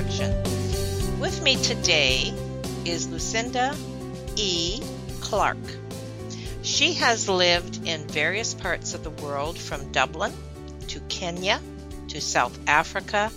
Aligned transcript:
introduction. 0.00 1.20
With 1.20 1.42
me 1.42 1.56
today 1.56 2.32
is 2.86 3.08
Lucinda 3.10 3.76
E. 4.36 4.80
Clarke. 5.20 5.58
She 6.62 6.94
has 6.94 7.28
lived 7.28 7.86
in 7.86 8.08
various 8.08 8.54
parts 8.54 8.94
of 8.94 9.04
the 9.04 9.10
world 9.10 9.58
from 9.58 9.92
Dublin 9.92 10.32
to 10.88 11.00
Kenya 11.00 11.60
to 12.08 12.20
South 12.20 12.58
Africa 12.66 13.30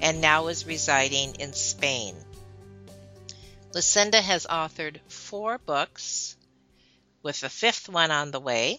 and 0.00 0.20
now 0.20 0.46
is 0.46 0.64
residing 0.64 1.34
in 1.40 1.52
Spain. 1.52 2.14
Lucinda 3.74 4.20
has 4.20 4.46
authored 4.46 5.00
four 5.08 5.58
books, 5.58 6.36
with 7.24 7.42
a 7.42 7.48
fifth 7.48 7.88
one 7.88 8.12
on 8.12 8.30
the 8.30 8.40
way. 8.40 8.78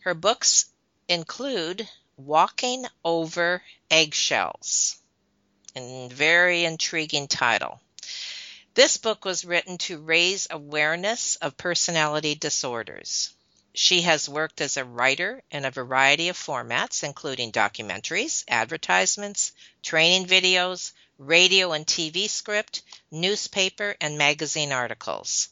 Her 0.00 0.14
books 0.14 0.70
include 1.08 1.88
Walking 2.16 2.84
Over 3.04 3.62
Eggshells 3.90 4.99
and 5.74 6.12
very 6.12 6.64
intriguing 6.64 7.28
title. 7.28 7.80
This 8.74 8.96
book 8.96 9.24
was 9.24 9.44
written 9.44 9.78
to 9.78 9.98
raise 9.98 10.46
awareness 10.50 11.36
of 11.36 11.56
personality 11.56 12.34
disorders. 12.34 13.34
She 13.74 14.02
has 14.02 14.28
worked 14.28 14.60
as 14.60 14.76
a 14.76 14.84
writer 14.84 15.42
in 15.50 15.64
a 15.64 15.70
variety 15.70 16.28
of 16.28 16.36
formats, 16.36 17.04
including 17.04 17.52
documentaries, 17.52 18.44
advertisements, 18.48 19.52
training 19.82 20.26
videos, 20.26 20.92
radio 21.18 21.72
and 21.72 21.86
TV 21.86 22.28
script, 22.28 22.82
newspaper, 23.10 23.96
and 24.00 24.16
magazine 24.16 24.72
articles. 24.72 25.50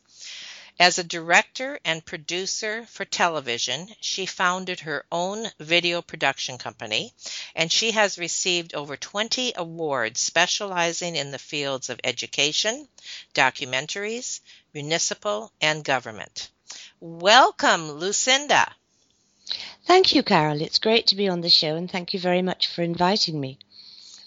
As 0.81 0.97
a 0.97 1.03
director 1.03 1.81
and 1.85 2.05
producer 2.05 2.87
for 2.87 3.05
television, 3.05 3.93
she 4.01 4.27
founded 4.27 4.79
her 4.81 5.05
own 5.11 5.51
video 5.59 6.01
production 6.03 6.57
company, 6.57 7.13
and 7.57 7.73
she 7.73 7.91
has 7.91 8.17
received 8.17 8.75
over 8.75 8.97
20 8.97 9.55
awards 9.57 10.21
specializing 10.21 11.17
in 11.17 11.33
the 11.33 11.39
fields 11.39 11.91
of 11.91 11.99
education, 12.05 12.89
documentaries, 13.35 14.39
municipal, 14.73 15.53
and 15.61 15.83
government. 15.83 16.49
Welcome, 17.01 17.91
Lucinda. 17.91 18.73
Thank 19.85 20.15
you, 20.15 20.23
Carol. 20.23 20.63
It's 20.63 20.79
great 20.79 21.09
to 21.09 21.17
be 21.17 21.29
on 21.29 21.41
the 21.41 21.51
show, 21.51 21.75
and 21.75 21.91
thank 21.91 22.15
you 22.15 22.21
very 22.21 22.43
much 22.43 22.69
for 22.69 22.83
inviting 22.83 23.41
me. 23.41 23.59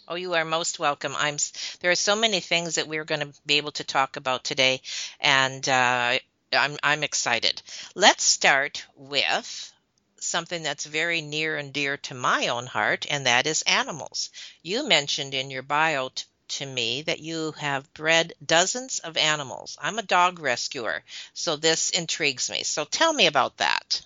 Oh, 0.05 0.15
you 0.15 0.33
are 0.33 0.43
most 0.43 0.79
welcome. 0.79 1.15
I'm. 1.15 1.37
There 1.79 1.91
are 1.91 1.95
so 1.95 2.17
many 2.17 2.41
things 2.41 2.75
that 2.75 2.89
we're 2.89 3.05
going 3.05 3.21
to 3.21 3.33
be 3.45 3.55
able 3.55 3.71
to 3.73 3.85
talk 3.85 4.17
about 4.17 4.43
today, 4.43 4.81
and 5.21 5.67
uh, 5.69 6.19
I'm, 6.53 6.77
I'm 6.83 7.03
excited. 7.03 7.61
Let's 7.95 8.23
start 8.23 8.85
with 8.95 9.73
something 10.19 10.63
that's 10.63 10.85
very 10.85 11.21
near 11.21 11.57
and 11.57 11.73
dear 11.73 11.97
to 11.97 12.13
my 12.13 12.49
own 12.49 12.67
heart, 12.67 13.05
and 13.09 13.25
that 13.25 13.47
is 13.47 13.61
animals. 13.63 14.29
You 14.61 14.87
mentioned 14.87 15.33
in 15.33 15.49
your 15.49 15.63
bio 15.63 16.09
t- 16.09 16.25
to 16.49 16.65
me 16.65 17.01
that 17.03 17.19
you 17.19 17.53
have 17.53 17.93
bred 17.93 18.33
dozens 18.45 18.99
of 18.99 19.17
animals. 19.17 19.77
I'm 19.81 19.97
a 19.97 20.03
dog 20.03 20.39
rescuer, 20.39 21.03
so 21.33 21.55
this 21.55 21.89
intrigues 21.89 22.49
me. 22.49 22.63
So 22.63 22.85
tell 22.85 23.13
me 23.13 23.25
about 23.25 23.57
that. 23.57 24.01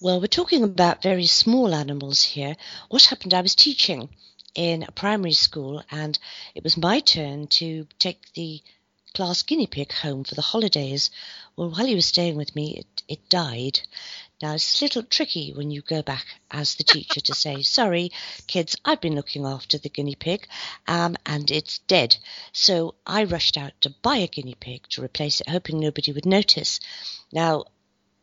Well, 0.00 0.20
we're 0.20 0.26
talking 0.26 0.64
about 0.64 1.02
very 1.02 1.26
small 1.26 1.72
animals 1.74 2.22
here. 2.22 2.56
What 2.88 3.04
happened? 3.04 3.34
I 3.34 3.40
was 3.40 3.54
teaching 3.54 4.08
in 4.54 4.82
a 4.82 4.90
primary 4.90 5.32
school, 5.32 5.82
and 5.90 6.18
it 6.54 6.64
was 6.64 6.76
my 6.76 7.00
turn 7.00 7.46
to 7.58 7.86
take 8.00 8.32
the 8.34 8.60
class 9.14 9.42
guinea 9.42 9.66
pig 9.66 9.92
home 9.92 10.24
for 10.24 10.34
the 10.34 10.42
holidays. 10.42 11.10
Well, 11.56 11.70
while 11.70 11.86
he 11.86 11.94
was 11.94 12.06
staying 12.06 12.36
with 12.36 12.56
me, 12.56 12.76
it, 12.76 13.02
it 13.08 13.28
died. 13.28 13.80
Now, 14.40 14.54
it's 14.54 14.80
a 14.80 14.84
little 14.84 15.02
tricky 15.04 15.52
when 15.52 15.70
you 15.70 15.82
go 15.82 16.02
back 16.02 16.26
as 16.50 16.74
the 16.74 16.84
teacher 16.84 17.20
to 17.20 17.34
say, 17.34 17.62
sorry, 17.62 18.10
kids, 18.46 18.74
I've 18.84 19.00
been 19.00 19.14
looking 19.14 19.46
after 19.46 19.78
the 19.78 19.88
guinea 19.88 20.16
pig 20.16 20.48
um, 20.88 21.16
and 21.24 21.50
it's 21.50 21.78
dead. 21.78 22.16
So 22.52 22.94
I 23.06 23.24
rushed 23.24 23.56
out 23.56 23.72
to 23.82 23.90
buy 24.02 24.16
a 24.16 24.26
guinea 24.26 24.56
pig 24.58 24.88
to 24.90 25.02
replace 25.02 25.40
it, 25.40 25.48
hoping 25.48 25.78
nobody 25.78 26.12
would 26.12 26.26
notice. 26.26 26.80
Now, 27.32 27.66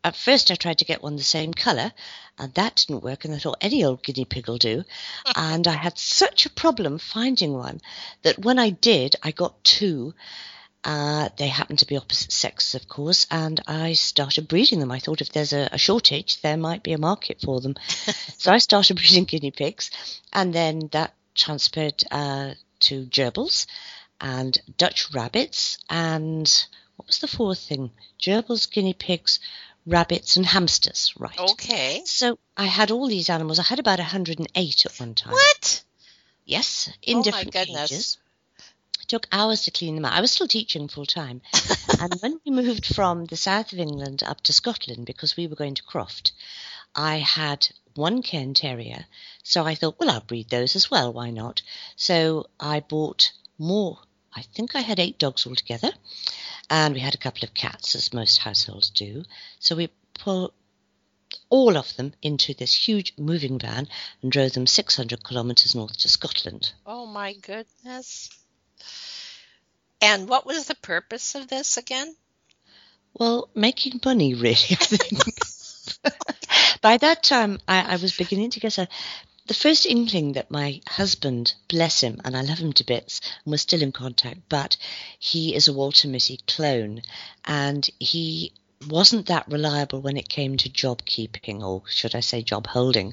at 0.02 0.16
first 0.16 0.50
I 0.50 0.54
tried 0.54 0.78
to 0.78 0.84
get 0.84 1.02
one 1.02 1.16
the 1.16 1.22
same 1.22 1.52
colour, 1.52 1.92
and 2.38 2.52
that 2.54 2.76
didn't 2.76 3.02
work, 3.02 3.24
and 3.24 3.34
I 3.34 3.38
thought 3.38 3.58
any 3.60 3.84
old 3.84 4.02
guinea 4.02 4.24
pig 4.24 4.48
will 4.48 4.58
do. 4.58 4.84
and 5.36 5.66
I 5.66 5.74
had 5.74 5.98
such 5.98 6.46
a 6.46 6.50
problem 6.50 6.98
finding 6.98 7.52
one 7.52 7.80
that 8.22 8.38
when 8.38 8.58
I 8.58 8.70
did, 8.70 9.16
I 9.22 9.30
got 9.30 9.62
two, 9.62 10.14
uh, 10.82 11.28
they 11.36 11.48
happen 11.48 11.76
to 11.76 11.86
be 11.86 11.96
opposite 11.96 12.32
sexes, 12.32 12.74
of 12.74 12.88
course, 12.88 13.26
and 13.30 13.60
I 13.66 13.92
started 13.92 14.48
breeding 14.48 14.80
them. 14.80 14.90
I 14.90 14.98
thought 14.98 15.20
if 15.20 15.30
there's 15.30 15.52
a, 15.52 15.68
a 15.72 15.78
shortage, 15.78 16.40
there 16.40 16.56
might 16.56 16.82
be 16.82 16.92
a 16.92 16.98
market 16.98 17.40
for 17.40 17.60
them. 17.60 17.74
so 18.38 18.50
I 18.50 18.58
started 18.58 18.96
breeding 18.96 19.24
guinea 19.24 19.50
pigs, 19.50 19.90
and 20.32 20.54
then 20.54 20.88
that 20.92 21.14
transferred 21.34 22.02
uh, 22.10 22.54
to 22.80 23.04
gerbils 23.06 23.66
and 24.20 24.58
Dutch 24.78 25.12
rabbits, 25.12 25.78
and 25.88 26.50
what 26.96 27.06
was 27.06 27.18
the 27.18 27.28
fourth 27.28 27.58
thing? 27.58 27.90
Gerbils, 28.18 28.70
guinea 28.70 28.94
pigs, 28.94 29.38
rabbits, 29.86 30.36
and 30.36 30.46
hamsters, 30.46 31.12
right? 31.18 31.38
Okay. 31.38 32.02
So 32.06 32.38
I 32.56 32.64
had 32.64 32.90
all 32.90 33.06
these 33.06 33.28
animals. 33.28 33.58
I 33.58 33.64
had 33.64 33.78
about 33.78 33.98
108 33.98 34.86
at 34.86 35.00
one 35.00 35.14
time. 35.14 35.32
What? 35.32 35.84
Yes, 36.46 36.90
in 37.02 37.18
oh 37.18 37.22
different 37.22 37.54
my 37.54 37.64
goodness. 37.64 37.90
cages 37.90 38.18
took 39.10 39.26
hours 39.32 39.64
to 39.64 39.72
clean 39.72 39.96
them 39.96 40.04
out. 40.04 40.12
I 40.12 40.20
was 40.20 40.30
still 40.30 40.46
teaching 40.46 40.86
full 40.86 41.04
time. 41.04 41.42
and 42.00 42.14
when 42.20 42.40
we 42.46 42.52
moved 42.52 42.86
from 42.86 43.24
the 43.24 43.36
south 43.36 43.72
of 43.72 43.80
England 43.80 44.22
up 44.22 44.40
to 44.42 44.52
Scotland, 44.52 45.04
because 45.04 45.36
we 45.36 45.48
were 45.48 45.56
going 45.56 45.74
to 45.74 45.82
Croft, 45.82 46.30
I 46.94 47.16
had 47.16 47.66
one 47.96 48.22
Cairn 48.22 48.54
Terrier. 48.54 49.06
So 49.42 49.66
I 49.66 49.74
thought, 49.74 49.98
well, 49.98 50.10
I'll 50.10 50.20
breed 50.20 50.48
those 50.48 50.76
as 50.76 50.92
well. 50.92 51.12
Why 51.12 51.30
not? 51.30 51.60
So 51.96 52.46
I 52.60 52.78
bought 52.78 53.32
more. 53.58 53.98
I 54.32 54.42
think 54.42 54.76
I 54.76 54.80
had 54.82 55.00
eight 55.00 55.18
dogs 55.18 55.44
altogether. 55.44 55.90
And 56.70 56.94
we 56.94 57.00
had 57.00 57.16
a 57.16 57.24
couple 57.24 57.42
of 57.42 57.52
cats, 57.52 57.96
as 57.96 58.12
most 58.12 58.38
households 58.38 58.90
do. 58.90 59.24
So 59.58 59.74
we 59.74 59.90
put 60.14 60.54
all 61.48 61.76
of 61.76 61.96
them 61.96 62.12
into 62.22 62.54
this 62.54 62.86
huge 62.86 63.12
moving 63.18 63.58
van 63.58 63.88
and 64.22 64.30
drove 64.30 64.52
them 64.52 64.68
600 64.68 65.24
kilometres 65.24 65.74
north 65.74 65.96
to 65.98 66.08
Scotland. 66.08 66.72
Oh 66.86 67.06
my 67.06 67.32
goodness. 67.32 68.30
And 70.00 70.28
what 70.28 70.46
was 70.46 70.66
the 70.66 70.74
purpose 70.74 71.34
of 71.34 71.48
this 71.48 71.76
again? 71.76 72.16
Well, 73.12 73.50
making 73.54 74.00
money, 74.04 74.34
really, 74.34 74.54
I 74.54 74.76
think. 74.76 75.40
By 76.80 76.96
that 76.96 77.22
time, 77.22 77.58
I, 77.68 77.94
I, 77.94 77.96
was 77.96 78.16
beginning 78.16 78.50
to 78.52 78.60
get 78.60 78.78
a, 78.78 78.88
the 79.46 79.54
first 79.54 79.84
inkling 79.84 80.32
that 80.34 80.50
my 80.50 80.80
husband, 80.86 81.54
bless 81.68 82.00
him, 82.00 82.20
and 82.24 82.36
I 82.36 82.40
love 82.42 82.58
him 82.58 82.72
to 82.74 82.84
bits, 82.84 83.20
and 83.44 83.50
we're 83.50 83.58
still 83.58 83.82
in 83.82 83.92
contact, 83.92 84.48
but 84.48 84.76
he 85.18 85.54
is 85.54 85.68
a 85.68 85.72
Walter 85.72 86.08
Mitty 86.08 86.38
clone, 86.46 87.02
and 87.44 87.88
he 87.98 88.52
wasn't 88.88 89.26
that 89.26 89.46
reliable 89.48 90.00
when 90.00 90.16
it 90.16 90.28
came 90.28 90.56
to 90.56 90.68
job 90.70 91.04
keeping, 91.04 91.62
or 91.62 91.82
should 91.86 92.14
I 92.14 92.20
say 92.20 92.42
job 92.42 92.66
holding. 92.66 93.12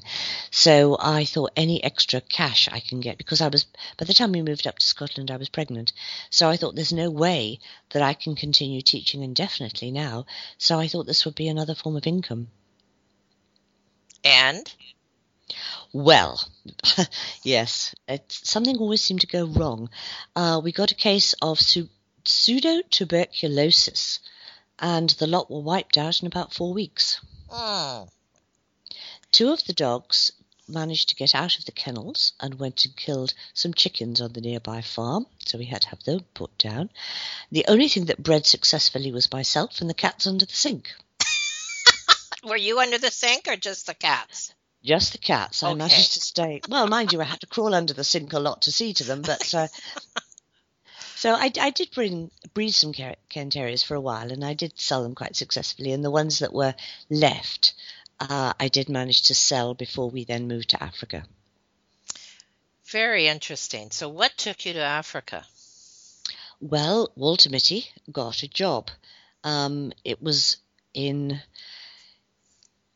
So 0.50 0.96
I 0.98 1.26
thought 1.26 1.52
any 1.56 1.84
extra 1.84 2.22
cash 2.22 2.68
I 2.72 2.80
can 2.80 3.00
get, 3.00 3.18
because 3.18 3.42
I 3.42 3.48
was, 3.48 3.66
by 3.98 4.06
the 4.06 4.14
time 4.14 4.32
we 4.32 4.40
moved 4.40 4.66
up 4.66 4.78
to 4.78 4.86
Scotland, 4.86 5.30
I 5.30 5.36
was 5.36 5.50
pregnant. 5.50 5.92
So 6.30 6.48
I 6.48 6.56
thought 6.56 6.74
there's 6.74 6.92
no 6.92 7.10
way 7.10 7.60
that 7.90 8.02
I 8.02 8.14
can 8.14 8.34
continue 8.34 8.80
teaching 8.80 9.22
indefinitely 9.22 9.90
now. 9.90 10.24
So 10.56 10.78
I 10.78 10.88
thought 10.88 11.06
this 11.06 11.26
would 11.26 11.34
be 11.34 11.48
another 11.48 11.74
form 11.74 11.96
of 11.96 12.06
income. 12.06 12.48
And? 14.24 14.72
Well, 15.92 16.42
yes, 17.42 17.94
something 18.28 18.78
always 18.78 19.02
seemed 19.02 19.20
to 19.20 19.26
go 19.26 19.44
wrong. 19.46 19.90
Uh, 20.34 20.60
we 20.62 20.72
got 20.72 20.92
a 20.92 20.96
case 20.96 21.34
of 21.42 21.60
su- 21.60 21.90
pseudotuberculosis, 22.24 24.18
and 24.78 25.10
the 25.10 25.26
lot 25.26 25.50
were 25.50 25.60
wiped 25.60 25.98
out 25.98 26.20
in 26.20 26.26
about 26.26 26.52
four 26.52 26.72
weeks. 26.72 27.20
Mm. 27.50 28.08
Two 29.32 29.52
of 29.52 29.64
the 29.64 29.72
dogs 29.72 30.32
managed 30.68 31.08
to 31.08 31.14
get 31.14 31.34
out 31.34 31.58
of 31.58 31.64
the 31.64 31.72
kennels 31.72 32.32
and 32.40 32.58
went 32.58 32.84
and 32.84 32.96
killed 32.96 33.32
some 33.54 33.72
chickens 33.72 34.20
on 34.20 34.32
the 34.32 34.40
nearby 34.40 34.82
farm, 34.82 35.26
so 35.44 35.58
we 35.58 35.64
had 35.64 35.82
to 35.82 35.88
have 35.88 36.02
them 36.04 36.20
put 36.34 36.56
down. 36.58 36.90
The 37.50 37.64
only 37.68 37.88
thing 37.88 38.06
that 38.06 38.22
bred 38.22 38.46
successfully 38.46 39.10
was 39.10 39.32
myself 39.32 39.80
and 39.80 39.88
the 39.88 39.94
cats 39.94 40.26
under 40.26 40.44
the 40.44 40.54
sink. 40.54 40.94
Were 42.44 42.56
you 42.56 42.78
under 42.80 42.98
the 42.98 43.10
sink 43.10 43.48
or 43.48 43.56
just 43.56 43.86
the 43.86 43.94
cats? 43.94 44.52
Just 44.84 45.12
the 45.12 45.18
cats. 45.18 45.62
I 45.62 45.74
managed 45.74 46.14
to 46.14 46.20
stay. 46.20 46.60
Well, 46.68 46.86
mind 46.86 47.12
you, 47.12 47.20
I 47.20 47.24
had 47.24 47.40
to 47.40 47.46
crawl 47.46 47.74
under 47.74 47.92
the 47.92 48.04
sink 48.04 48.32
a 48.32 48.38
lot 48.38 48.62
to 48.62 48.72
see 48.72 48.94
to 48.94 49.04
them, 49.04 49.22
but. 49.22 49.52
Uh, 49.52 49.68
so 51.18 51.34
I, 51.34 51.50
I 51.60 51.70
did 51.70 51.90
bring 51.90 52.30
breed 52.54 52.70
some 52.70 52.92
Cairn 52.92 53.50
Terriers 53.50 53.82
for 53.82 53.96
a 53.96 54.00
while, 54.00 54.30
and 54.30 54.44
I 54.44 54.54
did 54.54 54.78
sell 54.78 55.02
them 55.02 55.16
quite 55.16 55.34
successfully. 55.34 55.90
And 55.90 56.04
the 56.04 56.12
ones 56.12 56.38
that 56.38 56.52
were 56.52 56.76
left, 57.10 57.74
uh, 58.20 58.52
I 58.60 58.68
did 58.68 58.88
manage 58.88 59.22
to 59.22 59.34
sell 59.34 59.74
before 59.74 60.10
we 60.10 60.22
then 60.22 60.46
moved 60.46 60.70
to 60.70 60.80
Africa. 60.80 61.24
Very 62.84 63.26
interesting. 63.26 63.90
So, 63.90 64.08
what 64.08 64.36
took 64.36 64.64
you 64.64 64.74
to 64.74 64.78
Africa? 64.78 65.44
Well, 66.60 67.10
Walter 67.16 67.50
Mitty 67.50 67.88
got 68.12 68.44
a 68.44 68.48
job. 68.48 68.88
Um, 69.42 69.92
it 70.04 70.22
was 70.22 70.58
in. 70.94 71.40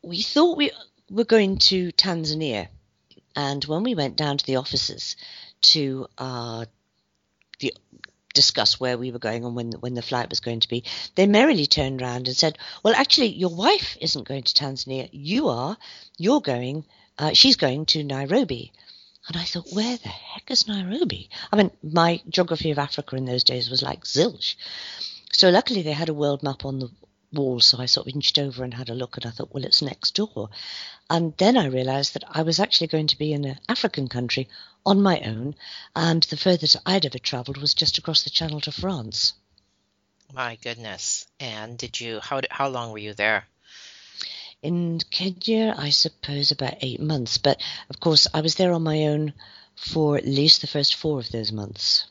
We 0.01 0.21
thought 0.21 0.57
we 0.57 0.71
were 1.09 1.25
going 1.25 1.57
to 1.57 1.91
Tanzania, 1.91 2.69
and 3.35 3.65
when 3.65 3.83
we 3.83 3.95
went 3.95 4.15
down 4.15 4.37
to 4.37 4.45
the 4.45 4.55
offices 4.55 5.17
to 5.73 6.07
uh, 6.17 6.65
the, 7.59 7.73
discuss 8.33 8.79
where 8.79 8.97
we 8.97 9.11
were 9.11 9.19
going 9.19 9.45
and 9.45 9.55
when 9.55 9.71
when 9.73 9.93
the 9.93 10.01
flight 10.01 10.29
was 10.29 10.39
going 10.39 10.59
to 10.61 10.67
be, 10.67 10.83
they 11.15 11.27
merrily 11.27 11.65
turned 11.65 12.01
round 12.01 12.27
and 12.27 12.35
said, 12.35 12.57
"Well, 12.83 12.95
actually, 12.95 13.27
your 13.27 13.55
wife 13.55 13.97
isn't 14.01 14.27
going 14.27 14.43
to 14.43 14.53
Tanzania. 14.53 15.09
You 15.11 15.49
are. 15.49 15.77
You're 16.17 16.41
going. 16.41 16.85
Uh, 17.17 17.33
she's 17.33 17.55
going 17.55 17.85
to 17.87 18.03
Nairobi." 18.03 18.73
And 19.27 19.37
I 19.37 19.43
thought, 19.43 19.71
where 19.71 19.95
the 19.95 20.09
heck 20.09 20.51
is 20.51 20.67
Nairobi? 20.67 21.29
I 21.51 21.55
mean, 21.55 21.71
my 21.81 22.21
geography 22.27 22.71
of 22.71 22.77
Africa 22.77 23.15
in 23.15 23.23
those 23.23 23.45
days 23.45 23.69
was 23.69 23.81
like 23.81 24.03
zilch. 24.03 24.55
So 25.31 25.49
luckily 25.49 25.81
they 25.81 25.93
had 25.93 26.09
a 26.09 26.13
world 26.13 26.43
map 26.43 26.65
on 26.65 26.79
the 26.79 26.89
wall, 27.33 27.59
so 27.59 27.79
I 27.79 27.85
sort 27.85 28.07
of 28.07 28.13
inched 28.13 28.37
over 28.37 28.63
and 28.63 28.73
had 28.73 28.89
a 28.89 28.95
look, 28.95 29.17
and 29.17 29.25
I 29.25 29.31
thought, 29.31 29.53
well, 29.53 29.65
it's 29.65 29.81
next 29.81 30.15
door. 30.15 30.49
And 31.09 31.33
then 31.37 31.57
I 31.57 31.65
realised 31.65 32.13
that 32.13 32.23
I 32.29 32.43
was 32.43 32.59
actually 32.59 32.87
going 32.87 33.07
to 33.07 33.17
be 33.17 33.33
in 33.33 33.45
an 33.45 33.59
African 33.67 34.07
country 34.07 34.47
on 34.85 35.01
my 35.01 35.19
own, 35.21 35.55
and 35.95 36.23
the 36.23 36.37
furthest 36.37 36.77
I'd 36.85 37.05
ever 37.05 37.19
travelled 37.19 37.57
was 37.57 37.73
just 37.73 37.97
across 37.97 38.23
the 38.23 38.29
Channel 38.29 38.61
to 38.61 38.71
France. 38.71 39.33
My 40.33 40.55
goodness. 40.55 41.27
And 41.39 41.77
did 41.77 41.99
you, 41.99 42.19
how, 42.19 42.41
how 42.49 42.67
long 42.67 42.91
were 42.91 42.97
you 42.97 43.13
there? 43.13 43.45
In 44.61 44.99
Kenya, 45.11 45.75
I 45.77 45.89
suppose 45.89 46.51
about 46.51 46.77
eight 46.81 47.01
months, 47.01 47.37
but 47.37 47.61
of 47.89 47.99
course 47.99 48.27
I 48.33 48.41
was 48.41 48.55
there 48.55 48.71
on 48.71 48.81
my 48.81 49.07
own 49.07 49.33
for 49.75 50.17
at 50.17 50.25
least 50.25 50.61
the 50.61 50.67
first 50.67 50.95
four 50.95 51.19
of 51.19 51.29
those 51.29 51.51
months. 51.51 52.05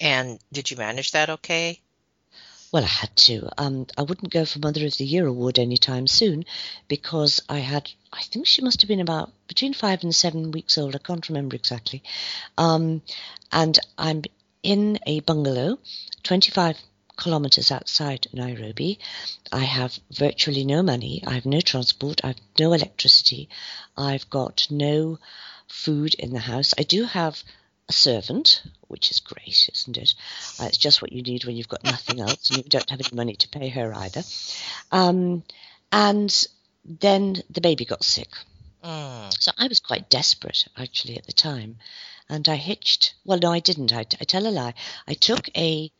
And 0.00 0.38
did 0.52 0.70
you 0.70 0.76
manage 0.76 1.12
that 1.12 1.30
okay? 1.30 1.80
Well, 2.74 2.82
I 2.82 2.88
had 2.88 3.16
to. 3.28 3.48
Um, 3.56 3.86
I 3.96 4.02
wouldn't 4.02 4.32
go 4.32 4.44
for 4.44 4.58
Mother 4.58 4.84
of 4.84 4.96
the 4.96 5.04
Year 5.04 5.28
award 5.28 5.60
anytime 5.60 6.08
soon 6.08 6.44
because 6.88 7.40
I 7.48 7.58
had, 7.60 7.88
I 8.12 8.22
think 8.22 8.48
she 8.48 8.62
must 8.62 8.82
have 8.82 8.88
been 8.88 8.98
about 8.98 9.32
between 9.46 9.74
five 9.74 10.02
and 10.02 10.12
seven 10.12 10.50
weeks 10.50 10.76
old. 10.76 10.96
I 10.96 10.98
can't 10.98 11.28
remember 11.28 11.54
exactly. 11.54 12.02
Um, 12.58 13.02
and 13.52 13.78
I'm 13.96 14.24
in 14.64 14.98
a 15.06 15.20
bungalow, 15.20 15.78
25 16.24 16.76
kilometers 17.16 17.70
outside 17.70 18.26
Nairobi. 18.32 18.98
I 19.52 19.62
have 19.62 19.96
virtually 20.10 20.64
no 20.64 20.82
money. 20.82 21.22
I 21.24 21.34
have 21.34 21.46
no 21.46 21.60
transport. 21.60 22.24
I 22.24 22.28
have 22.28 22.40
no 22.58 22.72
electricity. 22.72 23.50
I've 23.96 24.28
got 24.30 24.66
no 24.68 25.20
food 25.68 26.14
in 26.14 26.32
the 26.32 26.40
house. 26.40 26.74
I 26.76 26.82
do 26.82 27.04
have 27.04 27.40
a 27.88 27.92
servant, 27.92 28.62
which 28.88 29.10
is 29.10 29.20
great, 29.20 29.68
isn't 29.72 29.96
it? 29.96 30.14
Uh, 30.58 30.64
it's 30.64 30.78
just 30.78 31.02
what 31.02 31.12
you 31.12 31.22
need 31.22 31.44
when 31.44 31.56
you've 31.56 31.68
got 31.68 31.84
nothing 31.84 32.20
else 32.20 32.48
and 32.50 32.58
you 32.58 32.64
don't 32.64 32.90
have 32.90 33.00
any 33.00 33.14
money 33.14 33.34
to 33.34 33.48
pay 33.48 33.68
her 33.68 33.92
either. 33.94 34.22
Um, 34.90 35.42
and 35.92 36.46
then 36.84 37.42
the 37.50 37.60
baby 37.60 37.84
got 37.84 38.04
sick. 38.04 38.30
Mm. 38.82 39.34
So 39.40 39.52
I 39.58 39.68
was 39.68 39.80
quite 39.80 40.10
desperate 40.10 40.66
actually 40.76 41.16
at 41.16 41.26
the 41.26 41.32
time. 41.32 41.76
And 42.28 42.48
I 42.48 42.56
hitched, 42.56 43.14
well, 43.24 43.38
no, 43.38 43.52
I 43.52 43.60
didn't. 43.60 43.92
I, 43.92 44.00
I 44.00 44.24
tell 44.24 44.46
a 44.46 44.48
lie. 44.48 44.74
I 45.06 45.14
took 45.14 45.48
a 45.56 45.90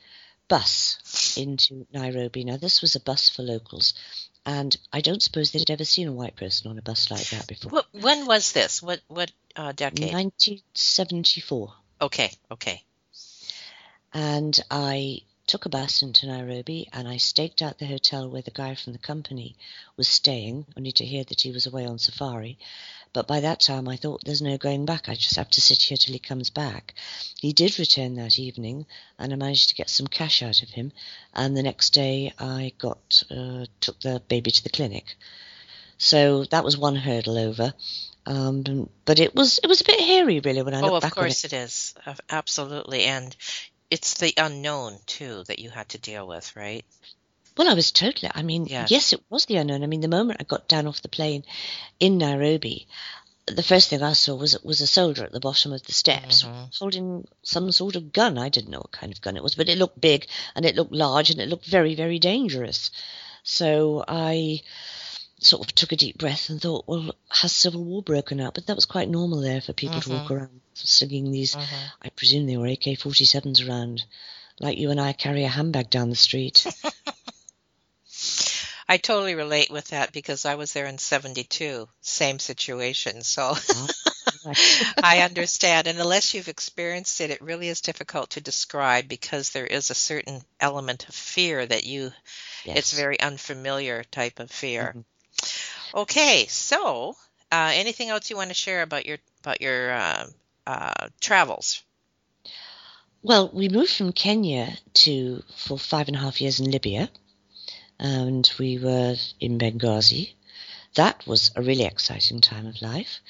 bus 0.49 1.37
into 1.37 1.87
Nairobi. 1.93 2.45
Now, 2.45 2.57
this 2.57 2.81
was 2.81 2.97
a 2.97 3.01
bus 3.01 3.29
for 3.29 3.43
locals. 3.43 3.95
And 4.47 4.77
I 4.93 5.01
don't 5.01 5.23
suppose 5.23 5.51
they'd 5.51 5.71
ever 5.71 5.85
seen 5.85 6.09
a 6.09 6.13
white 6.13 6.37
person 6.37 6.71
on 6.71 6.79
a 6.79 6.83
bus 6.83 7.11
like 7.11 7.29
that 7.31 7.47
before. 7.47 7.71
What, 7.71 7.87
when 7.93 8.27
was 8.27 8.53
this? 8.53 8.83
What, 8.83 9.01
what 9.09 9.33
uh, 9.57 9.73
decade? 9.73 10.13
1974. 10.13 11.73
Okay, 12.03 12.31
okay. 12.51 12.83
and 14.13 14.59
I 14.71 15.23
took 15.47 15.67
a 15.67 15.69
bus 15.69 16.03
into 16.03 16.27
Nairobi 16.27 16.89
and 16.93 17.07
I 17.07 17.19
staked 17.19 17.63
out 17.63 17.79
the 17.79 17.87
hotel 17.87 18.29
where 18.29 18.43
the 18.43 18.51
guy 18.51 18.75
from 18.75 18.93
the 18.93 18.99
company 18.99 19.57
was 19.97 20.09
staying, 20.09 20.67
only 20.77 20.93
to 20.93 21.05
hear 21.05 21.25
that 21.25 21.41
he 21.43 21.51
was 21.53 21.67
away 21.67 21.85
on 21.87 21.99
safari. 21.99 22.59
But 23.13 23.29
by 23.29 23.41
that 23.41 23.61
time 23.61 23.89
I 23.89 23.97
thought 23.97 24.23
there's 24.25 24.43
no 24.43 24.57
going 24.59 24.87
back. 24.87 25.09
I 25.09 25.15
just 25.15 25.37
have 25.37 25.51
to 25.51 25.61
sit 25.61 25.83
here 25.83 25.97
till 25.97 26.15
he 26.15 26.19
comes 26.19 26.51
back. 26.51 26.95
He 27.41 27.53
did 27.53 27.79
return 27.79 28.15
that 28.17 28.39
evening 28.39 28.87
and 29.19 29.33
I 29.33 29.37
managed 29.37 29.69
to 29.69 29.75
get 29.75 29.91
some 29.91 30.07
cash 30.07 30.43
out 30.43 30.63
of 30.63 30.71
him. 30.71 30.93
And 31.33 31.57
the 31.57 31.63
next 31.63 31.91
day 31.91 32.33
I 32.39 32.73
got 32.79 33.23
uh, 33.31 33.67
took 33.81 34.01
the 34.01 34.21
baby 34.29 34.51
to 34.51 34.63
the 34.63 34.71
clinic. 34.71 35.15
So 35.99 36.45
that 36.47 36.65
was 36.65 36.77
one 36.77 36.97
hurdle 36.97 37.39
over. 37.39 37.73
Um, 38.27 38.89
but 39.05 39.21
it 39.21 39.35
was 39.35 39.59
it 39.63 39.67
was 39.67 39.83
a 39.83 39.85
bit 39.85 40.01
hairy 40.01 40.41
really 40.41 40.63
when 40.63 40.75
I 40.75 40.81
Oh, 40.81 40.87
look 40.87 40.95
of 40.97 41.03
back 41.03 41.19
on 41.19 41.25
it. 41.25 41.29
course 41.29 41.45
it 41.45 41.53
is. 41.53 41.95
Absolutely. 42.31 43.05
And 43.05 43.37
it's 43.91 44.15
the 44.15 44.35
unknown, 44.37 44.99
too, 45.07 45.45
that 45.45 45.59
you 45.59 45.71
had 45.71 45.89
to 45.91 45.99
deal 45.99 46.27
with, 46.27 46.55
right? 46.57 46.85
Well, 47.57 47.69
I 47.69 47.75
was 47.75 47.93
totally. 47.93 48.31
I 48.35 48.43
mean, 48.43 48.67
Yes. 48.67 48.91
yes, 48.91 49.13
it 49.13 49.23
was 49.31 49.47
the 49.47 49.57
unknown. 49.57 49.83
I 49.85 49.87
mean, 49.87 50.01
the 50.01 50.09
moment 50.09 50.41
I 50.41 50.45
got 50.45 50.67
down 50.69 50.87
off 50.87 51.03
the 51.03 51.09
plane 51.09 51.45
in 52.01 52.19
Nairobi, 52.19 52.89
the 53.47 53.63
first 53.63 53.91
thing 53.91 54.03
I 54.03 54.15
saw 54.15 54.35
was 54.35 54.59
was 54.65 54.81
a 54.81 54.87
soldier 54.87 55.23
at 55.25 55.31
the 55.33 55.39
bottom 55.39 55.73
of 55.73 55.83
the 55.85 55.93
steps 55.93 56.43
Mhm. 56.43 56.77
holding 56.79 57.29
some 57.43 57.71
sort 57.71 57.95
of 57.95 58.13
gun. 58.13 58.39
I 58.39 58.49
didn't 58.49 58.71
know 58.71 58.79
what 58.79 58.91
kind 58.91 59.13
of 59.13 59.21
gun 59.21 59.37
it 59.37 59.43
was, 59.43 59.55
but 59.55 59.69
it 59.69 59.79
looked 59.79 60.01
big 60.01 60.27
and 60.57 60.65
it 60.65 60.75
looked 60.75 60.93
large 60.93 61.31
and 61.31 61.41
it 61.41 61.49
looked 61.49 61.67
very, 61.67 61.95
very 61.95 62.19
dangerous. 62.19 62.91
So 63.45 64.05
I 64.09 64.63
sort 65.45 65.67
of 65.67 65.75
took 65.75 65.93
a 65.93 65.97
deep 65.97 66.19
breath 66.19 66.49
and 66.49 66.61
thought, 66.61 66.85
well, 66.87 67.15
has 67.29 67.53
civil 67.53 67.85
war 67.85 68.03
broken 68.03 68.41
out? 68.41 68.55
But 68.55 68.67
that 68.67 68.77
was 68.77 68.87
quite 68.87 69.09
normal 69.09 69.41
there 69.41 69.61
for 69.61 69.73
people 69.73 70.01
to 70.01 70.11
walk 70.11 70.31
around 70.31 70.61
slinging 70.75 71.31
these. 71.31 71.55
Mhm. 71.55 71.93
I 72.03 72.09
presume 72.11 72.47
they 72.47 72.57
were 72.57 72.67
AK-47s 72.67 73.61
around, 73.69 74.05
like 74.61 74.79
you 74.79 74.91
and 74.91 75.01
I 75.01 75.13
carry 75.13 75.45
a 75.45 75.49
handbag 75.49 75.91
down 75.91 76.11
the 76.11 76.17
street. 76.17 76.67
I 78.89 78.99
totally 78.99 79.35
relate 79.35 79.71
with 79.71 79.89
that 79.89 80.13
because 80.13 80.45
I 80.45 80.57
was 80.57 80.73
there 80.73 80.87
in 80.87 80.99
72, 80.99 81.89
same 82.01 82.39
situation. 82.39 83.23
So 83.23 83.55
I 85.03 85.21
understand. 85.23 85.87
And 85.87 85.99
unless 85.99 86.35
you've 86.35 86.49
experienced 86.49 87.21
it, 87.21 87.31
it 87.31 87.41
really 87.41 87.69
is 87.69 87.81
difficult 87.81 88.31
to 88.31 88.41
describe 88.41 89.09
because 89.09 89.51
there 89.51 89.67
is 89.67 89.91
a 89.91 89.95
certain 89.95 90.43
element 90.61 91.09
of 91.09 91.15
fear 91.15 91.65
that 91.65 91.85
you, 91.85 92.13
it's 92.67 92.93
Yes. 92.93 92.93
very 92.93 93.19
unfamiliar 93.21 94.05
type 94.05 94.39
of 94.39 94.51
fear. 94.51 94.93
Mhm. 94.95 95.05
Okay, 95.93 96.47
so 96.49 97.17
uh, 97.53 97.73
anything 97.75 98.09
else 98.09 98.31
you 98.31 98.37
want 98.37 98.51
to 98.51 98.55
share 98.55 98.83
about 98.83 99.07
your 99.07 99.19
about 99.41 99.61
your 99.61 99.93
uh, 99.93 100.27
uh, 100.67 101.09
travels? 101.21 101.83
Well, 103.23 103.51
we 103.53 103.69
moved 103.69 103.93
from 103.93 104.13
Kenya 104.13 104.77
to 105.05 105.43
for 105.57 105.79
five 105.79 106.09
and 106.09 106.17
a 106.17 106.21
half 106.21 106.41
years 106.41 106.61
in 106.61 106.71
Libya, 106.71 107.11
and 107.99 108.51
we 108.59 108.79
were 108.79 109.17
in 109.41 109.59
Benghazi. 109.59 110.35
That 110.95 111.27
was 111.27 111.51
a 111.57 111.63
really 111.63 111.85
exciting 111.85 112.41
time 112.41 112.67
of 112.67 112.83
life. 112.83 113.21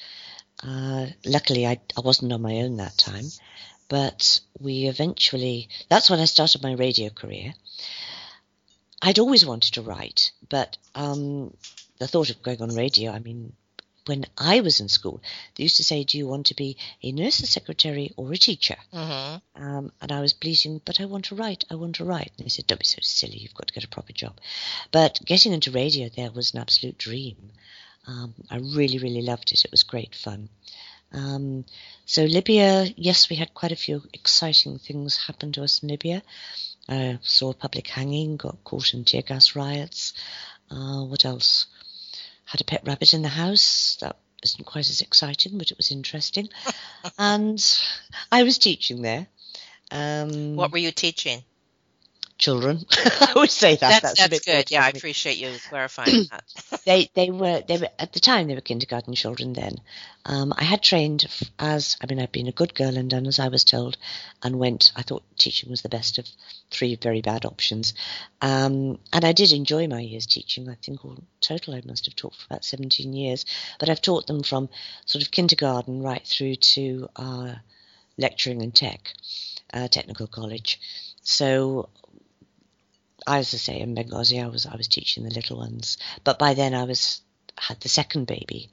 Uh, 0.63 1.07
luckily, 1.25 1.65
I, 1.65 1.79
I 1.97 2.01
wasn't 2.01 2.33
on 2.33 2.41
my 2.41 2.55
own 2.55 2.77
that 2.77 2.97
time, 2.97 3.25
but 3.89 4.39
we 4.59 4.85
eventually. 4.85 5.69
That's 5.89 6.09
when 6.09 6.19
I 6.19 6.25
started 6.25 6.63
my 6.63 6.73
radio 6.73 7.09
career. 7.09 7.53
I'd 9.01 9.19
always 9.19 9.45
wanted 9.45 9.73
to 9.73 9.81
write, 9.81 10.31
but 10.49 10.77
um, 10.95 11.55
the 11.99 12.07
thought 12.07 12.29
of 12.29 12.41
going 12.43 12.61
on 12.61 12.75
radio, 12.75 13.11
I 13.11 13.19
mean, 13.19 13.53
when 14.05 14.25
I 14.37 14.61
was 14.61 14.79
in 14.79 14.89
school, 14.89 15.21
they 15.55 15.63
used 15.63 15.77
to 15.77 15.83
say, 15.83 16.03
Do 16.03 16.17
you 16.17 16.27
want 16.27 16.47
to 16.47 16.55
be 16.55 16.77
a 17.01 17.11
nurse, 17.11 17.39
a 17.39 17.47
secretary, 17.47 18.11
or 18.17 18.31
a 18.31 18.37
teacher? 18.37 18.77
Mm-hmm. 18.93 19.63
Um, 19.63 19.91
and 20.01 20.11
I 20.11 20.21
was 20.21 20.33
bleating, 20.33 20.79
but 20.85 21.01
I 21.01 21.05
want 21.05 21.25
to 21.25 21.35
write, 21.35 21.65
I 21.71 21.75
want 21.75 21.95
to 21.95 22.05
write. 22.05 22.31
And 22.37 22.45
they 22.45 22.49
said, 22.49 22.67
don't 22.67 22.79
be 22.79 22.85
so 22.85 22.99
silly, 23.01 23.37
you've 23.37 23.55
got 23.55 23.67
to 23.67 23.73
get 23.73 23.83
a 23.83 23.89
proper 23.89 24.13
job. 24.13 24.37
But 24.91 25.19
getting 25.25 25.53
into 25.53 25.71
radio 25.71 26.09
there 26.15 26.31
was 26.31 26.53
an 26.53 26.61
absolute 26.61 26.97
dream. 26.97 27.51
Um, 28.07 28.35
I 28.51 28.57
really, 28.57 28.99
really 28.99 29.23
loved 29.23 29.51
it. 29.51 29.65
It 29.65 29.71
was 29.71 29.83
great 29.83 30.13
fun. 30.13 30.49
Um, 31.11 31.65
so 32.05 32.23
Libya, 32.25 32.85
yes, 32.95 33.29
we 33.29 33.37
had 33.37 33.53
quite 33.53 33.71
a 33.71 33.77
few 33.77 34.03
exciting 34.13 34.77
things 34.77 35.17
happen 35.17 35.51
to 35.53 35.63
us 35.63 35.81
in 35.81 35.89
Libya. 35.89 36.21
I 36.87 37.17
saw 37.23 37.49
a 37.49 37.55
public 37.55 37.87
hanging, 37.87 38.37
got 38.37 38.63
caught 38.63 38.93
in 38.93 39.05
tear 39.05 39.23
gas 39.23 39.55
riots. 39.55 40.13
Uh, 40.69 41.03
what 41.05 41.25
else? 41.25 41.65
Had 42.45 42.61
a 42.61 42.65
pet 42.65 42.83
rabbit 42.85 43.13
in 43.13 43.21
the 43.21 43.29
house. 43.29 43.97
That 44.01 44.17
isn't 44.43 44.65
quite 44.65 44.89
as 44.89 45.01
exciting, 45.01 45.57
but 45.57 45.71
it 45.71 45.77
was 45.77 45.91
interesting. 45.91 46.49
and 47.17 47.59
I 48.31 48.43
was 48.43 48.57
teaching 48.57 49.01
there. 49.01 49.27
Um, 49.91 50.55
what 50.55 50.71
were 50.71 50.77
you 50.77 50.91
teaching? 50.91 51.43
Children. 52.37 52.85
I 52.91 53.33
would 53.35 53.51
say 53.51 53.75
that. 53.75 54.01
That's, 54.01 54.19
that's, 54.19 54.29
that's 54.29 54.45
good. 54.45 54.71
Yeah, 54.71 54.85
I 54.85 54.89
appreciate 54.89 55.37
you 55.37 55.51
clarifying 55.69 56.25
that. 56.31 56.81
they 56.85 57.09
they 57.13 57.31
were 57.31 57.61
they 57.67 57.77
were 57.77 57.89
at 57.97 58.13
the 58.13 58.19
time 58.19 58.47
they 58.47 58.55
were 58.55 58.61
kindergarten 58.61 59.13
children. 59.13 59.53
Then 59.53 59.75
um, 60.25 60.53
I 60.57 60.63
had 60.63 60.81
trained 60.81 61.25
as 61.59 61.97
I 62.01 62.07
mean 62.07 62.19
I'd 62.19 62.31
been 62.31 62.47
a 62.47 62.51
good 62.51 62.75
girl 62.75 62.97
and 62.97 63.09
done 63.09 63.27
as 63.27 63.39
I 63.39 63.47
was 63.47 63.63
told, 63.63 63.97
and 64.43 64.59
went. 64.59 64.91
I 64.95 65.01
thought 65.01 65.23
teaching 65.37 65.69
was 65.69 65.81
the 65.81 65.89
best 65.89 66.17
of 66.17 66.27
three 66.71 66.95
very 66.95 67.21
bad 67.21 67.45
options, 67.45 67.93
um, 68.41 68.99
and 69.13 69.25
I 69.25 69.31
did 69.31 69.51
enjoy 69.51 69.87
my 69.87 70.01
years 70.01 70.25
teaching. 70.25 70.69
I 70.69 70.75
think 70.75 71.05
all 71.05 71.17
total 71.41 71.75
I 71.75 71.81
must 71.85 72.05
have 72.05 72.15
taught 72.15 72.35
for 72.35 72.45
about 72.49 72.65
seventeen 72.65 73.13
years, 73.13 73.45
but 73.79 73.89
I've 73.89 74.01
taught 74.01 74.27
them 74.27 74.43
from 74.43 74.69
sort 75.05 75.23
of 75.23 75.31
kindergarten 75.31 76.01
right 76.01 76.25
through 76.25 76.55
to 76.55 77.09
uh, 77.15 77.53
lecturing 78.17 78.61
and 78.61 78.73
tech, 78.75 79.13
uh, 79.73 79.87
technical 79.87 80.27
college. 80.27 80.79
So 81.21 81.89
I 83.27 83.41
say, 83.41 83.79
in 83.79 83.95
Benghazi, 83.95 84.43
I 84.43 84.47
was 84.47 84.65
I 84.65 84.75
was 84.75 84.87
teaching 84.87 85.23
the 85.23 85.33
little 85.33 85.57
ones, 85.57 85.97
but 86.23 86.39
by 86.39 86.53
then 86.53 86.73
I 86.73 86.83
was 86.83 87.21
had 87.57 87.79
the 87.79 87.89
second 87.89 88.27
baby, 88.27 88.69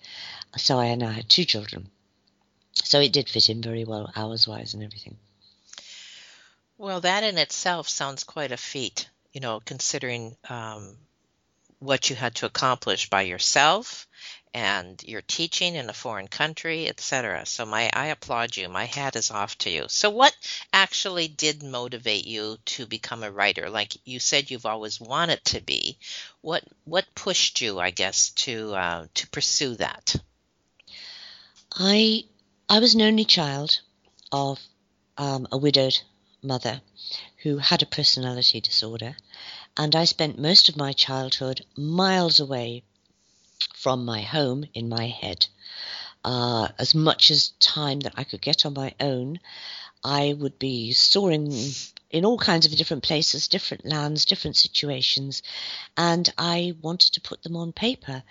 so 0.56 0.78
I 0.78 0.94
now 0.94 1.11
had 1.11 1.28
two 1.28 1.44
children. 1.44 1.90
So 2.85 3.00
it 3.00 3.12
did 3.12 3.28
fit 3.28 3.49
in 3.49 3.62
very 3.62 3.85
well, 3.85 4.12
hours 4.16 4.47
wise 4.49 4.75
and 4.75 4.82
everything. 4.82 5.16
Well, 6.78 7.00
that 7.02 7.23
in 7.23 7.38
itself 7.38 7.88
sounds 7.88 8.25
quite 8.25 8.50
a 8.50 8.56
feat, 8.56 9.09
you 9.32 9.40
know, 9.40 9.61
considering 9.64 10.37
um, 10.49 10.97
what 11.78 12.11
you 12.11 12.16
had 12.16 12.35
to 12.37 12.47
accomplish 12.47 13.09
by 13.09 13.23
yourself 13.23 14.09
and 14.54 15.02
you're 15.06 15.23
teaching 15.23 15.76
in 15.76 15.88
a 15.88 15.94
foreign 15.94 16.28
country, 16.28 16.87
etc. 16.87 17.47
So 17.47 17.64
my 17.64 17.88
I 17.92 18.06
applaud 18.06 18.56
you. 18.56 18.68
My 18.68 18.85
hat 18.85 19.16
is 19.16 19.30
off 19.30 19.56
to 19.59 19.71
you. 19.71 19.87
So 19.88 20.11
what 20.11 20.37
actually 20.73 21.28
did 21.28 21.62
motivate 21.62 22.26
you 22.26 22.59
to 22.66 22.87
become 22.87 23.23
a 23.23 23.30
writer? 23.30 23.71
Like 23.71 23.97
you 24.04 24.21
said 24.21 24.50
you've 24.50 24.66
always 24.66 25.00
wanted 25.00 25.42
to 25.47 25.61
be. 25.61 25.97
What 26.42 26.64
what 26.85 27.14
pushed 27.14 27.62
you, 27.62 27.80
I 27.80 27.90
guess, 27.90 28.30
to 28.30 28.75
uh, 28.75 29.06
to 29.14 29.28
pursue 29.28 29.76
that? 29.76 30.16
I 31.75 32.25
I 32.68 32.78
was 32.80 32.94
an 32.94 33.02
only 33.02 33.25
child 33.25 33.80
of 34.30 34.61
um, 35.16 35.49
a 35.50 35.56
widowed 35.56 35.99
mother 36.42 36.82
who 37.42 37.56
had 37.56 37.82
a 37.82 37.87
personality 37.87 38.61
disorder, 38.61 39.16
and 39.78 39.97
I 39.97 40.04
spent 40.04 40.38
most 40.38 40.68
of 40.68 40.76
my 40.76 40.92
childhood 40.92 41.64
miles 41.75 42.38
away 42.38 42.82
from 43.75 44.04
my 44.04 44.23
home 44.23 44.64
in 44.75 44.88
my 44.88 45.07
head. 45.09 45.47
Uh, 46.25 46.69
as 46.78 46.95
much 46.95 47.31
as 47.31 47.49
time 47.61 48.00
that 48.00 48.14
I 48.16 48.25
could 48.25 48.40
get 48.40 48.64
on 48.64 48.75
my 48.75 48.95
own, 49.00 49.40
I 50.04 50.33
would 50.33 50.59
be 50.59 50.92
soaring 50.92 51.52
in 52.11 52.25
all 52.25 52.38
kinds 52.38 52.66
of 52.66 52.76
different 52.76 53.02
places, 53.02 53.49
different 53.49 53.87
lands, 53.87 54.25
different 54.25 54.57
situations, 54.57 55.42
and 55.97 56.33
I 56.37 56.75
wanted 56.81 57.14
to 57.14 57.21
put 57.21 57.42
them 57.42 57.57
on 57.57 57.73
paper. 57.73 58.23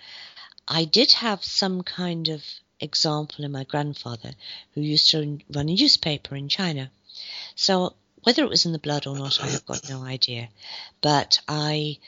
I 0.68 0.84
did 0.84 1.12
have 1.12 1.44
some 1.44 1.82
kind 1.82 2.28
of 2.28 2.44
example 2.80 3.44
in 3.44 3.52
my 3.52 3.64
grandfather 3.64 4.32
who 4.74 4.80
used 4.80 5.10
to 5.10 5.38
run 5.54 5.68
a 5.68 5.74
newspaper 5.74 6.36
in 6.36 6.48
China. 6.48 6.90
So 7.54 7.94
whether 8.22 8.42
it 8.42 8.50
was 8.50 8.66
in 8.66 8.72
the 8.72 8.78
blood 8.78 9.06
or 9.06 9.16
not, 9.16 9.42
I 9.42 9.48
have 9.48 9.66
got 9.66 9.88
no 9.88 10.02
idea. 10.04 10.48
But 11.00 11.40
I 11.48 11.98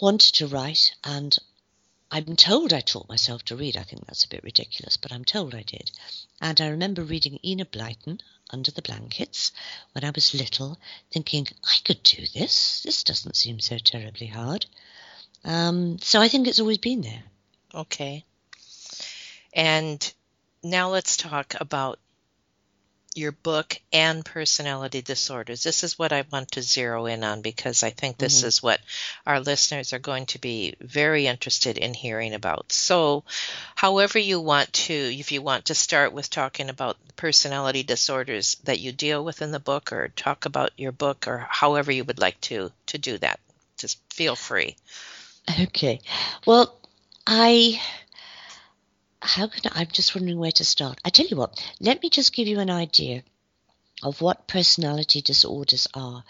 wanted 0.00 0.34
to 0.36 0.46
write, 0.46 0.94
and 1.04 1.36
I'm 2.14 2.36
told 2.36 2.74
I 2.74 2.80
taught 2.80 3.08
myself 3.08 3.42
to 3.46 3.56
read. 3.56 3.74
I 3.74 3.84
think 3.84 4.04
that's 4.04 4.26
a 4.26 4.28
bit 4.28 4.44
ridiculous, 4.44 4.98
but 4.98 5.12
I'm 5.12 5.24
told 5.24 5.54
I 5.54 5.62
did. 5.62 5.90
And 6.42 6.60
I 6.60 6.68
remember 6.68 7.02
reading 7.02 7.40
Enid 7.42 7.72
Blyton, 7.72 8.20
Under 8.50 8.70
the 8.70 8.82
Blankets, 8.82 9.50
when 9.92 10.04
I 10.04 10.10
was 10.10 10.34
little, 10.34 10.78
thinking, 11.10 11.48
I 11.64 11.76
could 11.84 12.02
do 12.02 12.26
this. 12.34 12.82
This 12.82 13.02
doesn't 13.02 13.34
seem 13.34 13.60
so 13.60 13.78
terribly 13.78 14.26
hard. 14.26 14.66
Um, 15.42 15.98
so 16.00 16.20
I 16.20 16.28
think 16.28 16.46
it's 16.46 16.60
always 16.60 16.76
been 16.76 17.00
there. 17.00 17.22
Okay. 17.74 18.26
And 19.54 20.12
now 20.62 20.90
let's 20.90 21.16
talk 21.16 21.54
about 21.58 21.98
your 23.14 23.32
book 23.32 23.78
and 23.92 24.24
personality 24.24 25.02
disorders. 25.02 25.62
This 25.62 25.84
is 25.84 25.98
what 25.98 26.12
I 26.12 26.24
want 26.32 26.52
to 26.52 26.62
zero 26.62 27.06
in 27.06 27.22
on 27.24 27.42
because 27.42 27.82
I 27.82 27.90
think 27.90 28.16
this 28.16 28.38
mm-hmm. 28.38 28.48
is 28.48 28.62
what 28.62 28.80
our 29.26 29.40
listeners 29.40 29.92
are 29.92 29.98
going 29.98 30.26
to 30.26 30.38
be 30.40 30.74
very 30.80 31.26
interested 31.26 31.76
in 31.78 31.94
hearing 31.94 32.34
about. 32.34 32.72
So, 32.72 33.24
however 33.74 34.18
you 34.18 34.40
want 34.40 34.72
to, 34.72 34.94
if 34.94 35.32
you 35.32 35.42
want 35.42 35.66
to 35.66 35.74
start 35.74 36.12
with 36.12 36.30
talking 36.30 36.70
about 36.70 36.96
personality 37.16 37.82
disorders 37.82 38.56
that 38.64 38.80
you 38.80 38.92
deal 38.92 39.24
with 39.24 39.42
in 39.42 39.50
the 39.50 39.60
book 39.60 39.92
or 39.92 40.08
talk 40.08 40.46
about 40.46 40.70
your 40.76 40.92
book 40.92 41.28
or 41.28 41.46
however 41.48 41.92
you 41.92 42.04
would 42.04 42.18
like 42.18 42.40
to 42.42 42.72
to 42.86 42.98
do 42.98 43.18
that, 43.18 43.40
just 43.76 43.98
feel 44.12 44.36
free. 44.36 44.76
Okay. 45.60 46.00
Well, 46.46 46.74
I 47.26 47.80
how 49.22 49.46
can 49.46 49.72
I, 49.72 49.80
I'm 49.80 49.88
just 49.88 50.14
wondering 50.14 50.38
where 50.38 50.52
to 50.52 50.64
start. 50.64 50.98
I 51.04 51.10
tell 51.10 51.26
you 51.26 51.36
what, 51.36 51.64
let 51.80 52.02
me 52.02 52.10
just 52.10 52.34
give 52.34 52.48
you 52.48 52.58
an 52.60 52.70
idea 52.70 53.22
of 54.02 54.20
what 54.20 54.48
personality 54.48 55.22
disorders 55.22 55.86
are. 55.94 56.24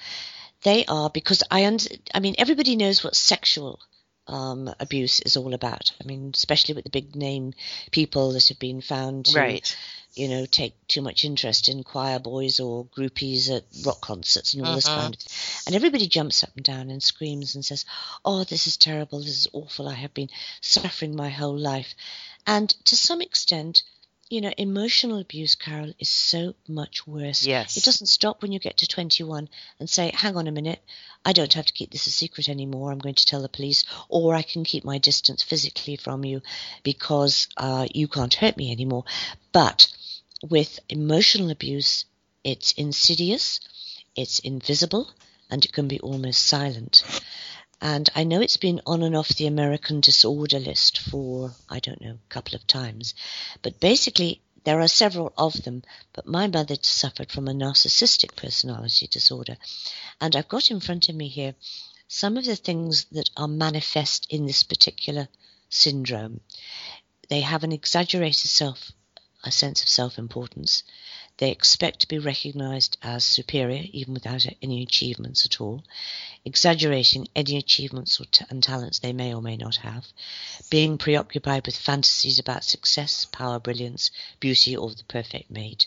They 0.63 0.85
are 0.87 1.11
because 1.11 1.43
I 1.51 1.67
under, 1.67 1.87
I 2.15 2.21
mean 2.21 2.35
everybody 2.39 2.77
knows 2.77 3.03
what 3.03 3.17
sexual 3.17 3.81
um, 4.29 4.73
abuse 4.79 5.21
is 5.21 5.37
all 5.37 5.55
about. 5.55 5.93
I 6.01 6.07
mean, 6.07 6.31
especially 6.35 6.75
with 6.75 6.85
the 6.85 6.91
big 6.91 7.17
name 7.17 7.55
people 7.91 8.33
that 8.33 8.49
have 8.49 8.59
been 8.59 8.81
found 8.81 9.29
right. 9.35 9.77
You 10.15 10.29
know, 10.29 10.45
take 10.47 10.75
too 10.89 11.01
much 11.01 11.25
interest 11.25 11.69
in 11.69 11.83
choir 11.83 12.19
boys 12.19 12.61
or 12.61 12.85
groupies 12.87 13.51
at 13.51 13.65
rock 13.85 14.01
concerts 14.01 14.55
and 14.55 14.63
all 14.63 14.69
uh-huh. 14.69 14.77
this 14.77 14.87
kind 14.87 15.15
of. 15.15 15.67
And 15.67 15.75
everybody 15.75 16.07
jumps 16.07 16.45
up 16.45 16.51
and 16.57 16.65
down 16.65 16.91
and 16.91 17.03
screams 17.03 17.55
and 17.55 17.65
says, 17.65 17.85
"Oh, 18.25 18.45
this 18.45 18.67
is 18.67 18.77
terrible! 18.77 19.21
This 19.21 19.39
is 19.39 19.49
awful! 19.53 19.89
I 19.89 19.95
have 19.95 20.15
been 20.15 20.31
suffering 20.61 21.17
my 21.17 21.31
whole 21.31 21.57
life." 21.57 21.95
And 22.47 22.69
to 22.87 22.97
some 22.97 23.21
extent, 23.21 23.83
you 24.33 24.41
know, 24.41 24.53
emotional 24.57 25.19
abuse, 25.19 25.55
Carol, 25.55 25.93
is 25.99 26.09
so 26.09 26.55
much 26.67 27.07
worse. 27.07 27.45
Yes. 27.45 27.77
It 27.77 27.85
doesn't 27.85 28.07
stop 28.07 28.41
when 28.41 28.51
you 28.51 28.59
get 28.59 28.79
to 28.79 28.87
21 28.87 29.47
and 29.79 29.91
say, 29.91 30.11
hang 30.15 30.39
on 30.39 30.47
a 30.47 30.53
minute, 30.53 30.81
I 31.23 31.35
don't 31.35 31.53
have 31.53 31.67
to 31.67 31.73
keep 31.75 31.91
this 31.91 32.07
a 32.07 32.11
secret 32.11 32.49
anymore. 32.49 32.91
I'm 32.91 32.99
going 32.99 33.15
to 33.15 33.27
tell 33.27 33.43
the 33.43 33.51
police, 33.51 33.85
or 34.09 34.35
I 34.35 34.41
can 34.41 34.65
keep 34.65 34.85
my 34.85 34.97
distance 34.97 35.43
physically 35.43 35.97
from 35.97 36.25
you 36.25 36.41
because 36.83 37.47
uh, 37.59 37.87
you 37.95 38.09
can't 38.09 38.33
hurt 38.33 38.57
me 38.57 38.73
anymore. 38.73 39.05
But 39.53 39.89
with 40.43 40.81
emotional 40.89 41.51
abuse, 41.51 42.05
it's 42.45 42.73
insidious, 42.73 43.61
it's 44.17 44.41
invisible, 44.41 45.11
and 45.51 45.65
it 45.65 45.73
can 45.73 45.89
be 45.89 46.01
almost 46.01 46.47
silent. 46.47 47.03
And 47.81 48.09
I 48.15 48.25
know 48.25 48.41
it's 48.41 48.57
been 48.57 48.81
on 48.87 49.03
and 49.03 49.17
off 49.17 49.29
the 49.29 49.47
American 49.47 50.01
disorder 50.01 50.59
list 50.59 50.99
for, 50.99 51.53
I 51.69 51.81
don't 51.81 52.01
know, 52.01 52.19
a 52.25 52.29
couple 52.29 52.55
of 52.55 52.67
times. 52.67 53.15
But 53.61 53.81
basically, 53.81 54.41
there 54.65 54.81
are 54.81 54.89
several 54.89 55.33
of 55.37 55.65
them, 55.65 55.83
but 56.13 56.27
my 56.27 56.47
mother 56.47 56.77
suffered 56.81 57.33
from 57.33 57.49
a 57.49 57.53
narcissistic 57.53 58.37
personality 58.37 59.09
disorder. 59.09 59.57
And 60.21 60.37
I've 60.37 60.49
got 60.49 60.71
in 60.71 60.79
front 60.79 61.09
of 61.09 61.17
me 61.17 61.29
here 61.29 61.55
some 62.07 62.37
of 62.37 62.45
the 62.45 62.57
things 62.57 63.07
that 63.13 63.31
are 63.37 63.49
manifest 63.49 64.27
in 64.31 64.47
this 64.47 64.63
particular 64.63 65.29
syndrome. 65.69 66.41
They 67.29 67.41
have 67.41 67.65
an 67.65 67.73
exaggerated 67.73 68.51
self, 68.51 68.93
a 69.45 69.51
sense 69.51 69.83
of 69.83 69.89
self 69.89 70.19
importance. 70.19 70.85
They 71.39 71.51
expect 71.51 72.01
to 72.01 72.09
be 72.09 72.19
recognized 72.19 72.97
as 73.03 73.25
superior 73.25 73.87
even 73.91 74.15
without 74.15 74.47
any 74.63 74.83
achievements 74.83 75.45
at 75.45 75.61
all, 75.61 75.83
exaggerating 76.45 77.27
any 77.35 77.57
achievements 77.57 78.21
t- 78.31 78.45
and 78.51 78.63
talents 78.63 79.01
they 79.01 79.13
may 79.13 79.35
or 79.35 79.43
may 79.43 79.57
not 79.57 79.77
have, 79.77 80.07
being 80.71 80.97
preoccupied 80.97 81.67
with 81.67 81.77
fantasies 81.77 82.39
about 82.39 82.63
success, 82.63 83.25
power, 83.25 83.59
brilliance, 83.59 84.11
beauty, 84.39 84.77
or 84.77 84.91
the 84.95 85.05
perfect 85.05 85.51
mate, 85.51 85.87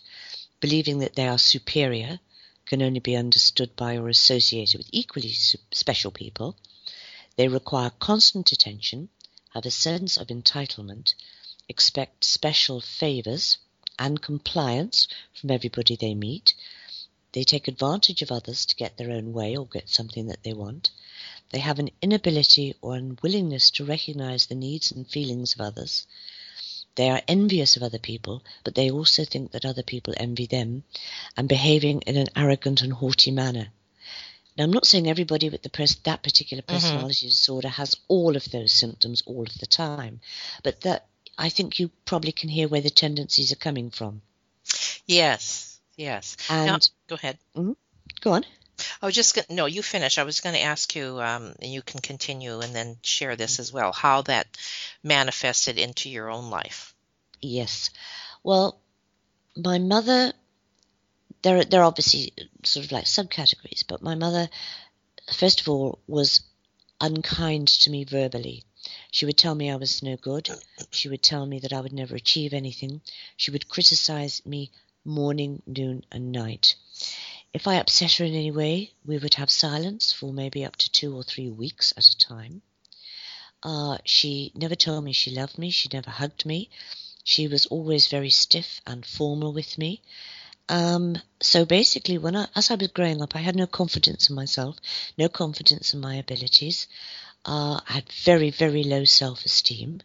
believing 0.60 1.00
that 1.00 1.16
they 1.16 1.28
are 1.28 1.38
superior, 1.38 2.20
can 2.66 2.82
only 2.82 3.00
be 3.00 3.16
understood 3.16 3.74
by 3.76 3.96
or 3.96 4.10
associated 4.10 4.78
with 4.78 4.90
equally 4.92 5.32
special 5.32 6.12
people. 6.12 6.58
They 7.38 7.48
require 7.48 7.92
constant 8.00 8.52
attention, 8.52 9.10
have 9.54 9.66
a 9.66 9.72
sense 9.72 10.18
of 10.18 10.28
entitlement, 10.28 11.14
expect 11.68 12.24
special 12.24 12.82
favors, 12.82 13.58
and 13.98 14.22
compliance 14.22 15.08
from 15.34 15.52
everybody 15.52 15.96
they 15.96 16.14
meet. 16.14 16.54
They 17.32 17.44
take 17.44 17.68
advantage 17.68 18.22
of 18.22 18.32
others 18.32 18.66
to 18.66 18.76
get 18.76 18.98
their 18.98 19.12
own 19.12 19.34
way 19.34 19.56
or 19.56 19.68
get 19.68 19.90
something 19.90 20.28
that 20.28 20.44
they 20.44 20.54
want. 20.54 20.90
They 21.52 21.60
have 21.60 21.80
an 21.80 21.92
inability 22.02 22.76
or 22.82 22.96
unwillingness 22.96 23.72
to 23.72 23.86
recognize 23.86 24.46
the 24.46 24.56
needs 24.56 24.92
and 24.92 25.08
feelings 25.08 25.54
of 25.54 25.62
others. 25.62 26.08
They 26.96 27.10
are 27.10 27.22
envious 27.28 27.76
of 27.76 27.84
other 27.84 28.00
people, 28.00 28.42
but 28.64 28.76
they 28.76 28.90
also 28.90 29.26
think 29.26 29.52
that 29.52 29.66
other 29.66 29.84
people 29.84 30.14
envy 30.16 30.46
them 30.46 30.84
and 31.36 31.50
behaving 31.50 32.02
in 32.02 32.16
an 32.16 32.30
arrogant 32.36 32.82
and 32.82 32.94
haughty 32.94 33.32
manner. 33.32 33.68
Now, 34.58 34.64
I'm 34.64 34.72
not 34.72 34.86
saying 34.86 35.10
everybody 35.10 35.50
with 35.50 35.62
the 35.62 35.70
pers- 35.70 35.96
that 36.04 36.24
particular 36.24 36.64
personality 36.64 37.26
mm-hmm. 37.26 37.32
disorder 37.32 37.68
has 37.68 37.98
all 38.08 38.38
of 38.38 38.50
those 38.52 38.72
symptoms 38.72 39.22
all 39.26 39.44
of 39.44 39.58
the 39.60 39.66
time, 39.66 40.22
but 40.64 40.82
that 40.82 41.08
I 41.38 41.50
think 41.50 41.80
you 41.80 41.90
probably 42.06 42.32
can 42.32 42.50
hear 42.50 42.68
where 42.68 42.82
the 42.82 42.90
tendencies 42.90 43.52
are 43.52 43.58
coming 43.58 43.90
from. 43.90 44.22
Yes, 45.06 45.80
yes. 45.98 46.38
And 46.50 46.68
now, 46.68 46.80
go 47.08 47.16
ahead. 47.16 47.38
Mm-hmm. 47.56 47.74
Go 48.22 48.32
on. 48.34 48.46
I 49.02 49.06
was 49.06 49.16
just 49.16 49.50
no, 49.50 49.66
you 49.66 49.82
finish. 49.82 50.18
I 50.18 50.24
was 50.24 50.42
going 50.42 50.56
to 50.56 50.62
ask 50.62 50.96
you, 50.96 51.22
um, 51.22 51.56
and 51.62 51.72
you 51.72 51.82
can 51.82 52.02
continue 52.02 52.60
and 52.60 52.76
then 52.76 52.98
share 53.02 53.36
this 53.36 53.60
as 53.60 53.72
well, 53.72 53.94
how 53.94 54.22
that 54.24 54.48
manifested 55.04 55.78
into 55.78 56.10
your 56.10 56.30
own 56.30 56.50
life. 56.50 56.94
Yes. 57.42 57.90
Well, 58.44 58.80
my 59.56 59.80
mother, 59.80 60.34
there, 61.42 61.60
are 61.60 61.64
there 61.64 61.82
are 61.82 61.86
obviously 61.86 62.34
sort 62.64 62.86
of 62.86 62.92
like 62.92 63.06
subcategories, 63.06 63.84
but 63.88 64.02
my 64.02 64.16
mother, 64.16 64.50
first 65.34 65.62
of 65.62 65.70
all, 65.70 66.00
was 66.08 66.42
unkind 67.00 67.68
to 67.68 67.90
me 67.90 68.04
verbally. 68.04 68.64
She 69.12 69.26
would 69.26 69.38
tell 69.38 69.56
me 69.56 69.70
I 69.70 69.76
was 69.76 70.04
no 70.04 70.18
good. 70.18 70.50
She 70.92 71.10
would 71.10 71.24
tell 71.24 71.46
me 71.46 71.60
that 71.60 71.74
I 71.74 71.82
would 71.82 71.94
never 71.94 72.16
achieve 72.16 72.54
anything. 72.54 73.02
She 73.38 73.52
would 73.52 73.70
criticize 73.70 74.46
me 74.46 74.72
morning, 75.04 75.62
noon, 75.66 76.06
and 76.12 76.32
night. 76.32 76.76
If 77.54 77.68
I 77.68 77.76
upset 77.76 78.14
her 78.14 78.26
in 78.26 78.34
any 78.34 78.52
way, 78.52 78.92
we 79.06 79.18
would 79.18 79.36
have 79.36 79.50
silence 79.50 80.12
for 80.12 80.34
maybe 80.34 80.66
up 80.66 80.76
to 80.76 80.92
two 80.92 81.16
or 81.16 81.24
three 81.24 81.50
weeks 81.50 81.94
at 81.96 82.06
a 82.06 82.18
time. 82.18 82.62
Uh, 83.64 83.98
she 84.04 84.52
never 84.56 84.76
told 84.76 85.04
me 85.04 85.14
she 85.14 85.32
loved 85.32 85.58
me. 85.58 85.72
She 85.72 85.90
never 85.92 86.10
hugged 86.10 86.46
me. 86.46 86.70
She 87.24 87.48
was 87.48 87.66
always 87.68 88.08
very 88.08 88.30
stiff 88.30 88.82
and 88.86 89.06
formal 89.06 89.54
with 89.54 89.78
me. 89.78 90.02
Um, 90.68 91.18
so 91.42 91.66
basically, 91.66 92.18
when 92.18 92.36
I, 92.36 92.48
as 92.56 92.72
I 92.72 92.76
was 92.76 92.90
growing 92.90 93.22
up, 93.22 93.36
I 93.36 93.40
had 93.40 93.56
no 93.56 93.68
confidence 93.68 94.30
in 94.30 94.36
myself, 94.36 94.78
no 95.18 95.30
confidence 95.30 95.94
in 95.94 96.00
my 96.00 96.16
abilities. 96.16 96.88
Uh, 97.46 97.80
I 97.88 97.94
had 97.94 98.12
very, 98.12 98.50
very 98.50 98.84
low 98.84 99.06
self-esteem. 99.06 100.02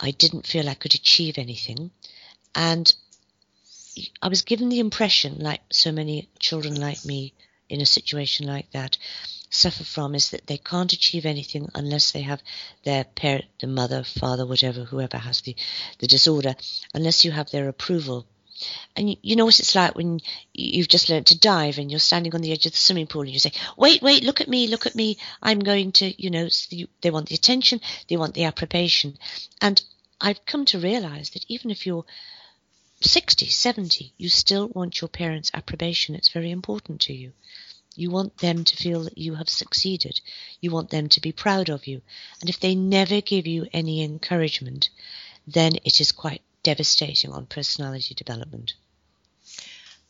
I 0.00 0.10
didn't 0.10 0.46
feel 0.46 0.68
I 0.68 0.74
could 0.74 0.94
achieve 0.94 1.38
anything, 1.38 1.90
and 2.54 2.92
I 4.22 4.28
was 4.28 4.42
given 4.42 4.70
the 4.70 4.80
impression, 4.80 5.38
like 5.38 5.60
so 5.70 5.92
many 5.92 6.28
children 6.38 6.80
like 6.80 7.04
me 7.04 7.34
in 7.68 7.80
a 7.80 7.86
situation 7.86 8.46
like 8.46 8.70
that, 8.72 8.98
suffer 9.50 9.84
from, 9.84 10.14
is 10.14 10.30
that 10.30 10.46
they 10.46 10.58
can't 10.58 10.92
achieve 10.92 11.26
anything 11.26 11.68
unless 11.74 12.10
they 12.10 12.22
have 12.22 12.42
their 12.84 13.04
parent, 13.04 13.44
the 13.60 13.66
mother, 13.66 14.02
father, 14.02 14.46
whatever, 14.46 14.84
whoever 14.84 15.18
has 15.18 15.42
the, 15.42 15.54
the 15.98 16.06
disorder, 16.06 16.56
unless 16.92 17.24
you 17.24 17.30
have 17.30 17.50
their 17.50 17.68
approval. 17.68 18.26
And 18.96 19.10
you, 19.10 19.16
you 19.22 19.36
know 19.36 19.44
what 19.44 19.58
it's 19.58 19.74
like 19.74 19.94
when 19.94 20.20
you've 20.52 20.88
just 20.88 21.08
learned 21.08 21.26
to 21.26 21.38
dive 21.38 21.78
and 21.78 21.90
you're 21.90 22.00
standing 22.00 22.34
on 22.34 22.40
the 22.40 22.52
edge 22.52 22.66
of 22.66 22.72
the 22.72 22.78
swimming 22.78 23.06
pool 23.06 23.22
and 23.22 23.30
you 23.30 23.38
say, 23.38 23.52
wait, 23.76 24.02
wait, 24.02 24.24
look 24.24 24.40
at 24.40 24.48
me, 24.48 24.68
look 24.68 24.86
at 24.86 24.94
me. 24.94 25.18
I'm 25.42 25.60
going 25.60 25.92
to, 25.92 26.22
you 26.22 26.30
know, 26.30 26.48
they 27.00 27.10
want 27.10 27.28
the 27.28 27.34
attention, 27.34 27.80
they 28.08 28.16
want 28.16 28.34
the 28.34 28.44
approbation. 28.44 29.16
And 29.60 29.82
I've 30.20 30.44
come 30.46 30.64
to 30.66 30.78
realize 30.78 31.30
that 31.30 31.44
even 31.48 31.70
if 31.70 31.86
you're 31.86 32.04
60, 33.00 33.46
70, 33.46 34.14
you 34.16 34.28
still 34.28 34.68
want 34.68 35.00
your 35.00 35.08
parents' 35.08 35.50
approbation. 35.52 36.14
It's 36.14 36.28
very 36.28 36.50
important 36.50 37.02
to 37.02 37.12
you. 37.12 37.32
You 37.96 38.10
want 38.10 38.38
them 38.38 38.64
to 38.64 38.76
feel 38.76 39.04
that 39.04 39.18
you 39.18 39.34
have 39.34 39.48
succeeded. 39.48 40.20
You 40.60 40.70
want 40.70 40.90
them 40.90 41.08
to 41.10 41.20
be 41.20 41.32
proud 41.32 41.68
of 41.68 41.86
you. 41.86 42.02
And 42.40 42.50
if 42.50 42.58
they 42.58 42.74
never 42.74 43.20
give 43.20 43.46
you 43.46 43.66
any 43.72 44.02
encouragement, 44.02 44.88
then 45.46 45.72
it 45.84 46.00
is 46.00 46.10
quite 46.10 46.42
devastating 46.64 47.30
on 47.32 47.46
personality 47.46 48.14
development. 48.14 48.74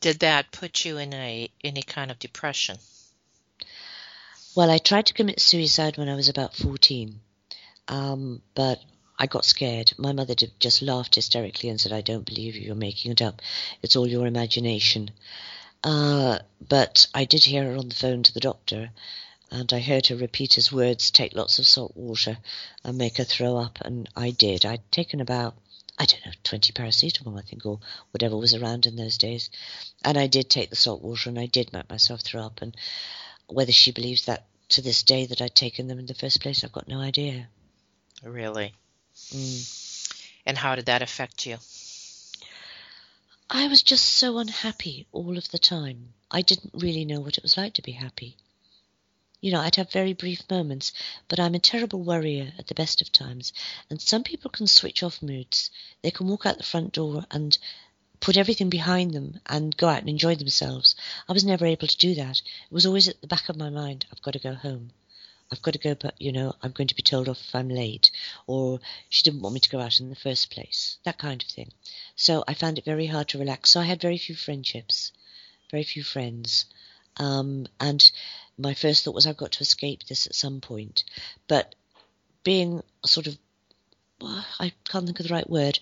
Did 0.01 0.21
that 0.21 0.51
put 0.53 0.87
you 0.87 0.97
in 0.97 1.13
a 1.13 1.51
any 1.63 1.83
kind 1.83 2.11
of 2.11 2.19
depression? 2.19 2.79
Well, 4.55 4.71
I 4.71 4.79
tried 4.79 5.07
to 5.07 5.15
commit 5.15 5.41
suicide 5.41 5.99
when 5.99 6.09
I 6.09 6.15
was 6.15 6.29
about 6.31 6.57
14. 6.57 7.21
Um, 7.89 8.41
but 8.55 8.81
I 9.19 9.27
got 9.27 9.45
scared. 9.45 9.93
My 9.99 10.13
mother 10.13 10.35
just 10.35 10.83
laughed 10.83 11.17
hysterically 11.17 11.69
and 11.69 11.81
said, 11.81 11.93
I 11.93 12.01
don't 12.01 12.25
believe 12.25 12.55
you. 12.55 12.63
You're 12.63 12.75
making 12.75 13.13
it 13.13 13.23
up. 13.23 13.43
It's 13.83 13.97
all 13.97 14.07
your 14.07 14.27
imagination. 14.27 15.11
Uh, 15.83 16.39
but 16.67 17.07
I 17.13 17.25
did 17.25 17.45
hear 17.45 17.65
her 17.65 17.77
on 17.77 17.89
the 17.89 17.95
phone 17.95 18.23
to 18.23 18.33
the 18.33 18.41
doctor, 18.41 18.91
and 19.51 19.73
I 19.73 19.81
heard 19.81 20.07
her 20.07 20.17
repeat 20.17 20.55
his 20.55 20.73
words 20.73 21.11
take 21.11 21.35
lots 21.35 21.59
of 21.59 21.67
salt 21.67 21.97
water 21.97 22.39
and 22.83 22.97
make 22.97 23.19
her 23.19 23.25
throw 23.25 23.57
up, 23.57 23.81
and 23.83 24.09
I 24.17 24.31
did. 24.31 24.65
I'd 24.65 24.91
taken 24.91 25.21
about, 25.21 25.55
I 25.99 26.07
don't 26.07 26.27
know, 26.27 26.33
20 26.43 26.73
paracetamol, 26.73 27.39
I 27.39 27.43
think, 27.43 27.65
or 27.65 27.79
whatever 28.11 28.37
was 28.37 28.55
around 28.55 28.87
in 28.87 28.97
those 28.97 29.17
days. 29.17 29.51
And 30.05 30.19
I 30.19 30.27
did 30.27 30.51
take 30.51 30.71
the 30.71 30.77
salt 30.77 31.03
water, 31.03 31.29
and 31.29 31.39
I 31.39 31.47
did 31.47 31.73
make 31.73 31.89
myself 31.89 32.21
throw 32.21 32.43
up. 32.43 32.63
And 32.63 32.77
whether 33.47 33.73
she 33.73 33.93
believes 33.93 34.25
that 34.25 34.47
to 34.71 34.83
this 34.83 35.03
day 35.03 35.27
that 35.27 35.41
I'd 35.41 35.55
taken 35.55 35.87
them 35.87 35.99
in 35.99 36.07
the 36.07 36.15
first 36.15 36.41
place, 36.41 36.65
I've 36.65 36.73
got 36.73 36.89
no 36.89 37.01
idea. 37.01 37.49
Really? 38.23 38.73
Mm. 39.31 40.31
And 40.47 40.59
how 40.59 40.75
did 40.75 40.87
that 40.87 41.03
affect 41.03 41.47
you? 41.47 41.59
I 43.49 43.69
was 43.69 43.83
just 43.83 44.05
so 44.05 44.39
unhappy 44.39 45.07
all 45.13 45.39
of 45.39 45.51
the 45.51 45.59
time. 45.59 46.15
I 46.31 46.43
didn't 46.43 46.75
really 46.75 47.05
know 47.05 47.21
what 47.21 47.39
it 47.39 47.45
was 47.45 47.57
like 47.57 47.75
to 47.75 47.83
be 47.83 47.93
happy. 47.93 48.37
You 49.45 49.51
know, 49.53 49.61
I'd 49.61 49.77
have 49.77 49.93
very 49.93 50.15
brief 50.15 50.49
moments, 50.49 50.91
but 51.29 51.39
I'm 51.39 51.55
a 51.55 51.59
terrible 51.59 52.03
worrier 52.03 52.55
at 52.59 52.69
the 52.69 52.75
best 52.75 53.03
of 53.03 53.13
times. 53.13 53.53
And 53.91 54.01
some 54.01 54.23
people 54.25 54.51
can 54.51 54.67
switch 54.67 55.03
off 55.03 55.21
moods. 55.21 55.71
They 56.01 56.11
can 56.11 56.29
walk 56.29 56.47
out 56.47 56.57
the 56.57 56.65
front 56.65 56.95
door 56.95 57.27
and 57.31 57.59
put 58.21 58.39
everything 58.39 58.71
behind 58.71 59.13
them 59.13 59.43
and 59.45 59.77
go 59.77 59.89
out 59.89 59.99
and 59.99 60.09
enjoy 60.09 60.35
themselves. 60.37 60.97
I 61.29 61.35
was 61.35 61.45
never 61.45 61.67
able 61.67 61.87
to 61.87 61.97
do 61.99 62.15
that. 62.15 62.39
It 62.39 62.73
was 62.73 62.87
always 62.87 63.07
at 63.07 63.21
the 63.21 63.27
back 63.27 63.51
of 63.51 63.59
my 63.59 63.69
mind, 63.69 64.07
I've 64.11 64.23
got 64.23 64.31
to 64.31 64.39
go 64.39 64.55
home. 64.55 64.93
I've 65.53 65.61
got 65.61 65.73
to 65.73 65.79
go, 65.79 65.95
but 65.95 66.15
you 66.19 66.33
know, 66.33 66.55
I'm 66.63 66.73
going 66.73 66.89
to 66.89 66.97
be 66.97 67.03
told 67.03 67.29
off 67.29 67.47
if 67.47 67.55
I'm 67.55 67.69
late, 67.69 68.11
or 68.47 68.81
she 69.11 69.25
didn't 69.25 69.43
want 69.43 69.53
me 69.53 69.61
to 69.61 69.69
go 69.69 69.79
out 69.79 70.01
in 70.01 70.09
the 70.09 70.17
first 70.17 70.51
place, 70.51 70.97
that 71.05 71.19
kind 71.19 71.43
of 71.43 71.49
thing. 71.51 71.71
So 72.17 72.45
I 72.49 72.55
found 72.55 72.79
it 72.79 72.87
very 72.87 73.09
hard 73.09 73.29
to 73.29 73.39
relax. 73.39 73.73
So 73.73 73.81
I 73.81 73.85
had 73.85 74.01
very 74.01 74.17
few 74.17 74.37
friendships, 74.37 75.13
very 75.71 75.85
few 75.85 76.03
friends, 76.03 76.65
um, 77.19 77.67
and 77.79 78.11
my 78.59 78.75
first 78.75 79.05
thought 79.05 79.15
was 79.15 79.27
I've 79.27 79.37
got 79.37 79.53
to 79.53 79.63
escape 79.63 80.05
this 80.05 80.27
at 80.27 80.35
some 80.35 80.61
point. 80.61 81.05
But 81.49 81.75
being 82.43 82.83
sort 83.05 83.27
of, 83.27 83.37
I 84.23 84.73
can't 84.85 85.07
think 85.07 85.21
of 85.21 85.29
the 85.29 85.35
right 85.35 85.49
word. 85.49 85.79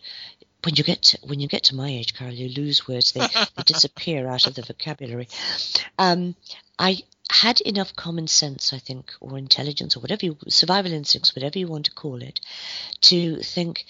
When 0.64 0.76
you 0.76 0.84
get 0.84 1.02
to, 1.02 1.18
when 1.22 1.40
you 1.40 1.48
get 1.48 1.64
to 1.64 1.74
my 1.74 1.88
age, 1.88 2.14
Carol, 2.14 2.34
you 2.34 2.48
lose 2.48 2.86
words; 2.86 3.12
they, 3.12 3.20
they 3.56 3.62
disappear 3.64 4.28
out 4.28 4.46
of 4.46 4.54
the 4.54 4.62
vocabulary. 4.62 5.28
Um, 5.98 6.36
I 6.78 7.02
had 7.30 7.60
enough 7.62 7.96
common 7.96 8.28
sense, 8.28 8.72
I 8.72 8.78
think, 8.78 9.12
or 9.20 9.38
intelligence, 9.38 9.96
or 9.96 10.00
whatever 10.00 10.24
you, 10.26 10.36
survival 10.48 10.92
instincts, 10.92 11.34
whatever 11.34 11.58
you 11.58 11.66
want 11.66 11.86
to 11.86 11.92
call 11.92 12.22
it, 12.22 12.40
to 13.02 13.38
think 13.38 13.86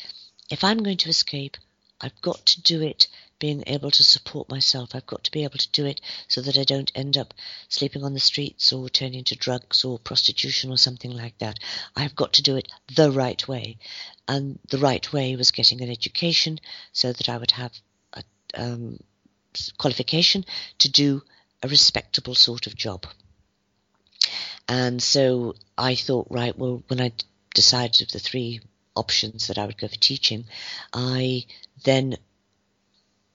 if 0.51 0.65
I'm 0.65 0.83
going 0.83 0.99
to 0.99 1.11
escape, 1.11 1.57
I've 2.01 2.21
got 2.23 2.45
to 2.47 2.63
do 2.63 2.83
it 2.83 3.09
being 3.43 3.65
able 3.67 3.91
to 3.91 4.05
support 4.05 4.49
myself. 4.49 4.95
I've 4.95 5.05
got 5.05 5.25
to 5.25 5.33
be 5.33 5.43
able 5.43 5.59
to 5.59 5.73
do 5.73 5.85
it 5.85 6.01
so 6.29 6.41
that 6.43 6.57
I 6.57 6.63
don't 6.63 6.93
end 6.95 7.19
up 7.19 7.35
sleeping 7.69 8.05
on 8.05 8.15
the 8.15 8.21
streets 8.21 8.73
or 8.73 8.89
turning 8.89 9.25
to 9.25 9.35
drugs 9.35 9.85
or 9.85 9.99
prostitution 9.99 10.71
or 10.71 10.77
something 10.77 11.11
like 11.11 11.37
that. 11.39 11.59
I've 11.97 12.15
got 12.15 12.35
to 12.35 12.43
do 12.43 12.55
it 12.55 12.69
the 12.95 13.11
right 13.11 13.49
way. 13.49 13.79
And 14.29 14.61
the 14.71 14.79
right 14.79 15.13
way 15.13 15.35
was 15.35 15.51
getting 15.51 15.81
an 15.81 15.91
education 15.91 16.61
so 16.93 17.13
that 17.13 17.29
I 17.29 17.37
would 17.37 17.51
have 17.51 17.73
a 18.13 18.23
um, 18.55 19.01
qualification 19.77 20.45
to 20.79 20.89
do 20.89 21.23
a 21.65 21.69
respectable 21.69 22.37
sort 22.37 22.69
of 22.69 22.77
job. 22.77 23.07
And 24.69 25.03
so 25.03 25.57
I 25.77 25.97
thought, 25.97 26.29
right, 26.31 26.57
well, 26.57 26.85
when 26.87 27.01
I 27.01 27.11
decided 27.57 28.03
of 28.03 28.13
the 28.13 28.21
three 28.21 28.61
options 28.95 29.49
that 29.49 29.59
I 29.59 29.67
would 29.67 29.79
go 29.79 29.89
for 29.89 29.97
teaching, 29.97 30.45
I 30.93 31.47
then 31.83 32.19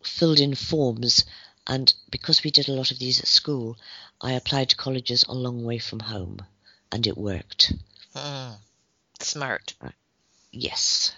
filled 0.08 0.40
in 0.40 0.56
forms. 0.56 1.26
And 1.68 1.94
because 2.10 2.44
we 2.44 2.52
did 2.52 2.70
a 2.70 2.74
lot 2.74 2.92
of 2.92 3.00
these 3.00 3.20
at 3.20 3.28
school, 3.28 3.78
I 4.22 4.34
applied 4.34 4.70
to 4.70 4.76
colleges 4.76 5.24
a 5.24 5.34
long 5.34 5.64
way 5.64 5.80
from 5.80 6.00
home, 6.00 6.46
and 6.92 7.06
it 7.06 7.18
worked. 7.18 7.74
Mm, 8.16 8.56
smart. 9.20 9.74
Yes. 10.52 11.14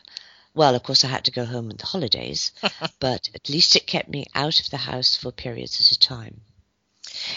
Well, 0.54 0.76
of 0.76 0.84
course, 0.84 1.06
I 1.06 1.08
had 1.08 1.26
to 1.26 1.32
go 1.32 1.46
home 1.46 1.70
in 1.70 1.78
the 1.78 1.86
holidays, 1.86 2.52
but 3.00 3.30
at 3.36 3.50
least 3.50 3.76
it 3.76 3.88
kept 3.88 4.10
me 4.10 4.26
out 4.34 4.60
of 4.60 4.70
the 4.70 4.78
house 4.78 5.16
for 5.16 5.32
periods 5.32 5.80
at 5.80 5.92
a 5.92 6.00
time. 6.00 6.42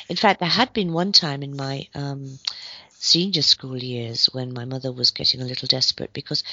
In 0.09 0.17
fact, 0.17 0.41
there 0.41 0.49
had 0.49 0.73
been 0.73 0.93
one 0.93 1.13
time 1.13 1.43
in 1.43 1.55
my 1.57 1.89
um, 1.95 2.39
senior 3.03 3.43
school 3.43 3.83
years 3.83 4.27
when 4.27 4.55
my 4.55 4.65
mother 4.65 4.93
was 4.93 5.11
getting 5.11 5.43
a 5.43 5.45
little 5.45 5.67
desperate 5.67 6.13
because 6.13 6.45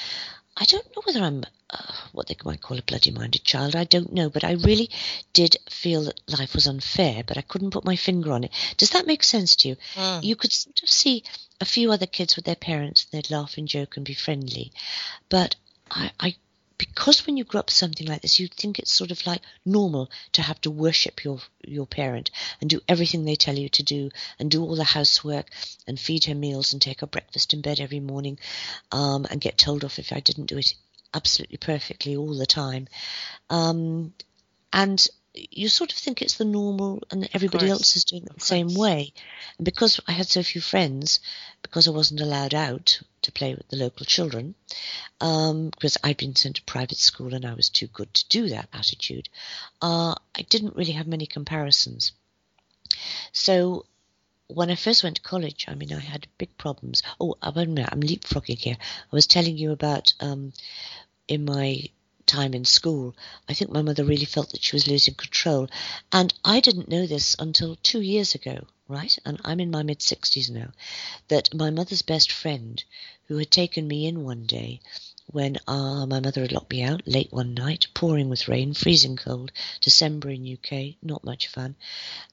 I 0.57 0.65
don't 0.65 0.85
know 0.95 1.03
whether 1.05 1.21
I'm 1.21 1.45
uh, 1.69 1.93
what 2.11 2.27
they 2.27 2.35
might 2.43 2.61
call 2.61 2.79
a 2.79 2.81
bloody 2.81 3.11
minded 3.11 3.43
child. 3.43 3.75
I 3.75 3.83
don't 3.83 4.11
know, 4.11 4.31
but 4.31 4.43
I 4.43 4.53
really 4.53 4.89
did 5.31 5.57
feel 5.69 6.05
that 6.05 6.19
life 6.39 6.55
was 6.55 6.65
unfair, 6.65 7.23
but 7.23 7.37
I 7.37 7.41
couldn't 7.41 7.69
put 7.69 7.85
my 7.85 7.95
finger 7.95 8.31
on 8.31 8.43
it. 8.43 8.51
Does 8.77 8.89
that 8.89 9.05
make 9.05 9.23
sense 9.23 9.55
to 9.57 9.69
you? 9.69 9.75
Mm. 9.93 10.23
You 10.23 10.35
could 10.35 10.51
sort 10.51 10.81
of 10.81 10.89
see 10.89 11.23
a 11.61 11.65
few 11.65 11.91
other 11.91 12.07
kids 12.07 12.35
with 12.35 12.45
their 12.45 12.55
parents, 12.55 13.05
and 13.05 13.21
they'd 13.21 13.29
laugh 13.29 13.57
and 13.57 13.67
joke 13.67 13.95
and 13.95 14.05
be 14.05 14.15
friendly. 14.15 14.71
But 15.29 15.55
I, 15.91 16.11
I 16.19 16.35
because 16.79 17.27
when 17.27 17.35
you 17.37 17.43
grow 17.43 17.59
up 17.59 17.69
something 17.69 18.07
like 18.07 18.21
this, 18.21 18.39
you 18.39 18.47
think 18.47 18.79
it's 18.79 18.91
sort 18.91 19.11
of 19.11 19.27
like 19.27 19.41
normal 19.65 20.09
to 20.31 20.41
have 20.41 20.59
to 20.61 20.71
worship 20.71 21.23
your 21.23 21.39
your 21.61 21.85
parent 21.85 22.31
and 22.61 22.69
do 22.69 22.79
everything 22.87 23.25
they 23.25 23.35
tell 23.35 23.59
you 23.59 23.69
to 23.69 23.83
do 23.83 24.09
and 24.39 24.49
do 24.49 24.63
all 24.63 24.75
the 24.75 24.83
housework 24.83 25.47
and 25.85 25.99
feed 25.99 26.23
her 26.25 26.33
meals 26.33 26.71
and 26.71 26.81
take 26.81 27.01
her 27.01 27.07
breakfast 27.07 27.53
in 27.53 27.61
bed 27.61 27.79
every 27.81 27.99
morning 27.99 28.39
um, 28.93 29.27
and 29.29 29.41
get 29.41 29.57
told 29.57 29.83
off 29.83 29.99
if 29.99 30.13
I 30.13 30.21
didn't 30.21 30.45
do 30.45 30.57
it 30.57 30.73
absolutely 31.13 31.57
perfectly 31.57 32.15
all 32.15 32.37
the 32.37 32.45
time. 32.45 32.87
Um, 33.49 34.13
and 34.71 35.05
you 35.33 35.67
sort 35.67 35.91
of 35.91 35.97
think 35.97 36.21
it's 36.21 36.37
the 36.37 36.45
normal 36.45 37.03
and 37.11 37.29
everybody 37.33 37.69
else 37.69 37.95
is 37.97 38.05
doing 38.05 38.23
it 38.23 38.33
the 38.33 38.39
same 38.39 38.73
way. 38.73 39.13
And 39.57 39.65
because 39.65 39.99
I 40.07 40.13
had 40.13 40.27
so 40.27 40.43
few 40.43 40.61
friends, 40.61 41.19
because 41.61 41.87
I 41.87 41.91
wasn't 41.91 42.21
allowed 42.21 42.53
out 42.53 43.01
to 43.23 43.31
play 43.31 43.55
with 43.55 43.67
the 43.69 43.77
local 43.77 44.05
children, 44.05 44.55
um, 45.21 45.69
because 45.69 45.97
I'd 46.03 46.17
been 46.17 46.35
sent 46.35 46.57
to 46.57 46.63
private 46.63 46.97
school 46.97 47.33
and 47.33 47.45
I 47.45 47.53
was 47.53 47.69
too 47.69 47.87
good 47.87 48.13
to 48.13 48.27
do 48.29 48.49
that 48.49 48.69
attitude, 48.73 49.29
uh, 49.81 50.15
I 50.35 50.41
didn't 50.49 50.75
really 50.75 50.93
have 50.93 51.07
many 51.07 51.25
comparisons. 51.25 52.11
So 53.31 53.85
when 54.47 54.71
I 54.71 54.75
first 54.75 55.03
went 55.03 55.17
to 55.17 55.21
college, 55.21 55.65
I 55.67 55.75
mean, 55.75 55.93
I 55.93 55.99
had 55.99 56.27
big 56.37 56.57
problems. 56.57 57.03
Oh, 57.19 57.35
minute, 57.55 57.89
I'm 57.91 58.01
leapfrogging 58.01 58.57
here. 58.57 58.77
I 58.79 59.15
was 59.15 59.27
telling 59.27 59.57
you 59.57 59.71
about 59.71 60.13
um, 60.19 60.53
in 61.27 61.45
my 61.45 61.83
time 62.25 62.53
in 62.53 62.65
school, 62.65 63.15
I 63.47 63.53
think 63.53 63.71
my 63.71 63.81
mother 63.81 64.03
really 64.03 64.25
felt 64.25 64.51
that 64.51 64.63
she 64.63 64.75
was 64.75 64.87
losing 64.87 65.13
control. 65.13 65.67
And 66.11 66.33
I 66.43 66.59
didn't 66.59 66.89
know 66.89 67.05
this 67.05 67.35
until 67.37 67.75
two 67.75 68.01
years 68.01 68.35
ago, 68.35 68.65
right? 68.89 69.17
And 69.23 69.39
I'm 69.45 69.61
in 69.61 69.71
my 69.71 69.83
mid 69.83 69.99
60s 69.99 70.49
now. 70.49 70.71
That 71.29 71.53
my 71.53 71.69
mother's 71.69 72.01
best 72.01 72.31
friend, 72.31 72.83
who 73.27 73.37
had 73.37 73.51
taken 73.51 73.87
me 73.87 74.07
in 74.07 74.25
one 74.25 74.45
day, 74.45 74.81
when 75.27 75.57
uh, 75.67 76.05
my 76.07 76.19
mother 76.19 76.41
had 76.41 76.51
locked 76.51 76.71
me 76.71 76.81
out 76.81 77.07
late 77.07 77.31
one 77.31 77.53
night, 77.53 77.85
pouring 77.93 78.29
with 78.29 78.47
rain, 78.47 78.73
freezing 78.73 79.15
cold, 79.15 79.51
December 79.79 80.31
in 80.31 80.57
UK, 80.57 80.95
not 81.03 81.23
much 81.23 81.47
fun, 81.47 81.75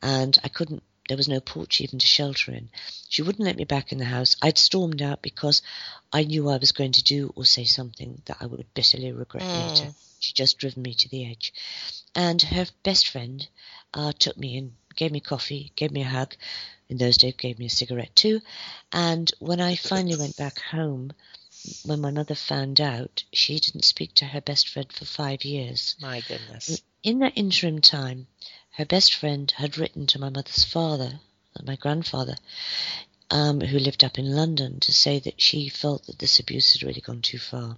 and 0.03 0.39
I 0.43 0.49
couldn't 0.49 0.83
there 1.09 1.17
was 1.17 1.29
no 1.29 1.39
porch 1.39 1.81
even 1.81 1.99
to 2.01 2.07
shelter 2.07 2.53
in. 2.53 2.69
She 3.09 3.23
wouldn't 3.23 3.45
let 3.45 3.57
me 3.57 3.65
back 3.65 3.93
in 3.93 3.99
the 3.99 4.05
house. 4.05 4.37
I'd 4.43 4.59
stormed 4.59 5.01
out 5.01 5.23
because 5.23 5.63
I 6.13 6.25
knew 6.25 6.49
I 6.49 6.57
was 6.57 6.73
going 6.73 6.93
to 6.93 7.05
do 7.05 7.33
or 7.37 7.45
say 7.45 7.65
something 7.65 8.23
that 8.25 8.39
I 8.41 8.47
would 8.47 8.75
bitterly 8.75 9.13
regret 9.13 9.45
mm. 9.45 9.69
later. 9.71 9.95
She'd 10.19 10.35
just 10.35 10.59
driven 10.59 10.83
me 10.83 10.95
to 10.95 11.09
the 11.09 11.31
edge. 11.31 11.53
And 12.15 12.43
her 12.43 12.67
best 12.83 13.07
friend 13.09 13.47
uh, 13.95 14.13
took 14.19 14.37
me 14.37 14.57
in, 14.57 14.75
gave 14.95 15.13
me 15.13 15.21
coffee, 15.21 15.73
gave 15.77 15.91
me 15.91 16.03
a 16.03 16.07
hug. 16.09 16.35
In 16.89 16.99
those 16.99 17.17
days, 17.17 17.35
gave 17.37 17.59
me 17.59 17.67
a 17.67 17.71
cigarette 17.71 18.15
too. 18.15 18.41
And 18.93 19.31
when 19.41 19.61
I 19.61 19.77
finally 19.77 20.17
went 20.17 20.37
back 20.37 20.61
home, 20.61 21.13
when 21.85 22.01
my 22.01 22.11
mother 22.11 22.35
found 22.35 22.81
out, 22.81 23.25
she 23.33 23.59
didn't 23.59 23.85
speak 23.85 24.15
to 24.15 24.27
her 24.27 24.41
best 24.41 24.69
friend 24.69 24.93
for 24.93 25.05
five 25.05 25.45
years. 25.45 25.97
My 26.01 26.21
goodness. 26.21 26.81
In 27.03 27.19
that 27.21 27.33
interim 27.37 27.81
time, 27.81 28.29
her 28.73 28.85
best 28.85 29.15
friend 29.15 29.51
had 29.51 29.79
written 29.79 30.07
to 30.09 30.21
my 30.21 30.29
mother's 30.29 30.65
father, 30.65 31.19
my 31.65 31.77
grandfather, 31.77 32.37
um, 33.31 33.61
who 33.61 33.79
lived 33.79 34.05
up 34.05 34.19
in 34.19 34.35
London, 34.35 34.81
to 34.81 34.93
say 34.93 35.19
that 35.19 35.41
she 35.41 35.69
felt 35.69 36.07
that 36.07 36.19
this 36.19 36.39
abuse 36.39 36.73
had 36.73 36.83
really 36.83 37.01
gone 37.01 37.23
too 37.23 37.39
far. 37.39 37.77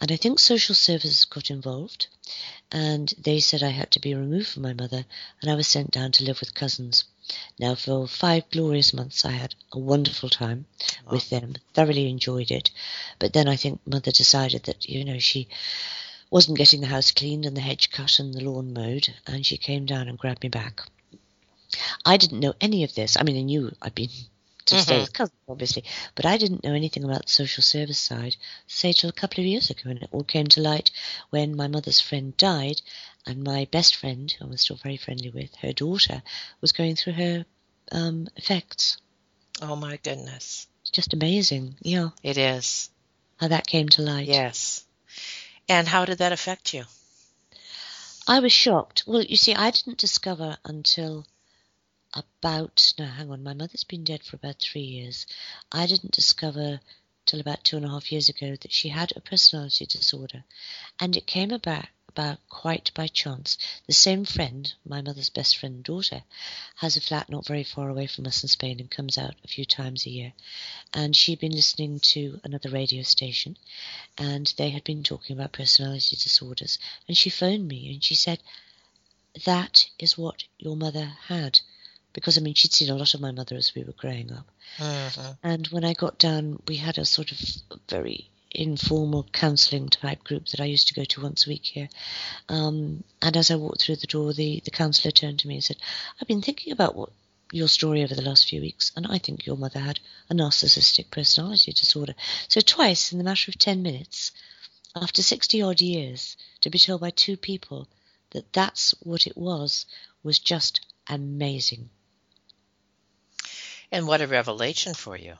And 0.00 0.12
I 0.12 0.16
think 0.16 0.38
social 0.38 0.74
services 0.74 1.24
got 1.24 1.50
involved, 1.50 2.06
and 2.70 3.12
they 3.18 3.40
said 3.40 3.62
I 3.62 3.70
had 3.70 3.90
to 3.92 4.00
be 4.00 4.14
removed 4.14 4.48
from 4.48 4.62
my 4.62 4.74
mother, 4.74 5.04
and 5.40 5.50
I 5.50 5.54
was 5.54 5.66
sent 5.66 5.90
down 5.90 6.12
to 6.12 6.24
live 6.24 6.40
with 6.40 6.54
cousins. 6.54 7.04
Now, 7.58 7.74
for 7.74 8.06
five 8.06 8.48
glorious 8.50 8.94
months, 8.94 9.24
I 9.24 9.32
had 9.32 9.54
a 9.72 9.78
wonderful 9.78 10.28
time 10.28 10.66
wow. 11.04 11.12
with 11.12 11.30
them, 11.30 11.56
thoroughly 11.74 12.08
enjoyed 12.08 12.50
it. 12.50 12.70
But 13.18 13.32
then 13.32 13.48
I 13.48 13.56
think 13.56 13.80
mother 13.86 14.12
decided 14.12 14.64
that, 14.64 14.88
you 14.88 15.04
know, 15.04 15.18
she 15.18 15.48
wasn't 16.30 16.58
getting 16.58 16.80
the 16.80 16.86
house 16.86 17.10
cleaned 17.10 17.44
and 17.44 17.56
the 17.56 17.60
hedge 17.60 17.90
cut 17.90 18.18
and 18.18 18.32
the 18.32 18.44
lawn 18.44 18.72
mowed, 18.72 19.14
and 19.26 19.44
she 19.44 19.56
came 19.56 19.86
down 19.86 20.08
and 20.08 20.18
grabbed 20.18 20.42
me 20.42 20.48
back. 20.48 20.82
I 22.04 22.16
didn't 22.16 22.40
know 22.40 22.54
any 22.60 22.84
of 22.84 22.94
this. 22.94 23.16
I 23.18 23.24
mean, 23.24 23.36
I 23.36 23.42
knew 23.42 23.74
I'd 23.82 23.94
been 23.94 24.10
to 24.68 24.76
mm-hmm. 24.76 24.82
stay 24.82 25.00
with 25.00 25.12
cousins, 25.12 25.38
obviously, 25.48 25.84
but 26.14 26.26
I 26.26 26.36
didn't 26.36 26.64
know 26.64 26.74
anything 26.74 27.04
about 27.04 27.26
the 27.26 27.32
social 27.32 27.62
service 27.62 27.98
side, 27.98 28.36
say, 28.66 28.92
till 28.92 29.10
a 29.10 29.12
couple 29.12 29.40
of 29.40 29.46
years 29.46 29.70
ago, 29.70 29.90
and 29.90 30.02
it 30.02 30.08
all 30.12 30.24
came 30.24 30.46
to 30.48 30.60
light 30.60 30.90
when 31.30 31.56
my 31.56 31.68
mother's 31.68 32.00
friend 32.00 32.36
died, 32.36 32.80
and 33.26 33.44
my 33.44 33.66
best 33.70 33.96
friend, 33.96 34.30
who 34.30 34.46
I 34.46 34.48
was 34.48 34.62
still 34.62 34.76
very 34.76 34.96
friendly 34.96 35.30
with, 35.30 35.54
her 35.56 35.72
daughter, 35.72 36.22
was 36.60 36.72
going 36.72 36.96
through 36.96 37.14
her 37.14 37.46
um, 37.92 38.28
effects. 38.36 38.98
Oh 39.60 39.76
my 39.76 39.96
goodness! 39.96 40.66
It's 40.82 40.90
just 40.90 41.14
amazing, 41.14 41.76
yeah. 41.80 42.10
It 42.22 42.38
is 42.38 42.90
how 43.38 43.48
that 43.48 43.66
came 43.66 43.88
to 43.90 44.02
light. 44.02 44.28
Yes. 44.28 44.84
And 45.68 45.86
how 45.86 46.04
did 46.04 46.18
that 46.18 46.32
affect 46.32 46.74
you? 46.74 46.84
I 48.26 48.40
was 48.40 48.52
shocked. 48.52 49.04
Well, 49.06 49.22
you 49.22 49.36
see, 49.36 49.54
I 49.54 49.70
didn't 49.70 49.98
discover 49.98 50.58
until 50.64 51.26
about 52.14 52.94
no, 52.98 53.04
hang 53.06 53.30
on, 53.30 53.42
my 53.42 53.54
mother's 53.54 53.84
been 53.84 54.04
dead 54.04 54.22
for 54.22 54.36
about 54.36 54.58
three 54.60 54.80
years. 54.80 55.26
I 55.70 55.86
didn't 55.86 56.12
discover 56.12 56.80
till 57.26 57.40
about 57.40 57.64
two 57.64 57.76
and 57.76 57.84
a 57.84 57.90
half 57.90 58.10
years 58.10 58.30
ago 58.30 58.56
that 58.56 58.72
she 58.72 58.88
had 58.88 59.12
a 59.14 59.20
personality 59.20 59.84
disorder, 59.84 60.44
and 60.98 61.16
it 61.16 61.26
came 61.26 61.50
about 61.50 61.86
about 62.08 62.38
quite 62.48 62.90
by 62.94 63.06
chance. 63.06 63.58
The 63.86 63.92
same 63.92 64.24
friend, 64.24 64.72
my 64.84 65.02
mother's 65.02 65.28
best 65.28 65.56
friend 65.56 65.84
daughter, 65.84 66.24
has 66.76 66.96
a 66.96 67.00
flat 67.00 67.28
not 67.28 67.46
very 67.46 67.62
far 67.62 67.88
away 67.88 68.06
from 68.06 68.26
us 68.26 68.42
in 68.42 68.48
Spain 68.48 68.80
and 68.80 68.90
comes 68.90 69.18
out 69.18 69.36
a 69.44 69.48
few 69.48 69.64
times 69.64 70.04
a 70.04 70.10
year. 70.10 70.32
And 70.92 71.14
she'd 71.14 71.38
been 71.38 71.52
listening 71.54 72.00
to 72.00 72.40
another 72.42 72.70
radio 72.70 73.02
station 73.02 73.56
and 74.16 74.52
they 74.56 74.70
had 74.70 74.84
been 74.84 75.02
talking 75.02 75.36
about 75.36 75.52
personality 75.52 76.16
disorders. 76.16 76.78
And 77.06 77.16
she 77.16 77.30
phoned 77.30 77.68
me 77.68 77.92
and 77.92 78.02
she 78.02 78.14
said, 78.14 78.40
That 79.44 79.88
is 79.98 80.18
what 80.18 80.44
your 80.58 80.76
mother 80.76 81.04
had 81.26 81.60
because 82.18 82.36
I 82.36 82.40
mean 82.40 82.54
she'd 82.54 82.72
seen 82.72 82.90
a 82.90 82.96
lot 82.96 83.14
of 83.14 83.20
my 83.20 83.30
mother 83.30 83.56
as 83.56 83.74
we 83.74 83.84
were 83.84 83.92
growing 83.92 84.32
up. 84.32 84.46
Uh-huh. 84.80 85.34
And 85.42 85.66
when 85.68 85.84
I 85.84 85.94
got 85.94 86.18
down, 86.18 86.60
we 86.66 86.76
had 86.76 86.98
a 86.98 87.04
sort 87.04 87.32
of 87.32 87.38
very 87.88 88.28
informal 88.50 89.24
counselling 89.32 89.88
type 89.88 90.24
group 90.24 90.48
that 90.48 90.60
I 90.60 90.64
used 90.64 90.88
to 90.88 90.94
go 90.94 91.04
to 91.04 91.22
once 91.22 91.46
a 91.46 91.50
week 91.50 91.64
here. 91.64 91.88
Um, 92.48 93.04
and 93.22 93.36
as 93.36 93.50
I 93.50 93.56
walked 93.56 93.82
through 93.82 93.96
the 93.96 94.06
door, 94.06 94.32
the, 94.32 94.60
the 94.64 94.70
counsellor 94.70 95.10
turned 95.10 95.38
to 95.40 95.48
me 95.48 95.54
and 95.54 95.64
said, 95.64 95.76
I've 96.20 96.28
been 96.28 96.42
thinking 96.42 96.72
about 96.72 96.96
what 96.96 97.10
your 97.52 97.68
story 97.68 98.02
over 98.02 98.14
the 98.14 98.22
last 98.22 98.48
few 98.48 98.60
weeks, 98.60 98.92
and 98.96 99.06
I 99.06 99.18
think 99.18 99.46
your 99.46 99.56
mother 99.56 99.80
had 99.80 100.00
a 100.28 100.34
narcissistic 100.34 101.10
personality 101.10 101.72
disorder. 101.72 102.14
So 102.48 102.60
twice 102.60 103.12
in 103.12 103.18
the 103.18 103.24
matter 103.24 103.50
of 103.50 103.58
10 103.58 103.82
minutes, 103.82 104.32
after 104.94 105.22
60 105.22 105.62
odd 105.62 105.80
years, 105.80 106.36
to 106.62 106.70
be 106.70 106.78
told 106.78 107.00
by 107.00 107.10
two 107.10 107.36
people 107.36 107.88
that 108.30 108.52
that's 108.52 108.94
what 109.02 109.26
it 109.26 109.36
was, 109.36 109.86
was 110.22 110.38
just 110.38 110.80
amazing. 111.06 111.88
And 113.90 114.06
what 114.06 114.20
a 114.20 114.26
revelation 114.26 114.94
for 114.94 115.16
you. 115.16 115.34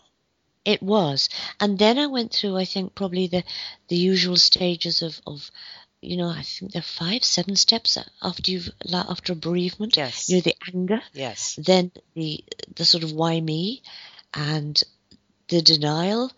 It 0.64 0.82
was. 0.82 1.28
And 1.60 1.78
then 1.78 1.98
I 1.98 2.06
went 2.06 2.32
through, 2.32 2.56
I 2.56 2.64
think, 2.64 2.94
probably 2.94 3.26
the, 3.26 3.44
the 3.88 3.96
usual 3.96 4.36
stages 4.36 5.02
of, 5.02 5.20
of, 5.26 5.50
you 6.00 6.16
know, 6.16 6.28
I 6.28 6.42
think 6.42 6.72
there 6.72 6.80
are 6.80 6.82
five, 6.82 7.24
seven 7.24 7.56
steps 7.56 7.98
after 8.22 8.50
you've, 8.50 8.70
after 8.92 9.32
a 9.32 9.36
bereavement. 9.36 9.96
Yes. 9.96 10.28
You 10.28 10.36
know, 10.36 10.42
the 10.42 10.56
anger. 10.74 11.00
Yes. 11.12 11.58
Then 11.62 11.90
the, 12.14 12.44
the 12.74 12.84
sort 12.84 13.04
of 13.04 13.12
why 13.12 13.40
me 13.40 13.82
and 14.34 14.82
the 15.48 15.62
denial. 15.62 16.30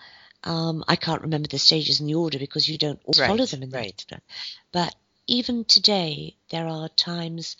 Um, 0.44 0.84
I 0.88 0.96
can't 0.96 1.22
remember 1.22 1.48
the 1.48 1.58
stages 1.58 2.00
in 2.00 2.06
the 2.06 2.14
order 2.14 2.38
because 2.38 2.68
you 2.68 2.78
don't 2.78 3.00
right, 3.18 3.28
follow 3.28 3.46
them 3.46 3.62
in 3.62 3.70
right. 3.70 4.04
order. 4.10 4.22
But 4.72 4.94
even 5.26 5.64
today, 5.64 6.36
there 6.50 6.66
are 6.66 6.88
times 6.88 7.56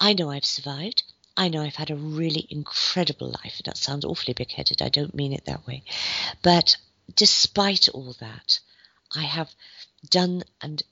I 0.00 0.14
know 0.14 0.30
I've 0.30 0.44
survived. 0.44 1.02
I 1.38 1.48
know 1.48 1.62
I've 1.62 1.76
had 1.76 1.90
a 1.90 1.96
really 1.96 2.46
incredible 2.50 3.28
life. 3.28 3.54
And 3.58 3.66
that 3.66 3.78
sounds 3.78 4.04
awfully 4.04 4.34
big 4.34 4.50
headed. 4.50 4.82
I 4.82 4.88
don't 4.88 5.14
mean 5.14 5.32
it 5.32 5.44
that 5.44 5.66
way. 5.66 5.84
But 6.42 6.76
despite 7.14 7.88
all 7.88 8.16
that, 8.18 8.58
I 9.14 9.22
have 9.22 9.48
done 10.10 10.42
and 10.60 10.82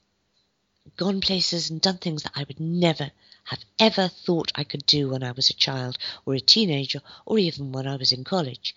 gone 0.95 1.19
places 1.19 1.69
and 1.69 1.81
done 1.81 1.97
things 1.97 2.23
that 2.23 2.31
I 2.33 2.45
would 2.47 2.61
never 2.61 3.11
have 3.43 3.59
ever 3.77 4.07
thought 4.07 4.53
I 4.55 4.63
could 4.63 4.85
do 4.85 5.09
when 5.09 5.21
I 5.21 5.31
was 5.31 5.49
a 5.49 5.53
child 5.53 5.97
or 6.25 6.33
a 6.33 6.39
teenager 6.39 7.01
or 7.25 7.37
even 7.37 7.73
when 7.73 7.85
I 7.85 7.97
was 7.97 8.13
in 8.13 8.23
college. 8.23 8.73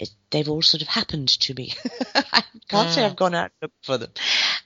It, 0.00 0.10
they've 0.30 0.48
all 0.48 0.62
sort 0.62 0.82
of 0.82 0.88
happened 0.88 1.28
to 1.28 1.54
me. 1.54 1.74
I 2.14 2.42
can't 2.68 2.90
say 2.90 3.04
I've 3.04 3.16
gone 3.16 3.34
out 3.34 3.52
for 3.82 3.96
them. 3.96 4.10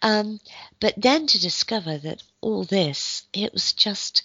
Um, 0.00 0.40
but 0.80 0.94
then 0.96 1.26
to 1.26 1.40
discover 1.40 1.98
that 1.98 2.22
all 2.40 2.64
this, 2.64 3.24
it 3.34 3.52
was 3.52 3.74
just 3.74 4.22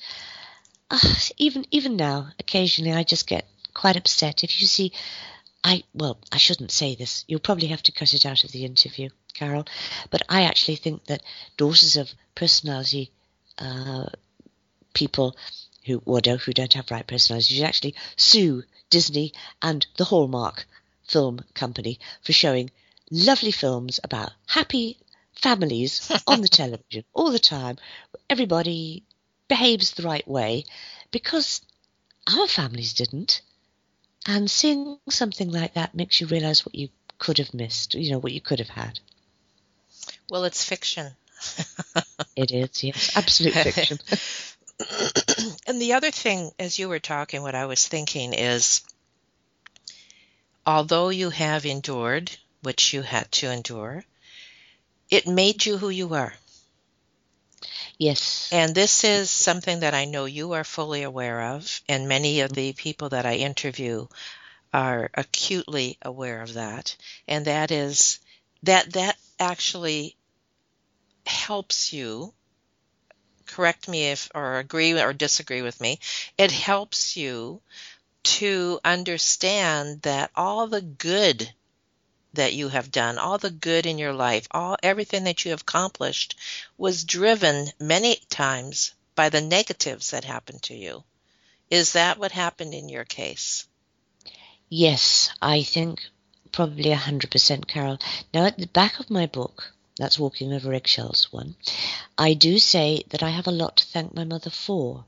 uh, 0.91 0.99
even 1.37 1.65
even 1.71 1.95
now, 1.95 2.29
occasionally 2.39 2.93
I 2.93 3.03
just 3.03 3.25
get 3.27 3.47
quite 3.73 3.95
upset 3.97 4.43
if 4.43 4.61
you 4.61 4.67
see. 4.67 4.91
I 5.63 5.83
well, 5.93 6.17
I 6.31 6.37
shouldn't 6.37 6.71
say 6.71 6.95
this. 6.95 7.23
You'll 7.27 7.39
probably 7.39 7.67
have 7.67 7.83
to 7.83 7.91
cut 7.91 8.13
it 8.13 8.25
out 8.25 8.43
of 8.43 8.51
the 8.51 8.65
interview, 8.65 9.09
Carol. 9.33 9.65
But 10.09 10.23
I 10.27 10.43
actually 10.43 10.75
think 10.75 11.05
that 11.05 11.23
daughters 11.55 11.95
of 11.97 12.11
personality 12.35 13.11
uh, 13.57 14.07
people 14.93 15.35
who 15.85 16.01
or 16.05 16.19
who 16.19 16.53
don't 16.53 16.73
have 16.73 16.91
right 16.91 17.07
personalities 17.07 17.55
should 17.55 17.65
actually 17.65 17.95
sue 18.15 18.63
Disney 18.89 19.33
and 19.61 19.85
the 19.97 20.05
Hallmark 20.05 20.65
film 21.07 21.43
company 21.53 21.99
for 22.21 22.33
showing 22.33 22.71
lovely 23.09 23.51
films 23.51 23.99
about 24.03 24.33
happy 24.47 24.97
families 25.35 26.11
on 26.27 26.41
the 26.41 26.47
television 26.47 27.03
all 27.13 27.31
the 27.31 27.39
time. 27.39 27.77
Everybody 28.29 29.03
behaves 29.51 29.91
the 29.91 30.03
right 30.03 30.25
way 30.25 30.63
because 31.11 31.59
our 32.25 32.47
families 32.47 32.93
didn't. 32.93 33.41
And 34.25 34.49
seeing 34.49 34.97
something 35.09 35.51
like 35.51 35.73
that 35.73 35.93
makes 35.93 36.21
you 36.21 36.27
realize 36.27 36.65
what 36.65 36.73
you 36.73 36.87
could 37.17 37.37
have 37.37 37.53
missed, 37.53 37.93
you 37.93 38.11
know, 38.11 38.19
what 38.19 38.31
you 38.31 38.39
could 38.39 38.59
have 38.59 38.69
had. 38.69 39.01
Well, 40.29 40.45
it's 40.45 40.63
fiction. 40.63 41.11
it 42.37 42.51
is, 42.51 42.81
yes, 42.81 43.11
absolute 43.17 43.53
fiction. 43.55 43.99
and 45.67 45.81
the 45.81 45.93
other 45.93 46.11
thing, 46.11 46.51
as 46.57 46.79
you 46.79 46.87
were 46.87 46.99
talking, 46.99 47.41
what 47.41 47.53
I 47.53 47.65
was 47.65 47.85
thinking 47.85 48.33
is 48.33 48.81
although 50.65 51.09
you 51.09 51.29
have 51.29 51.65
endured 51.65 52.31
which 52.61 52.93
you 52.93 53.01
had 53.01 53.29
to 53.33 53.51
endure, 53.51 54.05
it 55.09 55.27
made 55.27 55.65
you 55.65 55.77
who 55.77 55.89
you 55.89 56.13
are. 56.13 56.33
Yes. 57.97 58.49
And 58.51 58.75
this 58.75 59.03
is 59.05 59.31
something 59.31 59.79
that 59.79 59.93
I 59.93 60.03
know 60.05 60.25
you 60.25 60.51
are 60.53 60.63
fully 60.65 61.03
aware 61.03 61.41
of, 61.55 61.81
and 61.87 62.07
many 62.07 62.41
of 62.41 62.51
the 62.53 62.73
people 62.73 63.09
that 63.09 63.25
I 63.25 63.35
interview 63.35 64.07
are 64.73 65.11
acutely 65.15 65.97
aware 66.01 66.41
of 66.41 66.53
that. 66.55 66.97
And 67.27 67.45
that 67.45 67.71
is 67.71 68.19
that 68.63 68.93
that 68.93 69.17
actually 69.39 70.17
helps 71.25 71.91
you 71.93 72.33
correct 73.45 73.87
me 73.87 74.05
if 74.09 74.29
or 74.33 74.57
agree 74.57 74.99
or 74.99 75.13
disagree 75.13 75.61
with 75.61 75.79
me 75.81 75.99
it 76.37 76.51
helps 76.51 77.15
you 77.15 77.61
to 78.23 78.79
understand 78.85 80.01
that 80.03 80.31
all 80.35 80.67
the 80.67 80.81
good 80.81 81.53
that 82.33 82.53
you 82.53 82.69
have 82.69 82.91
done, 82.91 83.17
all 83.17 83.37
the 83.37 83.51
good 83.51 83.85
in 83.85 83.97
your 83.97 84.13
life, 84.13 84.47
all 84.51 84.77
everything 84.81 85.25
that 85.25 85.43
you 85.43 85.51
have 85.51 85.61
accomplished 85.61 86.35
was 86.77 87.03
driven 87.03 87.67
many 87.79 88.17
times 88.29 88.93
by 89.15 89.29
the 89.29 89.41
negatives 89.41 90.11
that 90.11 90.23
happened 90.23 90.61
to 90.63 90.73
you. 90.73 91.03
Is 91.69 91.93
that 91.93 92.17
what 92.17 92.31
happened 92.31 92.73
in 92.73 92.89
your 92.89 93.05
case? 93.05 93.65
Yes, 94.69 95.29
I 95.41 95.63
think 95.63 96.01
probably 96.51 96.91
100% 96.91 97.67
Carol. 97.67 97.99
Now, 98.33 98.45
at 98.45 98.57
the 98.57 98.67
back 98.67 98.99
of 98.99 99.09
my 99.09 99.25
book, 99.25 99.73
that's 99.97 100.19
Walking 100.19 100.53
Over 100.53 100.73
Eggshells 100.73 101.27
one, 101.31 101.55
I 102.17 102.33
do 102.33 102.59
say 102.59 103.03
that 103.09 103.23
I 103.23 103.29
have 103.29 103.47
a 103.47 103.51
lot 103.51 103.77
to 103.77 103.85
thank 103.85 104.13
my 104.13 104.23
mother 104.23 104.49
for. 104.49 105.05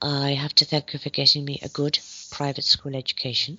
I 0.00 0.30
have 0.34 0.54
to 0.56 0.64
thank 0.64 0.90
her 0.90 0.98
for 0.98 1.10
getting 1.10 1.44
me 1.44 1.58
a 1.62 1.68
good 1.68 1.98
private 2.30 2.64
school 2.64 2.94
education. 2.94 3.58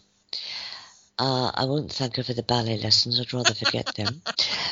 Uh, 1.17 1.49
I 1.54 1.65
won't 1.65 1.93
thank 1.93 2.17
her 2.17 2.23
for 2.23 2.34
the 2.34 2.43
ballet 2.43 2.78
lessons. 2.78 3.19
I'd 3.19 3.34
rather 3.34 3.54
forget 3.54 3.95
them. 3.95 4.21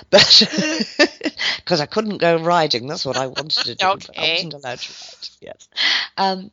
But 0.10 0.43
because 1.58 1.82
I 1.82 1.86
couldn't 1.88 2.17
go 2.17 2.36
riding, 2.38 2.88
that's 2.88 3.06
what 3.06 3.17
I 3.17 3.27
wanted 3.27 3.65
to 3.65 3.75
do. 3.75 3.86
Okay. 3.86 4.13
I 4.15 4.34
wasn't 4.34 4.53
allowed 4.53 4.79
to 4.79 4.93
ride. 4.93 5.27
Yes. 5.41 5.67
Um, 6.17 6.51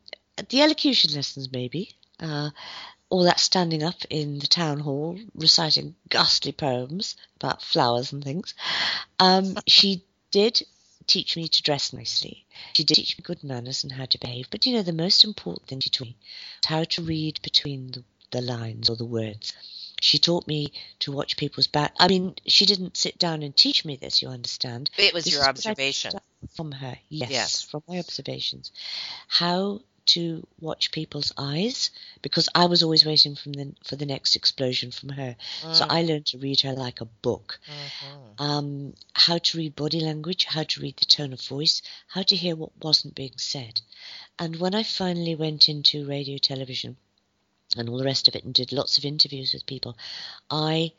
the 0.49 0.61
elocution 0.61 1.13
lessons, 1.13 1.51
maybe. 1.51 1.91
Uh, 2.19 2.49
all 3.09 3.23
that 3.23 3.39
standing 3.39 3.83
up 3.83 4.05
in 4.09 4.39
the 4.39 4.47
town 4.47 4.79
hall 4.79 5.19
reciting 5.35 5.95
ghastly 6.09 6.53
poems 6.53 7.17
about 7.35 7.61
flowers 7.61 8.13
and 8.13 8.23
things. 8.23 8.53
Um, 9.19 9.57
she 9.67 10.03
did 10.31 10.63
teach 11.07 11.35
me 11.35 11.47
to 11.49 11.61
dress 11.61 11.91
nicely. 11.93 12.45
She 12.73 12.83
did 12.83 12.95
teach 12.95 13.17
me 13.17 13.23
good 13.23 13.43
manners 13.43 13.83
and 13.83 13.91
how 13.91 14.05
to 14.05 14.17
behave. 14.17 14.47
But 14.49 14.65
you 14.65 14.73
know, 14.73 14.81
the 14.81 14.93
most 14.93 15.23
important 15.23 15.67
thing 15.67 15.81
she 15.81 15.89
taught 15.89 16.07
me 16.07 16.15
was 16.61 16.65
how 16.67 16.83
to 16.85 17.01
read 17.01 17.39
between 17.43 17.91
the, 17.91 18.03
the 18.31 18.41
lines 18.41 18.89
or 18.89 18.95
the 18.95 19.05
words. 19.05 19.53
She 20.01 20.17
taught 20.17 20.47
me 20.47 20.73
to 20.99 21.11
watch 21.11 21.37
people's 21.37 21.67
back. 21.67 21.93
I 21.99 22.07
mean, 22.07 22.35
she 22.47 22.65
didn't 22.65 22.97
sit 22.97 23.19
down 23.19 23.43
and 23.43 23.55
teach 23.55 23.85
me 23.85 23.95
this, 23.95 24.21
you 24.21 24.29
understand. 24.29 24.89
It 24.97 25.13
was 25.13 25.25
This 25.25 25.33
your 25.33 25.41
is 25.43 25.45
what 25.45 25.47
I 25.47 25.49
observation. 25.51 26.11
From 26.55 26.71
her, 26.71 26.97
yes, 27.07 27.29
Yes. 27.29 27.61
from 27.61 27.83
my 27.87 27.99
observations. 27.99 28.71
How 29.27 29.81
to 30.07 30.45
watch 30.59 30.91
people's 30.91 31.31
eyes 31.37 31.91
because 32.23 32.49
I 32.55 32.65
was 32.65 32.81
always 32.81 33.05
waiting 33.05 33.35
from 33.35 33.53
the, 33.53 33.75
for 33.83 33.95
the 33.95 34.07
next 34.07 34.35
explosion 34.35 34.89
from 34.89 35.09
her. 35.09 35.35
So 35.71 35.85
I 35.87 36.01
learned 36.01 36.25
to 36.27 36.39
read 36.39 36.61
her 36.61 36.73
like 36.73 37.01
a 37.01 37.05
book. 37.05 37.59
Mhm. 37.69 38.41
Um, 38.41 38.93
how 39.13 39.37
to 39.37 39.57
read 39.59 39.75
body 39.75 39.99
language, 39.99 40.45
how 40.45 40.63
to 40.63 40.81
read 40.81 40.97
the 40.97 41.05
tone 41.05 41.31
of 41.31 41.41
voice, 41.41 41.83
how 42.07 42.23
to 42.23 42.35
hear 42.35 42.55
what 42.55 42.71
wasn't 42.83 43.13
being 43.13 43.37
said. 43.37 43.79
And 44.39 44.55
when 44.55 44.73
I 44.73 44.81
finally 44.81 45.35
went 45.35 45.69
into 45.69 46.07
radio, 46.07 46.39
television, 46.39 46.97
and 47.77 47.89
all 47.89 47.97
the 47.97 48.05
rest 48.05 48.27
of 48.27 48.35
it, 48.35 48.43
and 48.43 48.53
did 48.53 48.71
lots 48.71 48.97
of 48.97 49.05
interviews 49.05 49.53
with 49.53 49.65
people, 49.65 49.97
I 50.49 50.93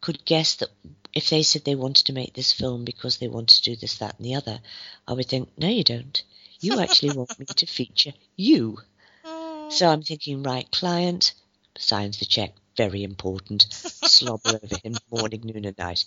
could 0.00 0.24
guess 0.24 0.56
that 0.56 0.70
if 1.14 1.30
they 1.30 1.42
said 1.42 1.64
they 1.64 1.74
wanted 1.74 2.06
to 2.06 2.12
make 2.12 2.34
this 2.34 2.52
film 2.52 2.84
because 2.84 3.16
they 3.16 3.28
wanted 3.28 3.56
to 3.56 3.62
do 3.62 3.76
this, 3.76 3.98
that, 3.98 4.16
and 4.18 4.26
the 4.26 4.34
other, 4.34 4.60
I 5.06 5.12
would 5.12 5.26
think, 5.26 5.50
no, 5.56 5.68
you 5.68 5.84
don't. 5.84 6.22
You 6.60 6.80
actually 6.80 7.10
want 7.16 7.38
me 7.38 7.46
to 7.46 7.66
feature 7.66 8.12
you. 8.36 8.78
Mm. 9.24 9.72
So 9.72 9.88
I'm 9.88 10.02
thinking, 10.02 10.42
right, 10.42 10.70
client, 10.70 11.34
signs 11.78 12.18
the 12.18 12.24
check, 12.24 12.52
very 12.76 13.02
important, 13.04 13.66
slobber 13.70 14.58
over 14.62 14.76
him 14.82 14.96
morning, 15.10 15.42
noon, 15.44 15.64
and 15.64 15.78
night. 15.78 16.04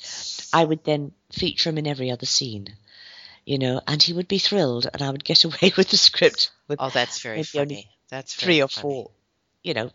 I 0.53 0.63
would 0.63 0.83
then 0.83 1.13
feature 1.31 1.69
him 1.69 1.77
in 1.77 1.87
every 1.87 2.11
other 2.11 2.25
scene, 2.25 2.75
you 3.45 3.59
know, 3.59 3.81
and 3.87 4.01
he 4.01 4.13
would 4.13 4.27
be 4.27 4.39
thrilled, 4.39 4.87
and 4.91 5.01
I 5.01 5.09
would 5.09 5.23
get 5.23 5.43
away 5.45 5.73
with 5.77 5.89
the 5.89 5.97
script 5.97 6.51
with 6.67 6.79
Oh, 6.81 6.89
that's 6.89 7.21
very 7.21 7.43
funny. 7.43 7.89
That's 8.09 8.33
three 8.33 8.61
or 8.61 8.67
funny. 8.67 8.81
four, 8.81 9.11
you 9.65 9.73
know, 9.73 9.89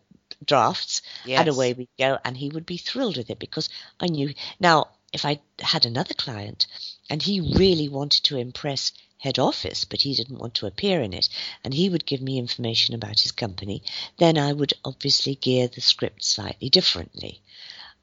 drafts, 0.45 1.03
Yes. 1.25 1.41
and 1.41 1.49
away 1.49 1.73
we 1.73 1.89
go, 1.99 2.19
and 2.25 2.37
he 2.37 2.49
would 2.49 2.67
be 2.67 2.77
thrilled 2.77 3.17
with 3.17 3.31
it 3.31 3.39
because 3.39 3.69
I 4.01 4.07
knew. 4.07 4.35
Now, 4.59 4.89
if 5.13 5.25
I 5.25 5.41
had 5.61 5.87
another 5.87 6.15
client 6.15 6.67
and 7.09 7.23
he 7.23 7.41
really 7.41 7.89
wanted 7.89 8.25
to 8.25 8.37
impress 8.37 8.93
head 9.19 9.39
office, 9.39 9.85
but 9.85 10.01
he 10.01 10.15
didn't 10.15 10.39
want 10.39 10.55
to 10.55 10.67
appear 10.67 11.01
in 11.03 11.13
it, 11.13 11.29
and 11.63 11.75
he 11.75 11.89
would 11.89 12.07
give 12.07 12.23
me 12.23 12.39
information 12.39 12.95
about 12.95 13.21
his 13.21 13.33
company, 13.33 13.83
then 14.19 14.39
I 14.39 14.53
would 14.53 14.73
obviously 14.85 15.35
gear 15.35 15.69
the 15.69 15.81
script 15.81 16.25
slightly 16.25 16.69
differently. 16.71 17.41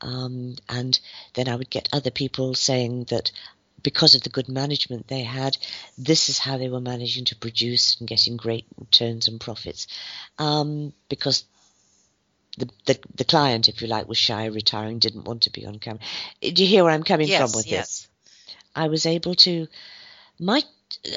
Um, 0.01 0.55
and 0.69 0.99
then 1.33 1.47
I 1.47 1.55
would 1.55 1.71
get 1.71 1.89
other 1.91 2.11
people 2.11 2.53
saying 2.53 3.05
that 3.05 3.31
because 3.81 4.15
of 4.15 4.21
the 4.21 4.29
good 4.29 4.47
management 4.47 5.07
they 5.07 5.23
had, 5.23 5.57
this 5.97 6.29
is 6.29 6.37
how 6.37 6.57
they 6.57 6.69
were 6.69 6.81
managing 6.81 7.25
to 7.25 7.35
produce 7.35 7.97
and 7.99 8.07
getting 8.07 8.37
great 8.37 8.65
returns 8.77 9.27
and 9.27 9.39
profits. 9.39 9.87
Um, 10.37 10.93
because 11.09 11.45
the, 12.57 12.69
the 12.85 12.99
the 13.15 13.23
client, 13.25 13.67
if 13.69 13.81
you 13.81 13.87
like, 13.87 14.07
was 14.07 14.17
shy, 14.17 14.45
retiring, 14.45 14.99
didn't 14.99 15.25
want 15.25 15.43
to 15.43 15.51
be 15.51 15.65
on 15.65 15.79
camera. 15.79 16.01
Do 16.41 16.63
you 16.63 16.67
hear 16.67 16.83
where 16.83 16.93
I'm 16.93 17.03
coming 17.03 17.27
yes, 17.27 17.39
from 17.39 17.57
with 17.57 17.65
this? 17.65 17.71
yes. 17.71 18.07
I 18.75 18.87
was 18.87 19.05
able 19.05 19.35
to. 19.35 19.67
My, 20.39 20.61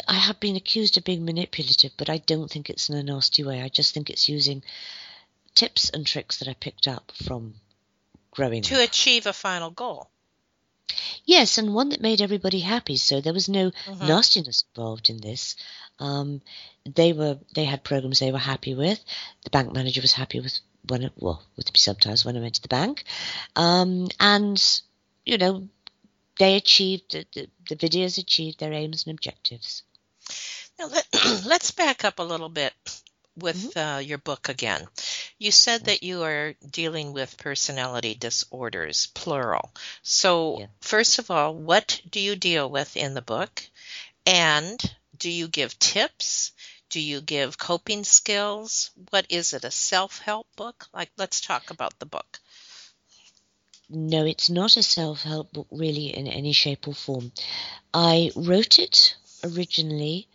I 0.08 0.14
have 0.14 0.40
been 0.40 0.56
accused 0.56 0.96
of 0.96 1.04
being 1.04 1.24
manipulative, 1.24 1.92
but 1.96 2.08
I 2.10 2.18
don't 2.18 2.50
think 2.50 2.70
it's 2.70 2.88
in 2.88 2.96
a 2.96 3.02
nasty 3.02 3.42
way. 3.44 3.60
I 3.62 3.68
just 3.68 3.92
think 3.94 4.08
it's 4.10 4.28
using 4.28 4.62
tips 5.54 5.90
and 5.90 6.06
tricks 6.06 6.38
that 6.38 6.48
I 6.48 6.54
picked 6.54 6.88
up 6.88 7.12
from 7.24 7.54
growing 8.30 8.62
To 8.62 8.82
up. 8.82 8.88
achieve 8.88 9.26
a 9.26 9.32
final 9.32 9.70
goal. 9.70 10.08
Yes, 11.24 11.58
and 11.58 11.74
one 11.74 11.90
that 11.90 12.00
made 12.00 12.20
everybody 12.20 12.60
happy. 12.60 12.96
So 12.96 13.20
there 13.20 13.32
was 13.32 13.48
no 13.48 13.70
Mhm. 13.70 14.08
nastiness 14.08 14.64
involved 14.74 15.10
in 15.10 15.20
this. 15.20 15.54
Um, 15.98 16.40
they 16.84 17.12
were 17.12 17.38
they 17.54 17.64
had 17.64 17.84
programs 17.84 18.18
they 18.18 18.32
were 18.32 18.38
happy 18.38 18.74
with. 18.74 18.98
The 19.44 19.50
bank 19.50 19.72
manager 19.72 20.00
was 20.00 20.12
happy 20.12 20.40
with 20.40 20.58
when 20.88 21.02
it, 21.02 21.12
well 21.16 21.42
with 21.56 21.66
me 21.72 21.78
sometimes 21.78 22.24
when 22.24 22.36
I 22.36 22.40
went 22.40 22.54
to 22.56 22.62
the 22.62 22.68
bank, 22.68 23.04
um, 23.56 24.08
and 24.20 24.80
you 25.24 25.38
know 25.38 25.68
they 26.38 26.56
achieved 26.56 27.12
the, 27.12 27.26
the, 27.34 27.48
the 27.68 27.76
videos 27.76 28.18
achieved 28.18 28.60
their 28.60 28.72
aims 28.72 29.06
and 29.06 29.14
objectives. 29.14 29.82
Now 30.78 30.86
let, 30.88 31.06
let's 31.46 31.70
back 31.72 32.04
up 32.04 32.18
a 32.18 32.22
little 32.24 32.48
bit 32.48 32.72
with 33.36 33.56
Mm-hmm. 33.56 33.78
uh, 33.78 33.98
your 33.98 34.18
book 34.18 34.48
again. 34.48 34.86
You 35.38 35.50
said 35.52 35.84
that 35.84 36.02
you 36.02 36.22
are 36.24 36.54
dealing 36.70 37.12
with 37.12 37.38
personality 37.38 38.14
disorders, 38.14 39.06
plural. 39.06 39.72
So, 40.02 40.58
Yeah. 40.58 40.66
first 40.80 41.18
of 41.18 41.30
all, 41.30 41.54
what 41.54 42.00
do 42.10 42.20
you 42.20 42.36
deal 42.36 42.68
with 42.70 42.96
in 42.96 43.14
the 43.14 43.22
book? 43.22 43.62
And 44.26 44.80
do 45.16 45.30
you 45.30 45.48
give 45.48 45.78
tips? 45.78 46.52
Do 46.90 47.00
you 47.00 47.20
give 47.20 47.56
coping 47.56 48.02
skills? 48.02 48.90
What 49.10 49.26
is 49.28 49.52
it, 49.54 49.64
a 49.64 49.70
self 49.70 50.18
help 50.18 50.48
book? 50.56 50.88
Like, 50.92 51.10
let's 51.16 51.40
talk 51.40 51.70
about 51.70 51.98
the 52.00 52.06
book. 52.06 52.40
No, 53.88 54.24
it's 54.24 54.50
not 54.50 54.76
a 54.76 54.82
self 54.82 55.22
help 55.22 55.52
book 55.52 55.68
really 55.70 56.16
in 56.16 56.26
any 56.26 56.52
shape 56.52 56.88
or 56.88 56.94
form. 56.94 57.30
I 57.94 58.32
wrote 58.34 58.78
it 58.80 59.16
originally 59.44 60.26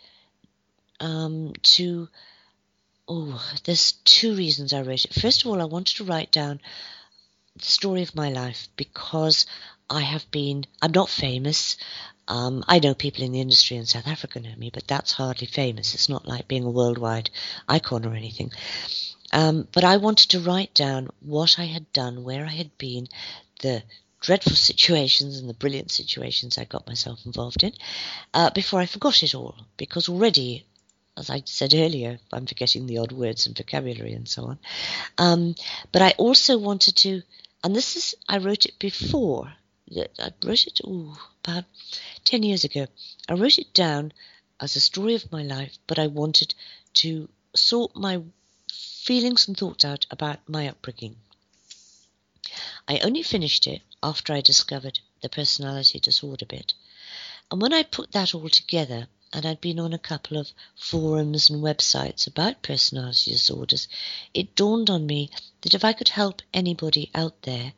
um, 1.00 1.54
to. 1.76 2.08
Oh, 3.08 3.54
there's 3.66 3.92
two 4.04 4.36
reasons 4.36 4.74
I 4.74 4.82
wrote 4.82 5.06
it. 5.06 5.14
First 5.14 5.44
of 5.44 5.52
all, 5.52 5.62
I 5.62 5.66
wanted 5.66 5.98
to 5.98 6.06
write 6.06 6.32
down 6.32 6.60
the 7.56 7.66
story 7.66 8.02
of 8.02 8.16
my 8.16 8.30
life 8.30 8.68
because 8.76 9.46
I 9.90 10.02
have 10.02 10.30
been. 10.32 10.66
I'm 10.82 10.92
not 10.92 11.10
famous. 11.10 11.78
Um, 12.28 12.64
I 12.68 12.80
know 12.80 12.96
people 12.96 13.24
in 13.24 13.34
the 13.34 13.42
industry 13.42 13.78
in 13.78 13.86
South 13.86 14.08
Africa 14.08 14.40
know 14.40 14.56
me, 14.58 14.72
but 14.74 14.88
that's 14.88 15.12
hardly 15.12 15.46
famous. 15.46 15.94
It's 15.94 16.10
not 16.10 16.28
like 16.28 16.48
being 16.48 16.64
a 16.64 16.72
worldwide 16.72 17.30
icon 17.70 18.06
or 18.06 18.16
anything. 18.16 18.52
Um, 19.32 19.68
but 19.72 19.84
I 19.84 19.98
wanted 19.98 20.30
to 20.32 20.40
write 20.40 20.74
down 20.74 21.10
what 21.20 21.60
I 21.60 21.66
had 21.66 21.92
done, 21.94 22.24
where 22.24 22.46
I 22.46 22.50
had 22.52 22.76
been, 22.78 23.08
the 23.62 23.84
dreadful 24.22 24.56
situations 24.56 25.38
and 25.38 25.48
the 25.48 25.54
brilliant 25.54 25.92
situations 25.92 26.58
I 26.58 26.66
got 26.66 26.88
myself 26.88 27.26
involved 27.26 27.64
in, 27.64 27.74
uh, 28.34 28.50
before 28.50 28.80
I 28.80 28.88
forgot 28.88 29.22
it 29.22 29.36
all. 29.36 29.56
Because 29.78 30.10
already, 30.10 30.66
as 31.16 31.30
I 31.30 31.44
said 31.46 31.76
earlier, 31.76 32.20
I'm 32.34 32.48
forgetting 32.48 32.88
the 32.88 32.98
odd 32.98 33.12
words 33.12 33.46
and 33.46 33.56
vocabulary 33.56 34.14
and 34.14 34.28
so 34.28 34.46
on. 34.46 34.60
Um, 35.20 35.56
but 35.92 36.02
I 36.02 36.12
also 36.18 36.58
wanted 36.58 36.96
to, 36.98 37.22
and 37.64 37.76
this 37.76 37.96
is, 37.96 38.16
I 38.28 38.40
wrote 38.40 38.66
it 38.66 38.80
before. 38.80 39.54
I 39.88 40.34
wrote 40.44 40.66
it 40.66 40.82
about 41.44 41.66
10 42.24 42.42
years 42.42 42.64
ago. 42.64 42.88
I 43.30 43.34
wrote 43.36 43.60
it 43.60 43.72
down 43.72 44.14
as 44.60 44.76
a 44.76 44.80
story 44.80 45.14
of 45.14 45.32
my 45.32 45.44
life, 45.44 45.78
but 45.86 46.00
I 46.00 46.08
wanted 46.08 46.56
to 46.96 47.30
sort 47.56 47.96
my 47.96 48.24
feelings 48.68 49.48
and 49.48 49.56
thoughts 49.56 49.86
out 49.86 50.08
about 50.10 50.50
my 50.50 50.68
upbringing. 50.68 51.18
I 52.88 52.98
only 52.98 53.22
finished 53.22 53.68
it 53.68 53.84
after 54.02 54.34
I 54.34 54.42
discovered 54.42 55.02
the 55.22 55.30
personality 55.30 56.00
disorder 56.00 56.48
bit. 56.48 56.74
And 57.52 57.62
when 57.62 57.72
I 57.72 57.84
put 57.84 58.12
that 58.14 58.34
all 58.34 58.50
together, 58.50 59.08
and 59.34 59.46
I'd 59.46 59.62
been 59.62 59.80
on 59.80 59.94
a 59.94 60.00
couple 60.00 60.38
of 60.38 60.52
forums 60.76 61.48
and 61.52 61.62
websites 61.62 62.26
about 62.26 62.64
personality 62.64 63.32
disorders, 63.32 63.88
it 64.34 64.56
dawned 64.56 64.90
on 64.90 65.06
me 65.06 65.30
that 65.62 65.76
if 65.76 65.86
I 65.86 65.94
could 65.94 66.10
help 66.10 66.42
anybody 66.56 67.12
out 67.14 67.44
there 67.44 67.74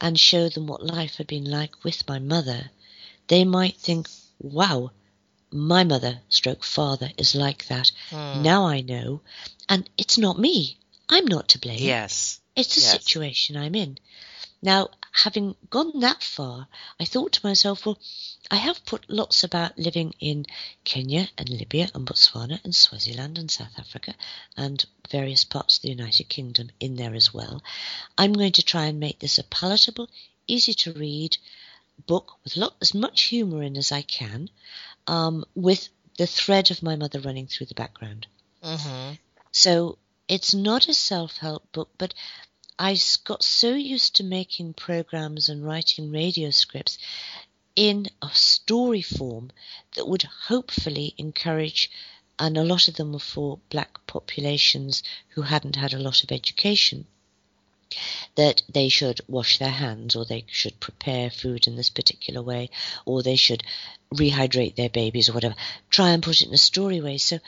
and 0.00 0.18
show 0.18 0.48
them 0.48 0.66
what 0.66 0.84
life 0.84 1.16
had 1.16 1.26
been 1.26 1.44
like 1.44 1.84
with 1.84 2.06
my 2.08 2.18
mother, 2.18 2.70
they 3.28 3.44
might 3.44 3.76
think, 3.76 4.08
wow, 4.38 4.90
my 5.50 5.84
mother 5.84 6.20
stroke 6.28 6.64
father 6.64 7.10
is 7.16 7.34
like 7.34 7.66
that. 7.68 7.90
Mm. 8.10 8.42
Now 8.42 8.66
I 8.66 8.80
know. 8.80 9.20
And 9.68 9.88
it's 9.96 10.18
not 10.18 10.38
me. 10.38 10.78
I'm 11.08 11.26
not 11.26 11.48
to 11.48 11.58
blame. 11.58 11.78
Yes. 11.80 12.40
It's 12.54 12.74
the 12.74 12.80
yes. 12.80 12.92
situation 12.92 13.56
I'm 13.56 13.74
in. 13.74 13.98
Now, 14.62 14.88
having 15.12 15.56
gone 15.70 16.00
that 16.00 16.22
far, 16.22 16.68
I 17.00 17.04
thought 17.04 17.32
to 17.32 17.46
myself, 17.46 17.86
well, 17.86 17.98
I 18.50 18.56
have 18.56 18.84
put 18.84 19.08
lots 19.08 19.44
about 19.44 19.78
living 19.78 20.14
in 20.20 20.46
Kenya 20.84 21.28
and 21.36 21.48
Libya 21.48 21.88
and 21.94 22.06
Botswana 22.06 22.62
and 22.64 22.74
Swaziland 22.74 23.38
and 23.38 23.50
South 23.50 23.78
Africa 23.78 24.14
and 24.56 24.84
various 25.10 25.44
parts 25.44 25.76
of 25.76 25.82
the 25.82 25.90
United 25.90 26.28
Kingdom 26.28 26.70
in 26.80 26.96
there 26.96 27.14
as 27.14 27.32
well. 27.34 27.62
I'm 28.16 28.32
going 28.32 28.52
to 28.52 28.62
try 28.62 28.86
and 28.86 29.00
make 29.00 29.18
this 29.18 29.38
a 29.38 29.44
palatable, 29.44 30.08
easy 30.46 30.74
to 30.74 30.92
read 30.92 31.36
book 32.06 32.38
with 32.44 32.56
lot, 32.56 32.76
as 32.80 32.94
much 32.94 33.22
humour 33.22 33.62
in 33.62 33.76
as 33.76 33.92
I 33.92 34.02
can, 34.02 34.50
um, 35.06 35.44
with 35.54 35.88
the 36.16 36.26
thread 36.26 36.70
of 36.70 36.82
my 36.82 36.96
mother 36.96 37.20
running 37.20 37.46
through 37.46 37.66
the 37.66 37.74
background. 37.74 38.26
Mm-hmm. 38.62 39.14
So 39.52 39.98
it's 40.28 40.54
not 40.54 40.88
a 40.88 40.94
self 40.94 41.38
help 41.38 41.70
book, 41.72 41.90
but 41.98 42.14
I 42.78 42.96
got 43.24 43.42
so 43.42 43.74
used 43.74 44.14
to 44.16 44.24
making 44.24 44.74
programs 44.74 45.48
and 45.48 45.66
writing 45.66 46.12
radio 46.12 46.50
scripts 46.50 46.96
in 47.74 48.06
a 48.22 48.30
story 48.32 49.02
form 49.02 49.50
that 49.94 50.06
would 50.06 50.22
hopefully 50.46 51.14
encourage, 51.18 51.90
and 52.38 52.56
a 52.56 52.62
lot 52.62 52.86
of 52.86 52.94
them 52.94 53.12
were 53.12 53.18
for 53.18 53.58
black 53.68 54.06
populations 54.06 55.02
who 55.30 55.42
hadn't 55.42 55.76
had 55.76 55.92
a 55.92 55.98
lot 55.98 56.22
of 56.22 56.30
education, 56.30 57.06
that 58.36 58.62
they 58.68 58.88
should 58.88 59.20
wash 59.26 59.58
their 59.58 59.70
hands 59.70 60.14
or 60.14 60.24
they 60.24 60.44
should 60.46 60.78
prepare 60.78 61.30
food 61.30 61.66
in 61.66 61.74
this 61.74 61.90
particular 61.90 62.42
way 62.42 62.70
or 63.04 63.22
they 63.22 63.36
should 63.36 63.64
rehydrate 64.14 64.76
their 64.76 64.88
babies 64.88 65.28
or 65.28 65.32
whatever. 65.32 65.56
Try 65.90 66.10
and 66.10 66.22
put 66.22 66.40
it 66.40 66.46
in 66.46 66.54
a 66.54 66.58
story 66.58 67.00
way. 67.00 67.18
So 67.18 67.40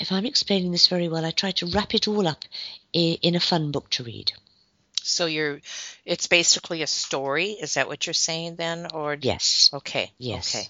if 0.00 0.10
I'm 0.10 0.24
explaining 0.24 0.72
this 0.72 0.86
very 0.86 1.08
well, 1.08 1.26
I 1.26 1.30
try 1.30 1.50
to 1.52 1.66
wrap 1.66 1.94
it 1.94 2.08
all 2.08 2.26
up 2.26 2.44
in 2.92 3.34
a 3.34 3.40
fun 3.40 3.70
book 3.70 3.90
to 3.90 4.02
read. 4.02 4.32
So 5.02 5.26
you're, 5.26 5.60
it's 6.06 6.26
basically 6.26 6.82
a 6.82 6.86
story. 6.86 7.50
Is 7.50 7.74
that 7.74 7.86
what 7.86 8.06
you're 8.06 8.14
saying 8.14 8.56
then, 8.56 8.88
or 8.94 9.14
yes? 9.20 9.70
Okay. 9.74 10.10
Yes. 10.18 10.54
Okay. 10.54 10.68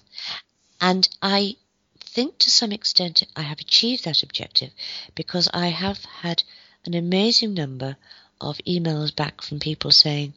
And 0.81 1.07
I 1.21 1.55
think 1.99 2.39
to 2.39 2.51
some 2.51 2.73
extent 2.73 3.23
I 3.35 3.43
have 3.43 3.59
achieved 3.59 4.03
that 4.03 4.21
objective 4.21 4.71
because 5.15 5.47
I 5.53 5.67
have 5.67 6.03
had 6.03 6.43
an 6.85 6.93
amazing 6.93 7.53
number 7.53 7.95
of 8.41 8.57
emails 8.67 9.15
back 9.15 9.41
from 9.41 9.59
people 9.59 9.91
saying, 9.91 10.33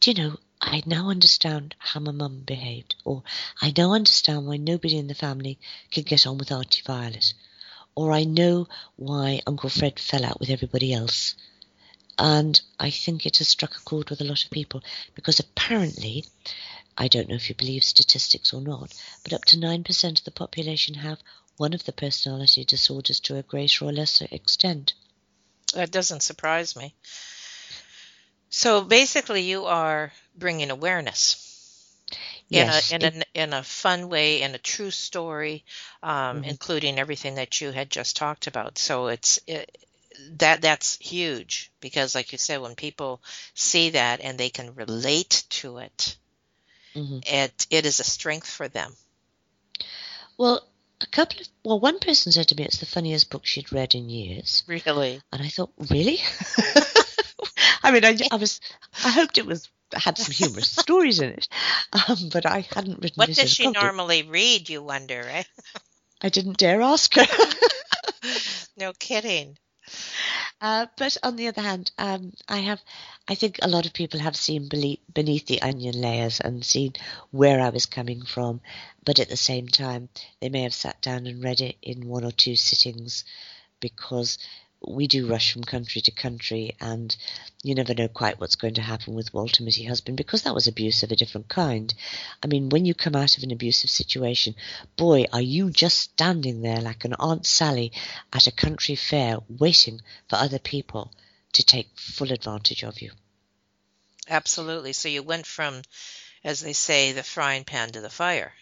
"Do 0.00 0.10
you 0.10 0.16
know?" 0.22 0.38
I 0.60 0.82
now 0.86 1.08
understand 1.10 1.74
how 1.78 2.00
my 2.00 2.12
mum 2.12 2.40
behaved, 2.40 2.96
or 3.04 3.22
I 3.60 3.72
now 3.76 3.92
understand 3.92 4.46
why 4.46 4.56
nobody 4.56 4.98
in 4.98 5.08
the 5.08 5.14
family 5.14 5.58
could 5.92 6.06
get 6.06 6.26
on 6.26 6.38
with 6.38 6.50
Auntie 6.52 6.82
Violet, 6.82 7.34
or 7.94 8.12
I 8.12 8.24
know 8.24 8.68
why 8.96 9.40
Uncle 9.46 9.70
Fred 9.70 9.98
fell 9.98 10.24
out 10.24 10.40
with 10.40 10.50
everybody 10.50 10.92
else. 10.92 11.34
And 12.18 12.60
I 12.78 12.90
think 12.90 13.26
it 13.26 13.38
has 13.38 13.48
struck 13.48 13.76
a 13.76 13.80
chord 13.80 14.10
with 14.10 14.20
a 14.20 14.24
lot 14.24 14.44
of 14.44 14.50
people 14.50 14.82
because 15.14 15.40
apparently, 15.40 16.24
I 16.96 17.08
don't 17.08 17.28
know 17.28 17.34
if 17.34 17.48
you 17.48 17.54
believe 17.54 17.84
statistics 17.84 18.52
or 18.52 18.60
not, 18.60 18.94
but 19.22 19.32
up 19.32 19.44
to 19.46 19.56
9% 19.56 20.18
of 20.18 20.24
the 20.24 20.30
population 20.30 20.94
have 20.94 21.18
one 21.56 21.74
of 21.74 21.84
the 21.84 21.92
personality 21.92 22.64
disorders 22.64 23.20
to 23.20 23.36
a 23.36 23.42
greater 23.42 23.84
or 23.84 23.92
lesser 23.92 24.28
extent. 24.30 24.94
That 25.74 25.90
doesn't 25.90 26.22
surprise 26.22 26.76
me. 26.76 26.94
So 28.50 28.82
basically, 28.82 29.42
you 29.42 29.66
are 29.66 30.12
bringing 30.36 30.70
awareness 30.70 31.43
yes, 32.48 32.92
in 32.92 33.02
a 33.02 33.06
in 33.06 33.22
a 33.22 33.24
in 33.34 33.52
a 33.52 33.62
fun 33.62 34.08
way, 34.08 34.42
in 34.42 34.54
a 34.54 34.58
true 34.58 34.90
story, 34.90 35.64
um, 36.02 36.38
mm-hmm. 36.38 36.44
including 36.44 36.98
everything 36.98 37.36
that 37.36 37.60
you 37.60 37.70
had 37.70 37.90
just 37.90 38.16
talked 38.16 38.46
about. 38.46 38.78
So 38.78 39.08
it's 39.08 39.38
it, 39.46 39.86
that 40.38 40.62
that's 40.62 40.96
huge 40.96 41.72
because, 41.80 42.14
like 42.14 42.32
you 42.32 42.38
said, 42.38 42.60
when 42.60 42.74
people 42.74 43.22
see 43.54 43.90
that 43.90 44.20
and 44.20 44.38
they 44.38 44.50
can 44.50 44.74
relate 44.74 45.44
to 45.50 45.78
it, 45.78 46.16
mm-hmm. 46.94 47.18
it 47.26 47.66
it 47.70 47.86
is 47.86 48.00
a 48.00 48.04
strength 48.04 48.48
for 48.48 48.68
them. 48.68 48.92
Well, 50.36 50.66
a 51.00 51.06
couple 51.06 51.40
of 51.40 51.48
well, 51.64 51.80
one 51.80 51.98
person 51.98 52.32
said 52.32 52.48
to 52.48 52.54
me 52.54 52.64
it's 52.64 52.78
the 52.78 52.86
funniest 52.86 53.30
book 53.30 53.46
she'd 53.46 53.72
read 53.72 53.94
in 53.94 54.08
years. 54.08 54.64
Really? 54.66 55.20
And 55.32 55.42
I 55.42 55.48
thought, 55.48 55.72
really? 55.90 56.18
I 57.82 57.90
mean, 57.90 58.04
I, 58.04 58.16
I 58.32 58.36
was, 58.36 58.60
I 59.04 59.10
hoped 59.10 59.36
it 59.36 59.46
was 59.46 59.68
had 59.96 60.18
some 60.18 60.32
humorous 60.32 60.70
stories 60.70 61.20
in 61.20 61.30
it, 61.30 61.48
um, 62.08 62.30
but 62.32 62.46
I 62.46 62.66
hadn't 62.74 63.02
written. 63.02 63.16
What 63.16 63.34
does 63.34 63.50
she 63.50 63.70
normally 63.70 64.22
read? 64.22 64.68
You 64.68 64.82
wonder, 64.82 65.22
right? 65.22 65.48
I 66.22 66.28
didn't 66.28 66.58
dare 66.58 66.80
ask 66.80 67.14
her. 67.14 67.26
no 68.76 68.92
kidding. 68.98 69.58
Uh, 70.60 70.86
but 70.96 71.18
on 71.22 71.36
the 71.36 71.48
other 71.48 71.60
hand, 71.60 71.90
um, 71.98 72.32
I 72.48 72.58
have, 72.58 72.80
I 73.28 73.34
think 73.34 73.58
a 73.60 73.68
lot 73.68 73.84
of 73.84 73.92
people 73.92 74.20
have 74.20 74.36
seen 74.36 74.68
beneath 74.68 75.46
the 75.46 75.60
onion 75.60 76.00
layers 76.00 76.40
and 76.40 76.64
seen 76.64 76.94
where 77.30 77.60
I 77.60 77.68
was 77.68 77.84
coming 77.84 78.24
from, 78.24 78.62
but 79.04 79.18
at 79.18 79.28
the 79.28 79.36
same 79.36 79.68
time, 79.68 80.08
they 80.40 80.48
may 80.48 80.62
have 80.62 80.72
sat 80.72 81.02
down 81.02 81.26
and 81.26 81.44
read 81.44 81.60
it 81.60 81.76
in 81.82 82.08
one 82.08 82.24
or 82.24 82.30
two 82.30 82.56
sittings 82.56 83.24
because 83.80 84.38
we 84.86 85.06
do 85.06 85.26
rush 85.26 85.52
from 85.52 85.64
country 85.64 86.00
to 86.02 86.10
country, 86.10 86.76
and 86.80 87.16
you 87.62 87.74
never 87.74 87.94
know 87.94 88.08
quite 88.08 88.40
what's 88.40 88.56
going 88.56 88.74
to 88.74 88.82
happen 88.82 89.14
with 89.14 89.32
Walter 89.34 89.62
Mitty 89.62 89.84
husband 89.84 90.16
because 90.16 90.42
that 90.42 90.54
was 90.54 90.66
abuse 90.66 91.02
of 91.02 91.12
a 91.12 91.16
different 91.16 91.48
kind. 91.48 91.92
I 92.42 92.46
mean, 92.46 92.68
when 92.68 92.84
you 92.84 92.94
come 92.94 93.16
out 93.16 93.36
of 93.36 93.42
an 93.42 93.50
abusive 93.50 93.90
situation, 93.90 94.54
boy, 94.96 95.24
are 95.32 95.40
you 95.40 95.70
just 95.70 95.98
standing 95.98 96.62
there 96.62 96.80
like 96.80 97.04
an 97.04 97.14
Aunt 97.14 97.46
Sally 97.46 97.92
at 98.32 98.46
a 98.46 98.52
country 98.52 98.96
fair 98.96 99.38
waiting 99.48 100.00
for 100.28 100.36
other 100.36 100.58
people 100.58 101.12
to 101.54 101.62
take 101.62 101.88
full 101.96 102.32
advantage 102.32 102.82
of 102.84 103.00
you. 103.00 103.12
Absolutely. 104.28 104.92
So 104.92 105.08
you 105.08 105.22
went 105.22 105.46
from, 105.46 105.82
as 106.42 106.60
they 106.60 106.72
say, 106.72 107.12
the 107.12 107.22
frying 107.22 107.64
pan 107.64 107.92
to 107.92 108.00
the 108.00 108.10
fire. 108.10 108.52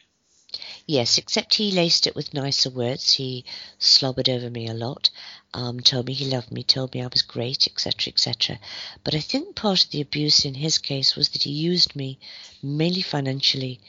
Yes, 0.86 1.16
except 1.16 1.54
he 1.54 1.70
laced 1.70 2.06
it 2.06 2.14
with 2.14 2.34
nicer 2.34 2.68
words. 2.68 3.14
He 3.14 3.44
slobbered 3.78 4.28
over 4.28 4.50
me 4.50 4.66
a 4.66 4.74
lot, 4.74 5.08
um, 5.54 5.80
told 5.80 6.06
me 6.06 6.12
he 6.12 6.26
loved 6.26 6.50
me, 6.50 6.62
told 6.62 6.92
me 6.94 7.02
I 7.02 7.06
was 7.06 7.22
great, 7.22 7.66
etc., 7.66 8.12
etc. 8.12 8.58
But 9.02 9.14
I 9.14 9.20
think 9.20 9.56
part 9.56 9.84
of 9.84 9.90
the 9.90 10.00
abuse 10.00 10.44
in 10.44 10.54
his 10.54 10.78
case 10.78 11.16
was 11.16 11.30
that 11.30 11.44
he 11.44 11.50
used 11.50 11.96
me 11.96 12.18
mainly 12.62 13.02
financially. 13.02 13.80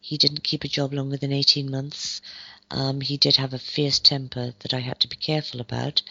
He 0.00 0.16
didn't 0.16 0.44
keep 0.44 0.64
a 0.64 0.68
job 0.68 0.92
longer 0.92 1.16
than 1.16 1.32
18 1.32 1.70
months. 1.70 2.20
Um, 2.70 3.00
he 3.00 3.16
did 3.16 3.36
have 3.36 3.52
a 3.52 3.58
fierce 3.58 3.98
temper 3.98 4.54
that 4.60 4.72
I 4.72 4.80
had 4.80 5.00
to 5.00 5.08
be 5.08 5.16
careful 5.16 5.60
about. 5.60 6.02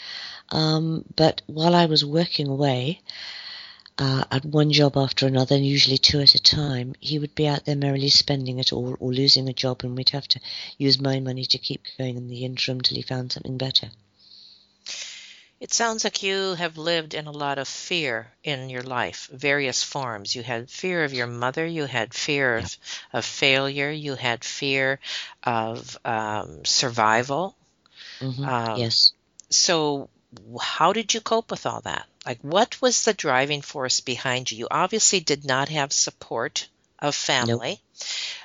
Um, 0.50 1.06
but 1.16 1.42
while 1.48 1.74
I 1.74 1.86
was 1.86 2.04
working 2.06 2.48
away, 2.48 3.02
uh, 3.98 4.24
at 4.32 4.46
one 4.46 4.72
job 4.72 4.98
after 4.98 5.28
another, 5.28 5.56
and 5.56 5.66
usually 5.66 5.98
two 5.98 6.20
at 6.20 6.36
a 6.36 6.42
time, 6.42 6.96
he 7.00 7.20
would 7.20 7.36
be 7.36 7.48
out 7.48 7.66
there 7.66 7.76
merrily 7.76 8.10
spending 8.10 8.60
it 8.60 8.74
all 8.74 8.98
or 9.00 9.14
losing 9.14 9.50
a 9.50 9.54
job, 9.54 9.84
and 9.84 9.96
we'd 9.96 10.10
have 10.10 10.28
to 10.30 10.40
use 10.78 11.00
my 11.00 11.20
money 11.20 11.46
to 11.46 11.58
keep 11.58 11.84
going 11.98 12.18
in 12.18 12.28
the 12.28 12.46
interim 12.46 12.82
till 12.82 12.96
he 12.96 13.02
found 13.02 13.32
something 13.32 13.58
better. 13.58 13.90
It 15.60 15.72
sounds 15.72 16.04
like 16.04 16.24
you 16.24 16.56
have 16.56 16.80
lived 16.80 17.14
in 17.14 17.28
a 17.28 17.32
lot 17.32 17.60
of 17.60 17.68
fear 17.68 18.32
in 18.44 18.72
your 18.72 18.82
life, 18.82 19.30
various 19.32 19.84
forms. 19.84 20.36
You 20.36 20.42
had 20.42 20.72
fear 20.72 21.04
of 21.04 21.14
your 21.14 21.28
mother, 21.28 21.68
you 21.68 21.86
had 21.86 22.16
fear 22.16 22.58
of, 22.58 22.78
of 23.14 23.24
failure, 23.24 23.92
you 23.92 24.16
had 24.16 24.44
fear 24.44 25.00
of 25.44 26.00
um, 26.04 26.66
survival. 26.66 27.56
Mm-hmm. 28.20 28.44
Um, 28.44 28.80
yes. 28.80 29.14
So 29.52 30.10
how 30.60 30.94
did 30.94 31.14
you 31.14 31.22
cope 31.22 31.52
with 31.52 31.66
all 31.66 31.82
that? 31.82 32.08
Like, 32.26 32.40
what 32.42 32.82
was 32.82 33.04
the 33.04 33.14
driving 33.14 33.62
force 33.62 34.00
behind 34.00 34.52
you? 34.52 34.58
You 34.60 34.68
obviously 34.72 35.20
did 35.20 35.46
not 35.46 35.70
have 35.70 35.92
support 35.92 36.68
of 37.00 37.16
family. 37.16 37.82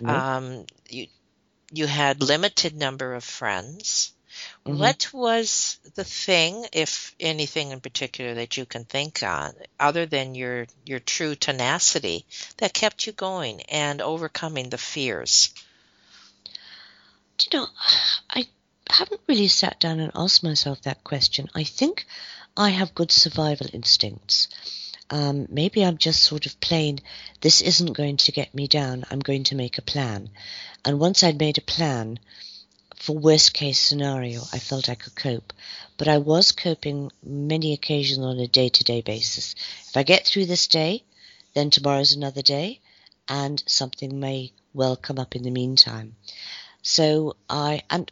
Nope. 0.00 0.08
Nope. 0.08 0.16
Um, 0.16 0.66
you 0.88 1.06
you 1.72 1.86
had 1.86 2.22
limited 2.22 2.74
number 2.76 3.14
of 3.14 3.24
friends. 3.24 4.12
Mhm. 4.66 4.78
What 4.78 5.12
was 5.12 5.78
the 5.94 6.04
thing, 6.04 6.66
if 6.72 7.14
anything 7.18 7.70
in 7.70 7.80
particular, 7.80 8.34
that 8.34 8.56
you 8.56 8.66
can 8.66 8.84
think 8.84 9.22
on, 9.22 9.54
other 9.80 10.06
than 10.06 10.34
your 10.34 10.66
your 10.84 11.00
true 11.00 11.34
tenacity, 11.34 12.26
that 12.58 12.74
kept 12.74 13.06
you 13.06 13.12
going 13.12 13.62
and 13.62 14.02
overcoming 14.02 14.70
the 14.70 14.78
fears? 14.78 15.50
You 17.40 17.58
know, 17.58 17.66
I 18.30 18.46
haven't 18.90 19.20
really 19.26 19.48
sat 19.48 19.80
down 19.80 20.00
and 20.00 20.12
asked 20.14 20.42
myself 20.42 20.82
that 20.82 21.04
question. 21.04 21.48
I 21.54 21.64
think 21.64 22.06
I 22.56 22.70
have 22.70 22.94
good 22.94 23.10
survival 23.10 23.68
instincts. 23.72 24.48
Um, 25.10 25.46
maybe 25.48 25.84
I'm 25.84 25.98
just 25.98 26.22
sort 26.22 26.46
of 26.46 26.60
plain, 26.60 27.00
this 27.40 27.60
isn't 27.60 27.92
going 27.92 28.16
to 28.18 28.32
get 28.32 28.54
me 28.54 28.66
down. 28.66 29.04
I'm 29.10 29.20
going 29.20 29.44
to 29.44 29.54
make 29.54 29.78
a 29.78 29.82
plan. 29.82 30.30
And 30.84 30.98
once 30.98 31.22
I'd 31.22 31.38
made 31.38 31.58
a 31.58 31.62
plan, 31.62 32.18
for 32.96 33.16
worst 33.16 33.54
case 33.54 33.78
scenario, 33.78 34.42
I 34.52 34.58
felt 34.58 34.88
I 34.88 34.94
could 34.94 35.14
cope. 35.14 35.52
But 35.96 36.08
I 36.08 36.18
was 36.18 36.52
coping 36.52 37.12
many 37.22 37.72
occasions 37.72 38.24
on 38.24 38.38
a 38.38 38.48
day 38.48 38.68
to 38.68 38.84
day 38.84 39.00
basis. 39.02 39.54
If 39.88 39.96
I 39.96 40.02
get 40.02 40.26
through 40.26 40.46
this 40.46 40.66
day, 40.66 41.04
then 41.54 41.70
tomorrow's 41.70 42.12
another 42.12 42.42
day, 42.42 42.80
and 43.28 43.62
something 43.66 44.18
may 44.18 44.52
well 44.74 44.96
come 44.96 45.18
up 45.18 45.36
in 45.36 45.42
the 45.42 45.50
meantime. 45.50 46.16
So 46.82 47.36
I, 47.48 47.82
and 47.90 48.10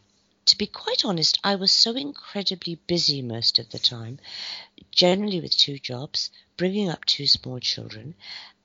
to 0.55 0.57
be 0.57 0.67
quite 0.67 1.03
honest, 1.03 1.37
I 1.43 1.55
was 1.55 1.69
so 1.69 1.97
incredibly 1.97 2.75
busy 2.87 3.21
most 3.21 3.59
of 3.59 3.69
the 3.71 3.77
time, 3.77 4.19
generally 4.89 5.41
with 5.41 5.51
two 5.51 5.77
jobs, 5.79 6.31
bringing 6.55 6.89
up 6.89 7.03
two 7.03 7.27
small 7.27 7.59
children, 7.59 8.15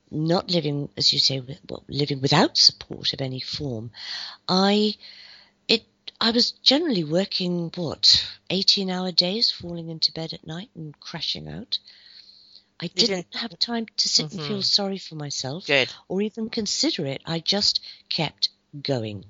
not 0.09 0.49
living, 0.53 0.89
as 0.97 1.13
you 1.13 1.19
say, 1.19 1.41
with, 1.41 1.59
well, 1.69 1.83
living 1.89 2.21
without 2.21 2.57
support 2.57 3.13
of 3.13 3.21
any 3.21 3.41
form. 3.41 3.91
I, 4.49 4.95
it, 5.67 5.83
I 6.21 6.31
was 6.31 6.53
generally 6.53 7.03
working 7.03 7.73
what 7.75 8.25
eighteen 8.51 8.89
hour 8.89 9.11
days, 9.11 9.51
falling 9.51 9.89
into 9.89 10.13
bed 10.13 10.33
at 10.33 10.47
night 10.47 10.71
and 10.77 10.95
crashing 11.01 11.49
out. 11.49 11.81
I 12.79 12.85
You 12.85 12.91
didn't 13.09 13.35
have 13.35 13.59
time 13.59 13.87
to 13.97 14.09
sit 14.09 14.31
and 14.31 14.41
feel 14.41 14.61
Mhm. 14.61 14.65
sorry 14.65 14.99
for 14.99 15.17
myself 15.17 15.67
Good. 15.67 15.93
or 16.07 16.23
even 16.23 16.51
consider 16.51 17.05
it. 17.07 17.21
I 17.27 17.41
just 17.41 17.81
kept 18.09 18.51
going. 18.81 19.25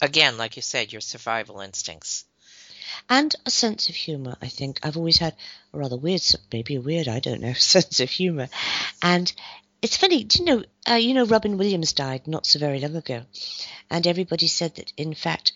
Again, 0.00 0.38
like 0.38 0.56
you 0.56 0.62
said, 0.62 0.92
your 0.92 1.00
survival 1.00 1.60
instincts. 1.60 2.24
and 3.10 3.34
a 3.46 3.50
sense 3.50 3.88
of 3.88 3.94
humor. 3.94 4.36
I 4.40 4.48
think 4.48 4.80
I've 4.82 4.96
always 4.96 5.18
had 5.18 5.34
a 5.72 5.78
rather 5.78 5.96
weird, 5.96 6.22
maybe 6.52 6.76
a 6.76 6.80
weird, 6.80 7.08
I 7.08 7.20
don't 7.20 7.40
know, 7.40 7.52
sense 7.74 8.00
of 8.00 8.10
humor. 8.10 8.48
And 9.02 9.32
it's 9.82 9.96
funny, 9.96 10.24
do 10.24 10.38
you 10.38 10.44
know, 10.44 10.64
uh, 10.88 10.94
you 10.94 11.14
know, 11.14 11.26
Robin 11.26 11.58
Williams 11.58 11.92
died 11.92 12.26
not 12.26 12.46
so 12.46 12.58
very 12.58 12.80
long 12.80 12.96
ago, 12.96 13.22
and 13.90 14.06
everybody 14.06 14.48
said 14.48 14.74
that 14.76 14.92
in 14.96 15.14
fact 15.14 15.52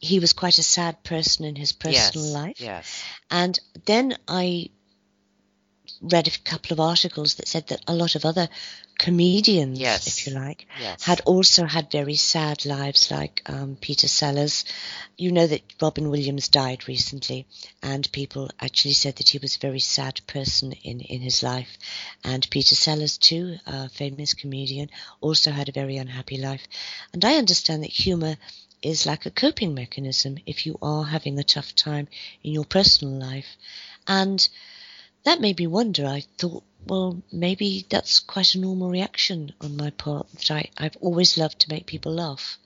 he 0.00 0.20
was 0.20 0.32
quite 0.32 0.58
a 0.58 0.62
sad 0.62 1.02
person 1.02 1.44
in 1.44 1.56
his 1.56 1.72
personal 1.72 2.26
yes. 2.26 2.34
life. 2.34 2.60
Yes. 2.60 3.02
And 3.30 3.58
then 3.86 4.16
I 4.28 4.70
read 6.00 6.26
a 6.28 6.38
couple 6.50 6.72
of 6.72 6.80
articles 6.80 7.34
that 7.34 7.48
said 7.48 7.66
that 7.68 7.82
a 7.86 7.94
lot 7.94 8.14
of 8.14 8.24
other 8.24 8.48
comedians, 8.98 9.78
Yes. 9.78 10.06
if 10.06 10.26
you 10.26 10.32
like, 10.34 10.66
Yes. 10.80 11.02
had 11.02 11.20
also 11.22 11.64
had 11.66 11.90
very 11.90 12.14
sad 12.14 12.64
lives, 12.64 13.10
like 13.10 13.42
um, 13.46 13.76
Peter 13.80 14.08
Sellers. 14.08 14.64
You 15.16 15.32
know 15.32 15.46
that 15.46 15.62
Robin 15.80 16.10
Williams 16.10 16.48
died 16.48 16.88
recently, 16.88 17.46
and 17.82 18.10
people 18.12 18.50
actually 18.60 18.94
said 18.94 19.16
that 19.16 19.28
he 19.30 19.38
was 19.38 19.56
a 19.56 19.60
very 19.60 19.80
sad 19.80 20.20
person 20.26 20.72
in, 20.72 21.00
in 21.00 21.20
his 21.20 21.42
life. 21.42 21.76
And 22.22 22.48
Peter 22.50 22.74
Sellers, 22.74 23.18
too, 23.18 23.58
a 23.66 23.88
famous 23.88 24.34
comedian, 24.34 24.90
also 25.20 25.50
had 25.50 25.68
a 25.68 25.72
very 25.72 25.96
unhappy 25.96 26.38
life. 26.38 26.66
And 27.12 27.24
I 27.24 27.34
understand 27.36 27.82
that 27.82 27.90
humour 27.90 28.36
is 28.82 29.06
like 29.06 29.26
a 29.26 29.30
coping 29.30 29.74
mechanism 29.74 30.38
if 30.46 30.66
you 30.66 30.78
are 30.82 31.04
having 31.04 31.38
a 31.38 31.44
tough 31.44 31.74
time 31.74 32.06
in 32.42 32.52
your 32.52 32.64
personal 32.64 33.18
life. 33.18 33.56
And 34.06 34.46
that 35.24 35.40
made 35.40 35.58
me 35.58 35.66
wonder. 35.66 36.06
I 36.06 36.24
thought, 36.38 36.64
well, 36.86 37.22
maybe 37.32 37.86
that's 37.88 38.20
quite 38.20 38.54
a 38.54 38.60
normal 38.60 38.90
reaction 38.90 39.52
on 39.60 39.76
my 39.76 39.90
part. 39.90 40.30
That 40.32 40.50
I, 40.50 40.70
I've 40.76 40.96
always 41.00 41.38
loved 41.38 41.60
to 41.60 41.70
make 41.70 41.86
people 41.86 42.12
laugh. 42.14 42.58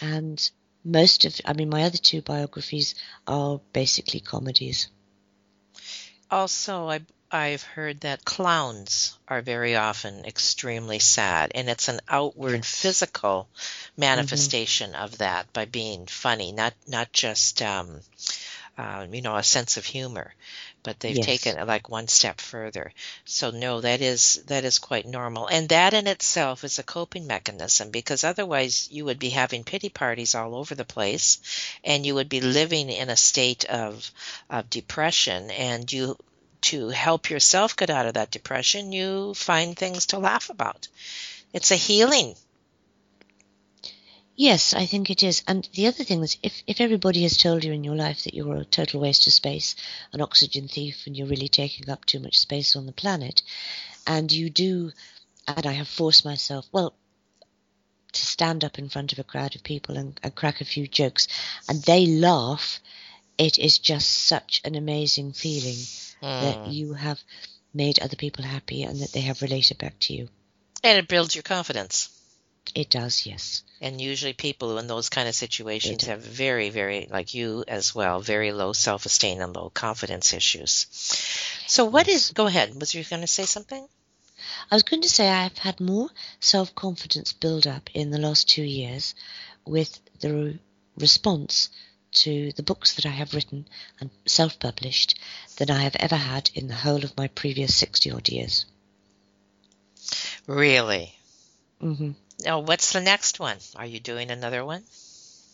And 0.00 0.50
most 0.84 1.24
of, 1.24 1.40
I 1.44 1.52
mean, 1.52 1.68
my 1.68 1.84
other 1.84 1.98
two 1.98 2.22
biographies 2.22 2.94
are 3.26 3.60
basically 3.72 4.20
comedies. 4.20 4.88
Also, 6.30 6.88
I, 6.88 7.00
I've 7.30 7.62
heard 7.62 8.00
that 8.00 8.24
clowns 8.24 9.16
are 9.28 9.42
very 9.42 9.76
often 9.76 10.24
extremely 10.24 10.98
sad, 10.98 11.52
and 11.54 11.70
it's 11.70 11.88
an 11.88 12.00
outward 12.08 12.64
physical 12.64 13.48
manifestation 13.96 14.94
of 14.94 15.18
that 15.18 15.52
by 15.52 15.66
being 15.66 16.06
funny, 16.06 16.52
not 16.52 16.74
not 16.86 17.12
just 17.12 17.62
um, 17.62 18.00
uh, 18.78 19.06
you 19.10 19.22
know 19.22 19.36
a 19.36 19.42
sense 19.42 19.76
of 19.76 19.84
humor, 19.84 20.34
but 20.82 21.00
they've 21.00 21.18
Yes. 21.18 21.20
taken 21.20 21.58
it 21.58 21.66
like 21.66 21.88
one 21.88 22.08
step 22.08 22.40
further. 22.40 22.92
So 23.24 23.50
no, 23.50 23.80
that 23.80 24.00
is 24.00 24.42
that 24.46 24.64
is 24.64 24.78
quite 24.78 25.06
normal, 25.06 25.46
and 25.48 25.68
that 25.70 25.94
in 25.94 26.06
itself 26.06 26.64
is 26.64 26.78
a 26.78 26.82
coping 26.82 27.26
mechanism 27.26 27.90
because 27.90 28.24
otherwise 28.24 28.88
you 28.90 29.04
would 29.04 29.18
be 29.18 29.30
having 29.30 29.64
pity 29.64 29.88
parties 29.88 30.34
all 30.34 30.54
over 30.54 30.74
the 30.74 30.84
place, 30.84 31.38
and 31.84 32.04
you 32.06 32.14
would 32.14 32.28
be 32.28 32.40
living 32.40 32.88
in 32.90 33.10
a 33.10 33.16
state 33.16 33.64
of 33.66 34.10
of 34.50 34.70
depression, 34.70 35.50
and 35.50 35.90
you 35.92 36.16
to 36.62 36.88
help 36.90 37.28
yourself 37.30 37.76
get 37.76 37.90
out 37.90 38.06
of 38.06 38.14
that 38.14 38.30
depression, 38.30 38.92
you 38.92 39.34
find 39.34 39.76
things 39.76 40.06
to 40.06 40.18
laugh 40.18 40.48
about. 40.48 40.88
It's 41.52 41.70
a 41.70 41.76
healing. 41.76 42.36
Yes, 44.34 44.72
I 44.72 44.86
think 44.86 45.10
it 45.10 45.22
is. 45.22 45.42
And 45.46 45.68
the 45.74 45.86
other 45.86 46.04
thing 46.04 46.22
is, 46.22 46.38
if, 46.42 46.62
if 46.66 46.80
everybody 46.80 47.22
has 47.22 47.36
told 47.36 47.64
you 47.64 47.72
in 47.72 47.84
your 47.84 47.96
life 47.96 48.24
that 48.24 48.34
you're 48.34 48.56
a 48.56 48.64
total 48.64 49.00
waste 49.00 49.26
of 49.26 49.32
space, 49.32 49.76
an 50.12 50.20
oxygen 50.22 50.68
thief, 50.68 51.06
and 51.06 51.16
you're 51.16 51.26
really 51.26 51.48
taking 51.48 51.90
up 51.90 52.04
too 52.04 52.18
much 52.18 52.38
space 52.38 52.74
on 52.74 52.86
the 52.86 52.92
planet, 52.92 53.42
and 54.06 54.32
you 54.32 54.48
do, 54.48 54.90
and 55.46 55.66
I 55.66 55.72
have 55.72 55.88
forced 55.88 56.24
myself, 56.24 56.66
well, 56.72 56.94
to 58.12 58.26
stand 58.26 58.64
up 58.64 58.78
in 58.78 58.88
front 58.88 59.12
of 59.12 59.18
a 59.18 59.24
crowd 59.24 59.54
of 59.54 59.62
people 59.62 59.96
and, 59.96 60.18
and 60.22 60.34
crack 60.34 60.60
a 60.60 60.64
few 60.64 60.86
jokes, 60.86 61.28
and 61.68 61.82
they 61.82 62.06
laugh, 62.06 62.80
it 63.38 63.58
is 63.58 63.78
just 63.78 64.08
such 64.08 64.60
an 64.64 64.74
amazing 64.74 65.32
feeling 65.32 65.78
that 66.22 66.64
Mm. 66.64 66.72
you 66.72 66.92
have 66.94 67.20
made 67.74 67.98
other 67.98 68.16
people 68.16 68.44
happy 68.44 68.82
and 68.84 69.00
that 69.00 69.12
they 69.12 69.22
have 69.22 69.42
related 69.42 69.78
back 69.78 69.98
to 69.98 70.14
you. 70.14 70.28
And 70.84 70.98
it 70.98 71.08
builds 71.08 71.34
your 71.34 71.42
confidence. 71.42 72.08
It 72.74 72.88
does, 72.90 73.26
yes. 73.26 73.62
And 73.80 74.00
usually 74.00 74.32
people 74.32 74.78
in 74.78 74.86
those 74.86 75.08
kind 75.08 75.28
of 75.28 75.34
situations 75.34 76.04
It- 76.04 76.08
have 76.08 76.22
very, 76.22 76.70
very, 76.70 77.06
like 77.10 77.34
you 77.34 77.64
as 77.68 77.94
well, 77.94 78.20
very 78.20 78.52
low 78.52 78.72
self-esteem 78.72 79.40
and 79.40 79.54
low 79.54 79.70
confidence 79.70 80.32
issues. 80.32 80.86
So 81.66 81.84
what 81.84 82.08
is, 82.08 82.30
go 82.30 82.46
ahead, 82.46 82.74
was 82.80 82.94
you 82.94 83.04
going 83.04 83.22
to 83.22 83.26
say 83.26 83.44
something? 83.44 83.86
I 84.70 84.74
was 84.74 84.82
going 84.84 85.02
to 85.02 85.08
say 85.08 85.28
I 85.28 85.42
have 85.44 85.58
had 85.58 85.80
more 85.80 86.08
self 86.40 86.74
confidence 86.74 87.32
build 87.32 87.66
up 87.66 87.90
in 87.94 88.10
the 88.10 88.18
last 88.18 88.48
two 88.48 88.62
years 88.64 89.14
with 89.66 90.00
the 90.20 90.32
re- 90.34 90.58
response 90.96 91.68
to 92.12 92.52
the 92.52 92.62
books 92.62 92.94
that 92.94 93.06
I 93.06 93.10
have 93.10 93.34
written 93.34 93.68
and 94.00 94.10
self 94.26 94.58
published 94.58 95.18
than 95.56 95.70
I 95.70 95.82
have 95.82 95.96
ever 95.96 96.16
had 96.16 96.50
in 96.54 96.68
the 96.68 96.74
whole 96.74 97.04
of 97.04 97.16
my 97.16 97.28
previous 97.28 97.74
60 97.74 98.10
odd 98.10 98.28
years. 98.28 98.66
Really? 100.46 101.14
hmm 101.80 102.12
Now, 102.44 102.60
what's 102.60 102.92
the 102.92 103.00
next 103.00 103.38
one? 103.40 103.58
Are 103.76 103.86
you 103.86 104.00
doing 104.00 104.30
another 104.30 104.64
one? 104.64 104.82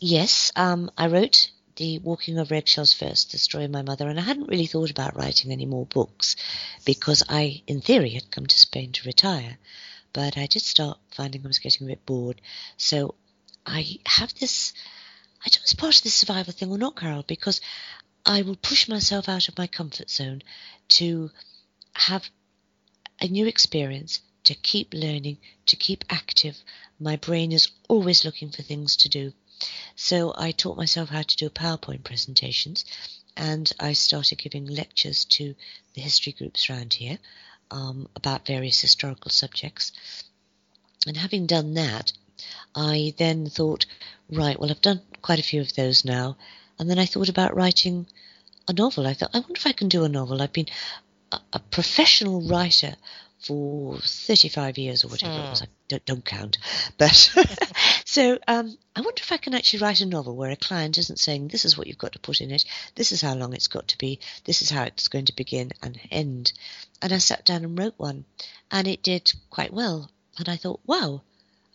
Yes, 0.01 0.53
um, 0.57 0.91
I 0.97 1.09
wrote 1.09 1.51
the 1.77 1.99
Walking 1.99 2.39
Over 2.39 2.55
Eggshells 2.55 2.93
first, 2.93 3.33
The 3.33 3.39
Story 3.39 3.65
of 3.65 3.71
My 3.71 3.83
Mother, 3.83 4.09
and 4.09 4.19
I 4.19 4.23
hadn't 4.23 4.49
really 4.49 4.67
thought 4.67 4.91
about 4.91 5.17
writing 5.17 5.53
any 5.53 5.67
more 5.67 5.87
books 5.87 6.37
because 6.85 7.23
I, 7.29 7.63
in 7.67 7.81
theory, 7.81 8.11
had 8.11 8.31
come 8.31 8.47
to 8.47 8.59
Spain 8.59 8.93
to 8.93 9.07
retire. 9.07 9.59
But 10.13 10.37
I 10.37 10.47
did 10.47 10.63
start 10.63 10.99
finding 11.11 11.45
I 11.45 11.49
was 11.49 11.59
getting 11.59 11.87
a 11.87 11.91
bit 11.91 12.07
bored. 12.07 12.41
So 12.77 13.15
I 13.67 13.99
have 14.07 14.35
this, 14.35 14.73
I 15.45 15.51
don't 15.51 15.61
know, 15.61 15.65
it's 15.65 15.75
part 15.75 15.97
of 15.97 16.03
this 16.03 16.15
survival 16.15 16.53
thing 16.53 16.71
or 16.71 16.79
not, 16.79 16.97
Carol, 16.97 17.25
because 17.27 17.61
I 18.25 18.43
will 18.43 18.57
push 18.57 18.89
myself 18.89 19.29
out 19.29 19.49
of 19.49 19.59
my 19.59 19.67
comfort 19.67 20.11
zone 20.11 20.43
to 20.89 21.31
have 21.93 22.29
a 23.21 23.29
new 23.29 23.47
experience, 23.47 24.21
to 24.49 24.55
keep 24.55 24.95
learning, 24.95 25.37
to 25.67 25.77
keep 25.77 26.03
active. 26.09 26.57
My 26.99 27.17
brain 27.17 27.53
is 27.53 27.69
always 27.87 28.25
looking 28.25 28.51
for 28.51 28.63
things 28.63 28.97
to 28.97 29.11
do. 29.11 29.35
So 29.95 30.33
I 30.39 30.53
taught 30.53 30.79
myself 30.79 31.11
how 31.11 31.21
to 31.21 31.37
do 31.37 31.51
PowerPoint 31.51 32.03
presentations 32.03 32.87
and 33.37 33.71
I 33.79 33.93
started 33.93 34.39
giving 34.39 34.65
lectures 34.65 35.27
to 35.37 35.55
the 35.93 36.01
history 36.01 36.33
groups 36.33 36.71
around 36.71 36.95
here 36.95 37.19
um, 37.71 38.09
about 38.17 38.47
various 38.47 38.81
historical 38.81 39.31
subjects. 39.31 39.93
And 41.07 41.19
having 41.19 41.45
done 41.45 41.75
that, 41.75 42.13
I 42.75 43.13
then 43.19 43.51
thought, 43.51 43.85
right, 44.31 44.59
well, 44.59 44.71
I've 44.71 44.81
done 44.81 45.03
quite 45.21 45.41
a 45.41 45.51
few 45.51 45.61
of 45.61 45.75
those 45.75 46.07
now. 46.07 46.39
And 46.79 46.89
then 46.89 46.99
I 46.99 47.05
thought 47.05 47.29
about 47.29 47.55
writing 47.55 48.07
a 48.67 48.73
novel. 48.73 49.07
I 49.07 49.13
thought, 49.13 49.31
I 49.35 49.41
wonder 49.41 49.59
if 49.59 49.67
I 49.67 49.73
can 49.73 49.91
do 49.91 50.05
a 50.05 50.09
novel. 50.09 50.41
I've 50.41 50.55
been 50.55 50.73
a, 51.33 51.39
a 51.53 51.59
professional 51.59 52.41
writer 52.41 52.97
for 53.39 53.99
35 53.99 54.79
years 54.79 55.05
or 55.05 55.09
whatever 55.09 55.33
it 55.33 55.51
was. 55.51 55.63
I 55.63 55.67
don't, 55.89 56.05
don't 56.05 56.25
count. 56.25 56.59
But 56.99 57.13
so 58.05 58.39
um, 58.49 58.77
I 58.97 59.01
wonder 59.01 59.21
if 59.21 59.33
I 59.33 59.37
can 59.37 59.55
actually 59.55 59.81
write 59.81 60.01
a 60.01 60.07
novel 60.07 60.37
where 60.37 60.51
a 60.51 60.57
client 60.57 60.99
isn't 60.99 61.19
saying, 61.19 61.49
this 61.49 61.65
is 61.65 61.79
what 61.79 61.87
you've 61.87 61.99
got 61.99 62.13
to 62.13 62.19
put 62.19 62.41
in 62.41 62.51
it, 62.51 62.65
this 62.95 63.13
is 63.13 63.21
how 63.21 63.35
long 63.35 63.55
it's 63.55 63.69
got 63.69 63.89
to 63.89 63.99
be, 63.99 64.21
this 64.45 64.63
is 64.63 64.71
how 64.71 64.85
it's 64.85 65.09
going 65.09 65.27
to 65.27 65.37
begin 65.37 65.71
and 65.83 65.99
end. 66.11 66.53
And 67.01 67.13
I 67.13 67.19
sat 67.19 67.45
down 67.45 67.65
and 67.65 67.79
wrote 67.79 67.95
one, 67.97 68.25
and 68.71 68.89
it 68.89 69.03
did 69.03 69.33
quite 69.51 69.73
well. 69.73 70.11
And 70.39 70.49
I 70.49 70.57
thought, 70.57 70.81
wow, 70.87 71.23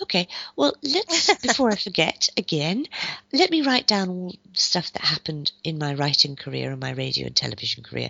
Okay, 0.02 0.28
well, 0.58 0.74
let's, 0.82 1.34
before 1.42 1.72
I 1.72 1.76
forget 1.76 2.28
again, 2.36 2.88
let 3.32 3.50
me 3.50 3.62
write 3.62 3.88
down 3.88 4.10
all 4.10 4.32
the 4.32 4.62
stuff 4.62 4.92
that 4.94 5.02
happened 5.02 5.54
in 5.64 5.78
my 5.78 5.94
writing 5.94 6.36
career 6.36 6.72
and 6.72 6.80
my 6.80 6.92
radio 6.92 7.28
and 7.28 7.36
television 7.36 7.84
career, 7.84 8.10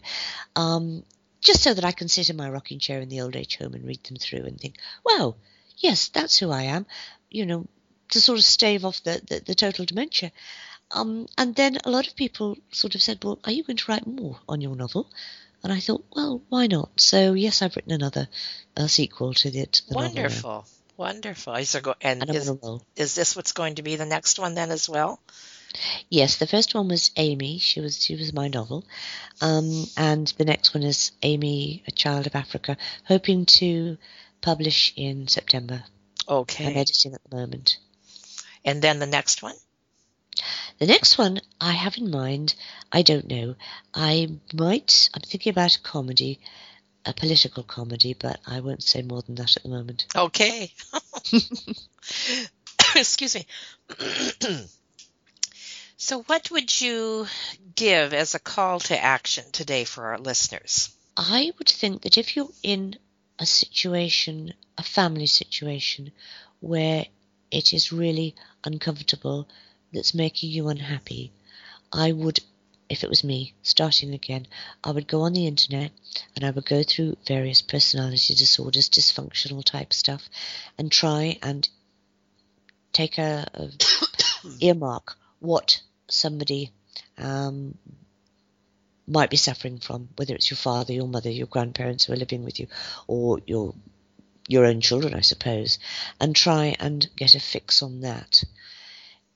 um, 0.56 1.04
just 1.44 1.62
so 1.62 1.74
that 1.74 1.86
I 1.86 1.91
can 1.91 2.08
sit 2.08 2.30
in 2.30 2.38
my 2.38 2.50
rocking 2.50 2.80
chair 2.80 3.00
in 3.02 3.10
the 3.10 3.22
old 3.22 3.36
age 3.36 3.58
home 3.58 3.74
and 3.74 3.86
read 3.86 4.04
them 4.04 4.18
through 4.18 4.46
and 4.46 4.60
think, 4.60 4.76
wow, 5.06 5.36
yes, 5.78 6.08
that's 6.10 6.39
who 6.39 6.50
I 6.52 6.64
am, 6.64 6.86
you 7.30 7.46
know, 7.46 7.68
to 8.10 8.22
sort 8.22 8.39
of 8.39 8.46
stave 8.46 8.86
off 8.86 9.04
the, 9.04 9.22
the, 9.28 9.39
the 9.46 9.56
total 9.56 9.86
dementia. 9.86 10.32
Um, 10.91 11.28
and 11.38 11.56
then 11.56 11.78
a 11.84 11.89
lot 11.89 12.08
of 12.08 12.16
people 12.16 12.58
sort 12.72 12.96
of 12.96 13.02
said, 13.02 13.24
well, 13.24 13.39
are 13.44 13.52
you 13.52 13.64
going 13.64 13.78
to 13.78 13.91
write 13.91 14.06
more 14.06 14.39
on 14.48 14.62
your 14.62 14.76
novel? 14.76 15.10
And 15.64 15.72
I 15.74 15.80
thought, 15.80 16.04
well, 16.16 16.41
why 16.50 16.68
not? 16.68 16.89
So, 17.00 17.34
yes, 17.34 17.62
I've 17.62 17.76
written 17.76 17.94
another 17.94 18.28
uh, 18.78 18.88
sequel 18.88 19.34
to 19.36 19.50
the, 19.50 19.66
to 19.66 19.88
the 19.89 19.96
Wonderful. 19.96 20.50
novel. 20.50 20.66
Wonderful. 20.98 21.56
Is, 21.56 21.72
there 21.72 21.82
go- 21.82 21.96
and 22.02 22.22
And 22.22 22.36
is, 22.36 22.50
on 22.50 22.58
a 22.62 22.66
roll. 22.66 22.84
is 22.96 23.16
this 23.16 23.36
what's 23.36 23.54
going 23.54 23.76
to 23.76 23.82
be 23.82 23.96
the 23.96 24.06
next 24.06 24.38
one 24.39 24.54
then 24.56 24.70
as 24.72 24.88
well? 24.88 25.20
Yes, 26.09 26.38
the 26.38 26.47
first 26.47 26.76
one 26.76 26.88
was 26.88 27.11
Amy. 27.18 27.57
She 27.57 27.82
was 27.82 28.03
she 28.03 28.16
was 28.16 28.34
my 28.34 28.47
novel, 28.47 28.86
um, 29.41 29.86
and 29.97 30.28
the 30.38 30.45
next 30.45 30.74
one 30.74 30.84
is 30.84 31.11
Amy, 31.22 31.84
a 31.88 31.91
child 31.91 32.28
of 32.28 32.36
Africa, 32.36 32.78
hoping 33.05 33.45
to 33.57 33.97
publish 34.41 34.93
in 34.95 35.28
September. 35.28 35.84
Okay. 36.28 36.68
I'm 36.68 36.78
editing 36.78 37.14
at 37.14 37.22
the 37.30 37.36
moment. 37.36 37.78
And 38.64 38.82
then 38.82 38.99
the 38.99 39.05
next 39.05 39.41
one? 39.41 39.55
The 40.80 40.86
next 40.86 41.18
one 41.18 41.41
I 41.59 41.72
have 41.72 41.97
in 41.97 42.09
mind, 42.09 42.55
I 42.91 43.01
don't 43.01 43.28
know. 43.28 43.55
I 43.93 44.30
might. 44.53 45.09
I'm 45.14 45.22
thinking 45.22 45.51
about 45.51 45.76
a 45.76 45.82
comedy, 45.82 46.39
a 47.05 47.14
political 47.14 47.64
comedy, 47.64 48.14
but 48.14 48.39
I 48.45 48.59
won't 48.61 48.84
say 48.84 49.01
more 49.01 49.22
than 49.22 49.36
that 49.36 49.57
at 49.57 49.64
the 49.64 49.70
moment. 49.70 50.05
Okay. 50.16 50.72
Excuse 52.95 53.36
me. 53.36 53.45
so, 56.04 56.22
what 56.24 56.51
would 56.51 56.82
you 56.82 57.28
give 57.76 58.14
as 58.14 58.36
a 58.36 58.39
call 58.39 58.82
to 58.82 59.01
action 59.01 59.45
today 59.54 59.86
for 59.86 60.08
our 60.08 60.18
listeners? 60.18 60.93
I 61.16 61.54
would 61.58 61.70
think 61.70 62.01
that 62.01 62.18
if 62.18 62.36
you're 62.36 62.51
in 62.62 62.97
a 63.39 63.45
situation, 63.45 64.54
a 64.78 64.84
family 64.84 65.28
situation, 65.28 66.12
where 66.60 67.06
it 67.51 67.74
is 67.74 67.93
really 67.93 68.36
uncomfortable, 68.66 69.47
that's 69.93 70.14
making 70.14 70.49
you 70.49 70.68
unhappy, 70.68 71.32
I 71.93 72.12
would, 72.12 72.41
if 72.89 73.06
it 73.06 73.10
was 73.10 73.24
me, 73.24 73.54
starting 73.64 74.14
again, 74.14 74.45
I 74.84 74.91
would 74.91 75.08
go 75.08 75.22
on 75.22 75.32
the 75.32 75.47
internet 75.47 75.93
and 76.36 76.43
I 76.43 76.51
would 76.51 76.66
go 76.66 76.84
through 76.84 77.16
various 77.26 77.62
personality 77.62 78.36
disorders, 78.36 78.89
dysfunctional 78.89 79.64
type 79.64 79.93
stuff, 79.93 80.28
and 80.78 80.91
try 80.91 81.39
and 81.41 81.70
take 82.91 83.18
a, 83.18 83.47
a 83.54 83.70
earmark 84.60 85.16
what 85.39 85.82
somebody 86.14 86.72
um, 87.18 87.78
might 89.07 89.30
be 89.30 89.38
suffering 89.38 89.80
from, 89.80 90.09
whether 90.16 90.34
it's 90.34 90.49
your 90.49 90.57
father, 90.57 90.93
your 90.93 91.07
mother, 91.07 91.30
your 91.30 91.47
grandparents 91.47 92.05
who 92.05 92.14
are 92.14 92.18
living 92.18 92.43
with 92.43 92.59
you, 92.59 92.68
or 93.07 93.39
your 93.45 93.74
your 94.47 94.66
own 94.66 94.82
children, 94.82 95.14
I 95.14 95.22
suppose, 95.22 95.80
and 96.20 96.36
try 96.36 96.76
and 96.80 97.09
get 97.16 97.36
a 97.36 97.39
fix 97.39 97.82
on 97.82 98.01
that. 98.01 98.43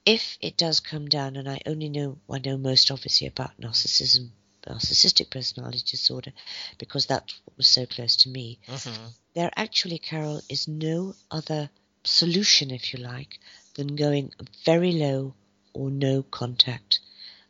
If 0.05 0.37
it 0.41 0.57
does 0.57 0.79
come 0.79 1.07
down, 1.07 1.35
and 1.35 1.49
I 1.49 1.61
only 1.65 1.89
know 1.89 2.17
I 2.29 2.39
know 2.39 2.57
most 2.57 2.91
obviously 2.91 3.27
about 3.27 3.59
narcissism, 3.59 4.29
narcissistic 4.65 5.29
personality 5.29 5.83
disorder, 5.89 6.31
because 6.77 7.07
that 7.07 7.33
was 7.57 7.67
so 7.67 7.85
close 7.85 8.15
to 8.17 8.29
me. 8.29 8.59
Mm-hmm. 8.67 9.05
There 9.33 9.51
actually, 9.55 9.97
Carol, 9.99 10.41
is 10.49 10.67
no 10.67 11.15
other 11.29 11.69
solution, 12.03 12.71
if 12.71 12.93
you 12.93 12.99
like, 12.99 13.39
than 13.75 13.95
going 13.95 14.31
very 14.65 14.93
low 14.93 15.33
or 15.77 15.91
no 15.91 16.23
contact. 16.23 16.99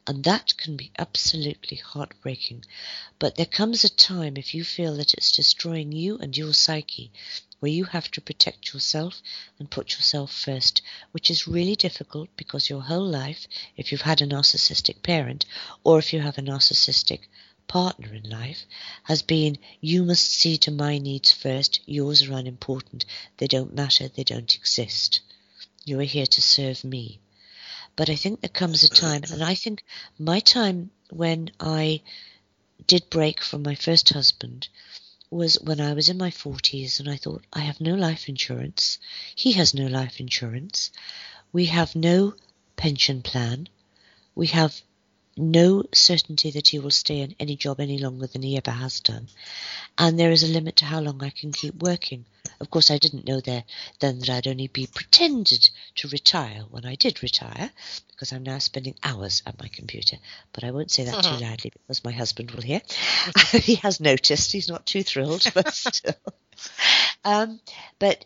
And 0.05 0.23
that 0.25 0.57
can 0.57 0.75
be 0.75 0.91
absolutely 0.97 1.77
heartbreaking. 1.77 2.65
But 3.19 3.35
there 3.35 3.45
comes 3.45 3.83
a 3.83 3.89
time, 3.89 4.37
if 4.37 4.53
you 4.53 4.63
feel 4.63 4.95
that 4.97 5.13
it's 5.13 5.31
destroying 5.31 5.91
you 5.91 6.17
and 6.17 6.35
your 6.35 6.53
psyche, 6.53 7.11
where 7.59 7.71
you 7.71 7.85
have 7.85 8.11
to 8.11 8.21
protect 8.21 8.73
yourself 8.73 9.21
and 9.57 9.71
put 9.71 9.93
yourself 9.93 10.31
first, 10.31 10.81
which 11.11 11.31
is 11.31 11.47
really 11.47 11.75
difficult 11.75 12.29
because 12.37 12.69
your 12.69 12.81
whole 12.81 13.07
life, 13.07 13.47
if 13.75 13.91
you've 13.91 14.01
had 14.01 14.21
a 14.21 14.27
narcissistic 14.27 15.01
parent 15.03 15.45
or 15.83 15.97
if 15.99 16.13
you 16.13 16.19
have 16.19 16.37
a 16.37 16.41
narcissistic 16.41 17.21
partner 17.67 18.13
in 18.13 18.29
life, 18.29 18.65
has 19.03 19.21
been 19.21 19.57
you 19.81 20.03
must 20.03 20.31
see 20.31 20.57
to 20.57 20.71
my 20.71 20.97
needs 20.97 21.31
first, 21.31 21.79
yours 21.85 22.23
are 22.23 22.33
unimportant, 22.33 23.05
they 23.37 23.47
don't 23.47 23.73
matter, 23.73 24.07
they 24.07 24.23
don't 24.23 24.55
exist. 24.55 25.21
You 25.83 25.99
are 25.99 26.03
here 26.03 26.27
to 26.27 26.41
serve 26.41 26.83
me. 26.83 27.19
But 27.97 28.09
I 28.09 28.15
think 28.15 28.39
there 28.39 28.49
comes 28.49 28.83
a 28.83 28.89
time, 28.89 29.23
and 29.31 29.43
I 29.43 29.55
think 29.55 29.83
my 30.17 30.39
time 30.39 30.91
when 31.09 31.51
I 31.59 32.01
did 32.85 33.09
break 33.09 33.41
from 33.41 33.63
my 33.63 33.75
first 33.75 34.09
husband 34.09 34.69
was 35.29 35.59
when 35.59 35.81
I 35.81 35.93
was 35.93 36.07
in 36.07 36.17
my 36.17 36.29
40s 36.29 36.99
and 36.99 37.09
I 37.09 37.17
thought, 37.17 37.43
I 37.51 37.61
have 37.61 37.81
no 37.81 37.95
life 37.95 38.29
insurance. 38.29 38.99
He 39.35 39.53
has 39.53 39.73
no 39.73 39.87
life 39.87 40.19
insurance. 40.19 40.91
We 41.51 41.65
have 41.65 41.95
no 41.95 42.35
pension 42.75 43.23
plan. 43.23 43.67
We 44.35 44.47
have 44.47 44.81
no 45.37 45.83
certainty 45.93 46.51
that 46.51 46.67
he 46.67 46.79
will 46.79 46.91
stay 46.91 47.19
in 47.19 47.35
any 47.39 47.55
job 47.55 47.79
any 47.79 47.97
longer 47.97 48.27
than 48.27 48.41
he 48.41 48.57
ever 48.57 48.71
has 48.71 48.99
done. 48.99 49.27
And 49.97 50.19
there 50.19 50.31
is 50.31 50.43
a 50.43 50.47
limit 50.47 50.77
to 50.77 50.85
how 50.85 50.99
long 50.99 51.23
I 51.23 51.29
can 51.29 51.51
keep 51.51 51.75
working. 51.75 52.25
Of 52.59 52.69
course, 52.69 52.91
I 52.91 52.97
didn't 52.97 53.27
know 53.27 53.39
there 53.39 53.63
then 53.99 54.19
that 54.19 54.29
I'd 54.29 54.47
only 54.47 54.67
be 54.67 54.87
pretended 54.87 55.69
to 55.95 56.07
retire 56.07 56.63
when 56.69 56.85
I 56.85 56.95
did 56.95 57.21
retire, 57.21 57.71
because 58.09 58.31
I'm 58.31 58.43
now 58.43 58.57
spending 58.59 58.95
hours 59.03 59.43
at 59.45 59.59
my 59.59 59.67
computer. 59.67 60.17
But 60.53 60.63
I 60.63 60.71
won't 60.71 60.91
say 60.91 61.05
that 61.05 61.23
too 61.23 61.43
loudly 61.43 61.71
because 61.73 62.03
my 62.03 62.11
husband 62.11 62.51
will 62.51 62.61
hear. 62.61 62.81
he 63.51 63.75
has 63.75 63.99
noticed. 63.99 64.51
He's 64.51 64.69
not 64.69 64.85
too 64.85 65.03
thrilled, 65.03 65.45
but 65.53 65.73
still. 65.73 66.15
Um, 67.23 67.59
but 67.99 68.25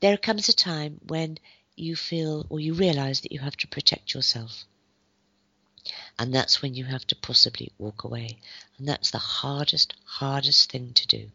there 0.00 0.16
comes 0.16 0.48
a 0.48 0.54
time 0.54 1.00
when 1.06 1.38
you 1.76 1.94
feel 1.94 2.46
or 2.48 2.60
you 2.60 2.74
realize 2.74 3.20
that 3.20 3.32
you 3.32 3.38
have 3.40 3.56
to 3.58 3.68
protect 3.68 4.14
yourself. 4.14 4.64
And 6.18 6.34
that's 6.34 6.60
when 6.60 6.74
you 6.74 6.84
have 6.84 7.06
to 7.08 7.16
possibly 7.16 7.70
walk 7.78 8.04
away. 8.04 8.38
And 8.78 8.88
that's 8.88 9.10
the 9.10 9.18
hardest, 9.18 9.94
hardest 10.04 10.72
thing 10.72 10.92
to 10.94 11.06
do. 11.06 11.30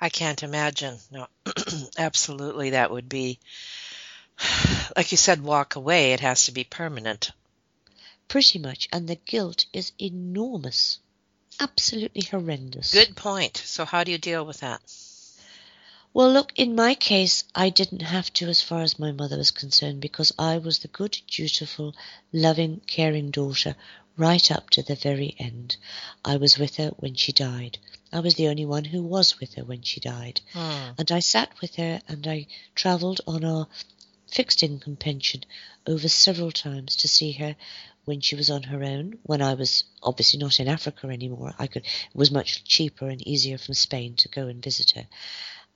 I 0.00 0.08
can't 0.08 0.42
imagine. 0.42 0.98
No, 1.10 1.26
absolutely, 1.98 2.70
that 2.70 2.90
would 2.90 3.08
be, 3.08 3.38
like 4.96 5.10
you 5.10 5.18
said, 5.18 5.42
walk 5.42 5.76
away. 5.76 6.12
It 6.12 6.20
has 6.20 6.46
to 6.46 6.52
be 6.52 6.64
permanent. 6.64 7.30
Pretty 8.28 8.58
much. 8.58 8.88
And 8.92 9.08
the 9.08 9.16
guilt 9.16 9.66
is 9.72 9.92
enormous. 10.00 10.98
Absolutely 11.60 12.22
horrendous. 12.22 12.92
Good 12.92 13.14
point. 13.16 13.56
So, 13.56 13.84
how 13.84 14.04
do 14.04 14.10
you 14.10 14.18
deal 14.18 14.44
with 14.44 14.60
that? 14.60 14.80
Well, 16.14 16.30
look, 16.30 16.52
in 16.56 16.74
my 16.74 16.94
case, 16.94 17.44
I 17.54 17.70
didn't 17.70 18.02
have 18.02 18.32
to 18.34 18.48
as 18.48 18.60
far 18.60 18.82
as 18.82 18.98
my 18.98 19.12
mother 19.12 19.38
was 19.38 19.50
concerned 19.50 20.00
because 20.02 20.30
I 20.38 20.58
was 20.58 20.80
the 20.80 20.88
good, 20.88 21.16
dutiful, 21.26 21.94
loving, 22.32 22.82
caring 22.86 23.30
daughter 23.30 23.76
right 24.16 24.50
up 24.50 24.68
to 24.70 24.82
the 24.82 24.94
very 24.94 25.34
end. 25.38 25.76
I 26.24 26.36
was 26.36 26.58
with 26.58 26.76
her 26.76 26.88
when 26.98 27.14
she 27.14 27.32
died. 27.32 27.78
I 28.12 28.20
was 28.20 28.34
the 28.34 28.48
only 28.48 28.66
one 28.66 28.84
who 28.84 29.02
was 29.02 29.40
with 29.40 29.54
her 29.54 29.64
when 29.64 29.82
she 29.82 30.00
died. 30.00 30.42
Hmm. 30.52 30.90
And 30.98 31.10
I 31.10 31.20
sat 31.20 31.60
with 31.62 31.76
her 31.76 32.02
and 32.08 32.26
I 32.26 32.46
travelled 32.74 33.22
on 33.26 33.42
our 33.44 33.68
fixed 34.28 34.62
income 34.62 34.96
pension 34.96 35.44
over 35.86 36.08
several 36.08 36.50
times 36.50 36.96
to 36.96 37.08
see 37.08 37.32
her 37.32 37.56
when 38.04 38.20
she 38.20 38.34
was 38.34 38.50
on 38.50 38.64
her 38.64 38.82
own, 38.82 39.18
when 39.22 39.40
I 39.40 39.54
was 39.54 39.84
obviously 40.02 40.40
not 40.40 40.60
in 40.60 40.68
Africa 40.68 41.06
anymore. 41.06 41.54
I 41.58 41.68
could 41.68 41.84
it 41.84 42.14
was 42.14 42.30
much 42.30 42.64
cheaper 42.64 43.08
and 43.08 43.26
easier 43.26 43.58
from 43.58 43.74
Spain 43.74 44.14
to 44.16 44.28
go 44.28 44.48
and 44.48 44.62
visit 44.62 44.90
her. 44.92 45.06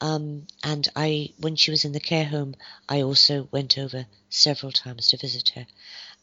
Um, 0.01 0.47
and 0.63 0.89
I, 0.95 1.33
when 1.39 1.57
she 1.57 1.71
was 1.71 1.85
in 1.85 1.93
the 1.93 2.01
care 2.01 2.27
home, 2.27 2.55
I 2.89 3.03
also 3.03 3.49
went 3.51 3.79
over 3.79 4.07
several 4.29 4.73
times 4.73 5.09
to 5.09 5.17
visit 5.17 5.51
her. 5.51 5.67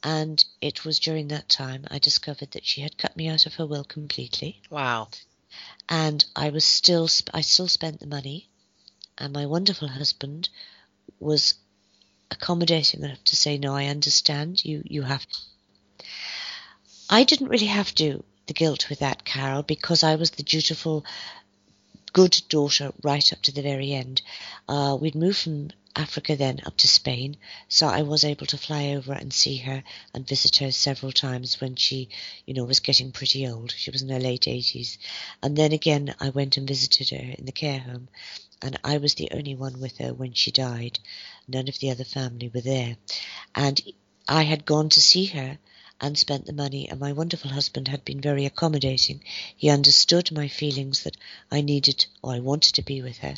And 0.04 0.44
it 0.62 0.86
was 0.86 1.00
during 1.00 1.30
that 1.30 1.50
time 1.50 1.86
I 1.90 2.00
discovered 2.00 2.52
that 2.52 2.66
she 2.66 2.82
had 2.82 2.98
cut 2.98 3.16
me 3.16 3.30
out 3.30 3.46
of 3.46 3.56
her 3.56 3.66
will 3.66 3.84
completely 3.86 4.62
Wow. 4.70 5.10
and 5.90 6.24
I 6.36 6.50
was 6.50 6.66
still 6.66 7.08
sp- 7.08 7.32
I 7.34 7.42
still 7.42 7.68
spent 7.68 8.00
the 8.00 8.08
money, 8.08 8.50
and 9.18 9.32
my 9.34 9.46
wonderful 9.46 9.88
husband 9.88 10.50
was 11.20 11.56
accommodating 12.32 13.04
enough 13.04 13.24
to 13.26 13.36
say, 13.36 13.58
"No, 13.58 13.74
I 13.76 13.86
understand. 13.86 14.64
You 14.66 14.84
you 14.86 15.04
have." 15.04 15.26
I 17.10 17.24
didn't 17.24 17.50
really 17.50 17.68
have 17.68 17.94
to 17.96 18.24
the 18.48 18.54
guilt 18.54 18.90
with 18.90 19.00
that, 19.00 19.24
Carol, 19.24 19.64
because 19.64 20.04
I 20.04 20.16
was 20.16 20.32
the 20.32 20.44
dutiful, 20.44 21.06
good 22.14 22.42
daughter 22.48 22.94
right 23.04 23.34
up 23.34 23.42
to 23.42 23.52
the 23.52 23.62
very 23.62 23.92
end. 23.92 24.22
Uh, 24.70 24.96
we'd 25.00 25.16
moved 25.16 25.40
from 25.40 25.72
Africa 25.96 26.36
then 26.36 26.62
up 26.66 26.78
to 26.78 26.88
Spain, 26.88 27.38
so 27.68 27.88
I 27.88 28.04
was 28.04 28.24
able 28.24 28.46
to 28.48 28.58
fly 28.58 28.90
over 28.96 29.14
and 29.14 29.34
see 29.34 29.58
her 29.58 29.84
and 30.14 30.28
visit 30.28 30.58
her 30.58 30.72
several 30.72 31.12
times 31.12 31.60
when 31.60 31.76
she, 31.76 32.10
you 32.46 32.54
know, 32.54 32.64
was 32.64 32.80
getting 32.80 33.12
pretty 33.12 33.48
old. 33.48 33.74
She 33.76 33.92
was 33.92 34.02
in 34.02 34.10
her 34.10 34.20
late 34.20 34.44
80s. 34.44 34.98
And 35.42 35.56
then 35.58 35.72
again, 35.72 36.16
I 36.20 36.30
went 36.30 36.58
and 36.58 36.68
visited 36.68 37.10
her 37.10 37.36
in 37.38 37.46
the 37.46 37.52
care 37.52 37.80
home, 37.80 38.08
and 38.62 38.80
I 38.84 38.98
was 38.98 39.16
the 39.16 39.32
only 39.32 39.56
one 39.56 39.80
with 39.80 39.98
her 39.98 40.14
when 40.14 40.34
she 40.34 40.52
died. 40.52 41.00
None 41.48 41.68
of 41.68 41.80
the 41.80 41.92
other 41.92 42.06
family 42.06 42.50
were 42.54 42.62
there. 42.62 42.98
And 43.54 43.80
I 44.28 44.44
had 44.44 44.66
gone 44.66 44.90
to 44.90 45.02
see 45.02 45.26
her 45.26 45.60
and 46.04 46.16
spent 46.16 46.46
the 46.46 46.54
money, 46.54 46.88
and 46.88 47.00
my 47.00 47.14
wonderful 47.14 47.50
husband 47.50 47.88
had 47.88 48.06
been 48.06 48.22
very 48.22 48.46
accommodating. 48.46 49.22
He 49.58 49.72
understood 49.72 50.32
my 50.32 50.48
feelings 50.48 51.04
that 51.04 51.18
I 51.52 51.62
needed 51.62 52.06
or 52.22 52.34
I 52.34 52.40
wanted 52.40 52.76
to 52.76 52.84
be 52.84 53.02
with 53.02 53.18
her 53.18 53.36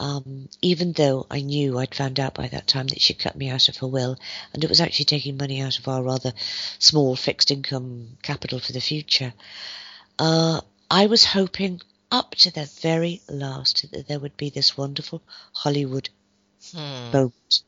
um, 0.00 0.48
even 0.62 0.92
though 0.92 1.26
I 1.30 1.42
knew 1.42 1.78
I'd 1.78 1.94
found 1.94 2.18
out 2.18 2.34
by 2.34 2.48
that 2.48 2.66
time 2.66 2.86
that 2.88 3.02
she 3.02 3.12
cut 3.12 3.36
me 3.36 3.50
out 3.50 3.68
of 3.68 3.76
her 3.76 3.86
will, 3.86 4.18
and 4.52 4.64
it 4.64 4.70
was 4.70 4.80
actually 4.80 5.04
taking 5.04 5.36
money 5.36 5.60
out 5.60 5.78
of 5.78 5.86
our 5.86 6.02
rather 6.02 6.32
small 6.78 7.14
fixed 7.14 7.50
income 7.50 8.16
capital 8.22 8.58
for 8.58 8.72
the 8.72 8.80
future. 8.80 9.34
Uh, 10.18 10.62
I 10.90 11.06
was 11.06 11.24
hoping 11.26 11.82
up 12.10 12.34
to 12.36 12.50
the 12.50 12.64
very 12.80 13.20
last 13.28 13.90
that 13.92 14.08
there 14.08 14.18
would 14.18 14.38
be 14.38 14.48
this 14.48 14.76
wonderful 14.76 15.22
Hollywood 15.52 16.08
hmm. 16.72 17.12
moment. 17.12 17.62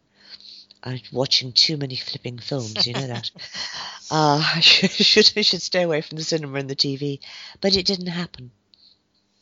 I'm 0.85 1.01
watching 1.12 1.53
too 1.53 1.76
many 1.76 1.97
flipping 1.97 2.39
films, 2.39 2.87
you 2.87 2.95
know 2.95 3.07
that. 3.07 3.30
uh, 4.11 4.43
I 4.57 4.61
should, 4.61 5.33
I 5.37 5.43
should 5.43 5.62
stay 5.62 5.83
away 5.83 6.01
from 6.01 6.18
the 6.18 6.24
cinema 6.24 6.59
and 6.59 6.68
the 6.68 6.76
TV, 6.76 7.20
but 7.61 7.76
it 7.76 7.87
didn't 7.87 8.09
happen. 8.09 8.51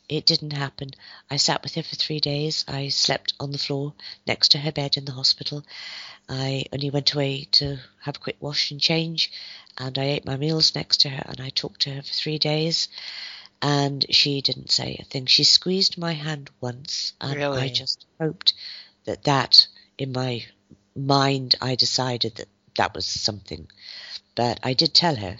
It 0.07 0.25
didn't 0.25 0.51
happen. 0.51 0.91
I 1.29 1.37
sat 1.37 1.63
with 1.63 1.75
her 1.75 1.83
for 1.83 1.95
three 1.95 2.19
days. 2.19 2.65
I 2.67 2.89
slept 2.89 3.33
on 3.39 3.51
the 3.51 3.57
floor 3.57 3.93
next 4.27 4.49
to 4.49 4.57
her 4.59 4.71
bed 4.71 4.97
in 4.97 5.05
the 5.05 5.13
hospital. 5.13 5.65
I 6.27 6.65
only 6.73 6.89
went 6.89 7.13
away 7.13 7.47
to 7.53 7.79
have 8.01 8.17
a 8.17 8.19
quick 8.19 8.37
wash 8.39 8.71
and 8.71 8.79
change, 8.79 9.31
and 9.77 9.97
I 9.97 10.03
ate 10.03 10.25
my 10.25 10.37
meals 10.37 10.75
next 10.75 11.01
to 11.01 11.09
her, 11.09 11.23
and 11.27 11.41
I 11.41 11.49
talked 11.49 11.81
to 11.83 11.93
her 11.93 12.01
for 12.01 12.13
three 12.13 12.37
days. 12.37 12.87
And 13.61 14.05
she 14.09 14.41
didn't 14.41 14.71
say 14.71 14.97
a 14.99 15.05
thing. 15.05 15.27
She 15.27 15.43
squeezed 15.43 15.97
my 15.97 16.13
hand 16.13 16.49
once, 16.59 17.13
and 17.21 17.35
really? 17.35 17.61
I 17.61 17.69
just 17.69 18.05
hoped 18.19 18.53
that 19.05 19.23
that, 19.23 19.67
in 19.97 20.11
my 20.11 20.45
mind, 20.95 21.55
I 21.61 21.75
decided 21.75 22.35
that 22.35 22.49
that 22.77 22.93
was 22.93 23.05
something. 23.05 23.67
But 24.35 24.59
I 24.63 24.73
did 24.73 24.93
tell 24.93 25.15
her 25.15 25.37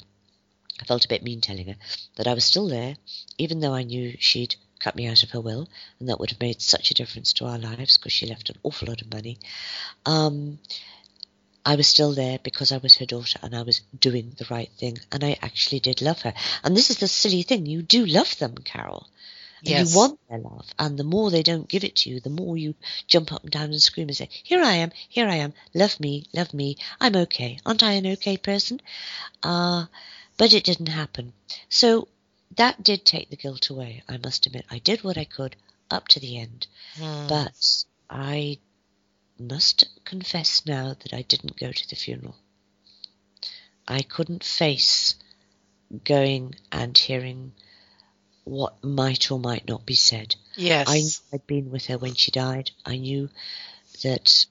I 0.81 0.85
felt 0.85 1.05
a 1.05 1.09
bit 1.09 1.21
mean 1.23 1.41
telling 1.41 1.67
her 1.67 1.75
that 2.15 2.27
I 2.27 2.33
was 2.33 2.43
still 2.43 2.67
there, 2.67 2.97
even 3.37 3.59
though 3.59 3.73
I 3.73 3.83
knew 3.83 4.15
she'd 4.19 4.55
cut 4.79 4.95
me 4.95 5.05
out 5.05 5.21
of 5.21 5.29
her 5.29 5.39
will, 5.39 5.69
and 5.99 6.09
that 6.09 6.19
would 6.19 6.31
have 6.31 6.39
made 6.39 6.59
such 6.59 6.89
a 6.89 6.95
difference 6.95 7.33
to 7.33 7.45
our 7.45 7.59
lives 7.59 7.97
because 7.97 8.11
she 8.11 8.25
left 8.25 8.49
an 8.49 8.57
awful 8.63 8.87
lot 8.87 9.01
of 9.01 9.11
money. 9.11 9.37
Um, 10.07 10.57
I 11.63 11.75
was 11.75 11.87
still 11.87 12.13
there 12.13 12.39
because 12.39 12.71
I 12.71 12.77
was 12.77 12.95
her 12.95 13.05
daughter 13.05 13.37
and 13.43 13.55
I 13.55 13.61
was 13.61 13.81
doing 13.97 14.33
the 14.37 14.47
right 14.49 14.71
thing, 14.71 14.97
and 15.11 15.23
I 15.23 15.37
actually 15.43 15.81
did 15.81 16.01
love 16.01 16.21
her. 16.23 16.33
And 16.63 16.75
this 16.75 16.89
is 16.89 16.97
the 16.97 17.07
silly 17.07 17.43
thing 17.43 17.67
you 17.67 17.83
do 17.83 18.03
love 18.07 18.35
them, 18.39 18.55
Carol. 18.55 19.07
Yes. 19.63 19.91
you 19.91 19.97
want 19.97 20.19
their 20.27 20.39
love, 20.39 20.67
and 20.79 20.97
the 20.97 21.03
more 21.03 21.29
they 21.29 21.43
don't 21.43 21.67
give 21.67 21.83
it 21.83 21.95
to 21.97 22.09
you, 22.09 22.19
the 22.19 22.29
more 22.29 22.57
you 22.57 22.73
jump 23.07 23.31
up 23.31 23.43
and 23.43 23.51
down 23.51 23.71
and 23.71 23.81
scream 23.81 24.07
and 24.07 24.17
say, 24.17 24.29
Here 24.43 24.63
I 24.63 24.73
am, 24.75 24.91
here 25.07 25.27
I 25.27 25.35
am, 25.35 25.53
love 25.73 25.99
me, 25.99 26.25
love 26.33 26.53
me, 26.53 26.77
I'm 26.99 27.15
okay. 27.15 27.59
Aren't 27.65 27.83
I 27.83 27.93
an 27.93 28.07
okay 28.07 28.37
person? 28.37 28.81
Uh, 29.43 29.85
but 30.37 30.53
it 30.53 30.63
didn't 30.63 30.87
happen. 30.87 31.33
So 31.69 32.07
that 32.55 32.81
did 32.83 33.05
take 33.05 33.29
the 33.29 33.35
guilt 33.35 33.69
away, 33.69 34.03
I 34.09 34.17
must 34.17 34.45
admit. 34.45 34.65
I 34.69 34.79
did 34.79 35.03
what 35.03 35.17
I 35.17 35.25
could 35.25 35.55
up 35.91 36.07
to 36.09 36.19
the 36.19 36.37
end. 36.37 36.67
Mm. 36.95 37.27
But 37.27 37.85
I 38.09 38.57
must 39.37 39.83
confess 40.05 40.65
now 40.65 40.95
that 41.01 41.13
I 41.13 41.21
didn't 41.21 41.59
go 41.59 41.71
to 41.71 41.89
the 41.89 41.95
funeral. 41.95 42.35
I 43.87 44.01
couldn't 44.01 44.43
face 44.43 45.15
going 46.03 46.55
and 46.71 46.97
hearing 46.97 47.53
what 48.43 48.83
might 48.83 49.31
or 49.31 49.39
might 49.39 49.67
not 49.67 49.85
be 49.85 49.95
said. 49.95 50.35
Yes. 50.55 50.87
I 50.89 50.99
knew 50.99 51.11
I'd 51.33 51.47
been 51.47 51.71
with 51.71 51.85
her 51.87 51.97
when 51.97 52.15
she 52.15 52.31
died. 52.31 52.71
I 52.85 52.97
knew 52.97 53.29
that, 54.03 54.45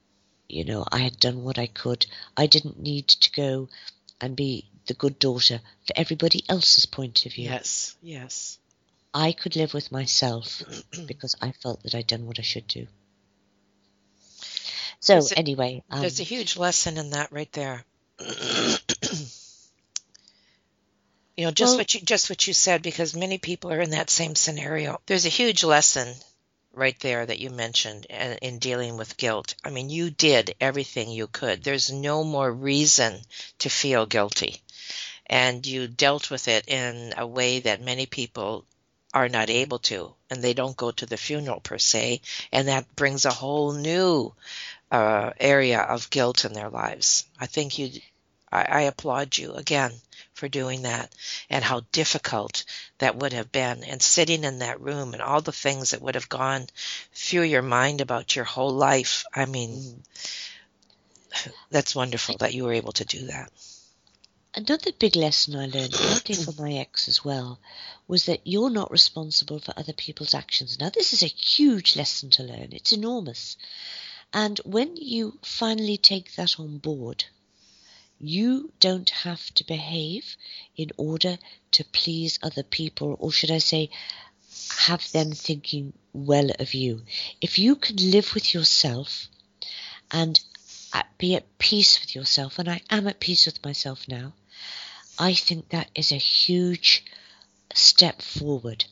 you 0.49 0.65
know, 0.65 0.85
I 0.91 0.99
had 0.99 1.19
done 1.19 1.43
what 1.43 1.59
I 1.59 1.67
could. 1.67 2.07
I 2.37 2.47
didn't 2.47 2.81
need 2.81 3.09
to 3.09 3.33
go 3.33 3.69
and 4.21 4.37
be 4.37 4.67
the 4.87 4.95
good 4.95 5.19
daughter 5.19 5.61
for 5.87 5.93
everybody 5.97 6.45
else's 6.49 6.87
point 6.87 7.27
of 7.27 7.33
view. 7.33 7.51
Yes, 7.51 7.97
yes. 8.03 8.59
I 9.13 9.33
could 9.33 9.57
live 9.57 9.75
with 9.75 9.91
myself 9.91 10.63
because 11.07 11.35
I 11.41 11.53
felt 11.53 11.83
that 11.83 11.95
I'd 11.95 12.07
done 12.07 12.27
what 12.27 12.39
I 12.39 12.43
should 12.43 12.67
do. 12.67 12.87
So 15.01 15.15
there's 15.15 15.33
a, 15.33 15.39
anyway, 15.39 15.83
um, 15.91 16.01
there's 16.01 16.21
a 16.21 16.25
huge 16.25 16.57
lesson 16.57 16.99
in 16.99 17.11
that 17.11 17.33
right 17.33 17.51
there. 17.53 17.85
you 21.37 21.45
know, 21.45 21.51
just 21.51 21.71
well, 21.71 21.79
what 21.79 21.95
you 21.95 22.01
just 22.01 22.31
what 22.31 22.47
you 22.47 22.53
said, 22.53 22.83
because 22.83 23.15
many 23.15 23.39
people 23.39 23.73
are 23.73 23.81
in 23.81 23.91
that 23.91 24.11
same 24.11 24.35
scenario. 24.35 25.01
There's 25.07 25.27
a 25.27 25.31
huge 25.31 25.65
lesson 25.65 26.15
right 26.73 26.99
there 27.01 27.25
that 27.27 27.41
you 27.41 27.51
mentioned 27.51 28.07
in, 28.07 28.39
in 28.43 28.59
dealing 28.59 28.97
with 28.97 29.17
guilt. 29.17 29.55
I 29.65 29.71
mean, 29.71 29.91
you 29.91 30.11
did 30.11 30.55
everything 30.61 31.11
you 31.11 31.27
could. 31.27 31.63
There's 31.63 31.91
no 31.91 32.25
more 32.25 32.51
reason 32.51 33.21
to 33.61 33.69
feel 33.69 34.07
guilty 34.07 34.61
and 35.31 35.65
you 35.65 35.87
dealt 35.87 36.29
with 36.29 36.49
it 36.49 36.69
in 36.69 37.15
a 37.17 37.27
way 37.27 37.61
that 37.61 37.81
many 37.81 38.05
people 38.05 38.67
are 39.15 39.29
not 39.29 39.49
able 39.49 39.79
to, 39.79 40.13
and 40.29 40.43
they 40.43 40.53
don't 40.53 40.77
go 40.77 40.91
to 40.91 41.07
the 41.07 41.17
funeral 41.17 41.61
per 41.61 41.79
se, 41.79 42.21
and 42.53 42.69
that 42.69 42.97
brings 42.97 43.25
a 43.25 43.31
whole 43.31 43.73
new 43.73 44.33
uh, 44.91 45.31
area 45.39 45.81
of 45.81 46.11
guilt 46.11 46.45
in 46.45 46.53
their 46.53 46.69
lives. 46.69 47.27
I 47.39 47.47
think 47.47 47.79
you, 47.79 47.91
I, 48.53 48.63
I 48.63 48.81
applaud 48.83 49.39
you 49.39 49.53
again 49.55 49.93
for 50.33 50.49
doing 50.49 50.83
that, 50.83 51.15
and 51.51 51.63
how 51.63 51.83
difficult 51.93 52.65
that 52.99 53.17
would 53.17 53.33
have 53.33 53.53
been, 53.53 53.85
and 53.85 54.01
sitting 54.03 54.45
in 54.45 54.61
that 54.61 54.81
room, 54.81 55.13
and 55.13 55.23
all 55.23 55.41
the 55.41 55.53
things 55.53 55.91
that 55.91 56.03
would 56.03 56.15
have 56.15 56.29
gone 56.29 56.67
through 57.13 57.43
your 57.43 57.63
mind 57.63 58.01
about 58.01 58.35
your 58.35 58.45
whole 58.45 58.73
life. 58.73 59.25
I 59.35 59.47
mean, 59.47 60.03
that's 61.71 61.95
wonderful 61.95 62.37
that 62.39 62.55
you 62.55 62.65
were 62.65 62.73
able 62.73 62.93
to 62.93 63.05
do 63.05 63.27
that. 63.27 63.53
Another 64.53 64.91
big 64.93 65.15
lesson 65.15 65.55
I 65.55 65.67
learned, 65.67 65.93
partly 65.93 66.35
from 66.35 66.57
my 66.59 66.73
ex 66.73 67.07
as 67.07 67.25
well, 67.25 67.61
was 68.09 68.25
that 68.25 68.41
you're 68.45 68.71
not 68.71 68.91
responsible 68.91 69.61
for 69.61 69.73
other 69.77 69.93
people's 69.93 70.35
actions. 70.35 70.81
Now, 70.81 70.91
this 70.91 71.13
is 71.13 71.23
a 71.23 71.27
huge 71.27 71.95
lesson 71.95 72.31
to 72.31 72.43
learn. 72.43 72.71
It's 72.73 72.93
enormous. 72.93 73.57
And 74.33 74.59
when 74.65 74.97
you 74.97 75.39
finally 75.43 75.97
take 75.99 76.35
that 76.35 76.59
on 76.59 76.79
board, 76.79 77.25
you 78.21 78.71
don't 78.81 79.11
have 79.11 79.53
to 79.55 79.65
behave 79.65 80.37
in 80.77 80.91
order 80.97 81.39
to 81.73 81.85
please 81.85 82.39
other 82.43 82.63
people, 82.63 83.17
or 83.19 83.33
should 83.33 83.51
I 83.51 83.59
say, 83.59 83.91
have 84.77 85.11
them 85.13 85.33
thinking 85.33 85.93
well 86.13 86.51
of 86.59 86.75
you. 86.75 87.03
If 87.41 87.59
you 87.59 87.77
can 87.77 87.97
live 87.97 88.35
with 88.35 88.53
yourself 88.53 89.29
and 90.11 90.39
uh, 90.93 91.03
be 91.19 91.35
at 91.35 91.59
peace 91.59 92.01
with 92.01 92.15
yourself, 92.15 92.59
and 92.59 92.69
I 92.69 92.83
am 92.91 93.09
at 93.09 93.21
peace 93.21 93.47
with 93.47 93.65
myself 93.65 94.07
now, 94.07 94.35
I 95.19 95.35
think 95.35 95.71
that 95.71 95.91
is 95.95 96.13
a 96.13 96.17
huge 96.17 97.05
step 97.75 98.21
forward. 98.21 98.85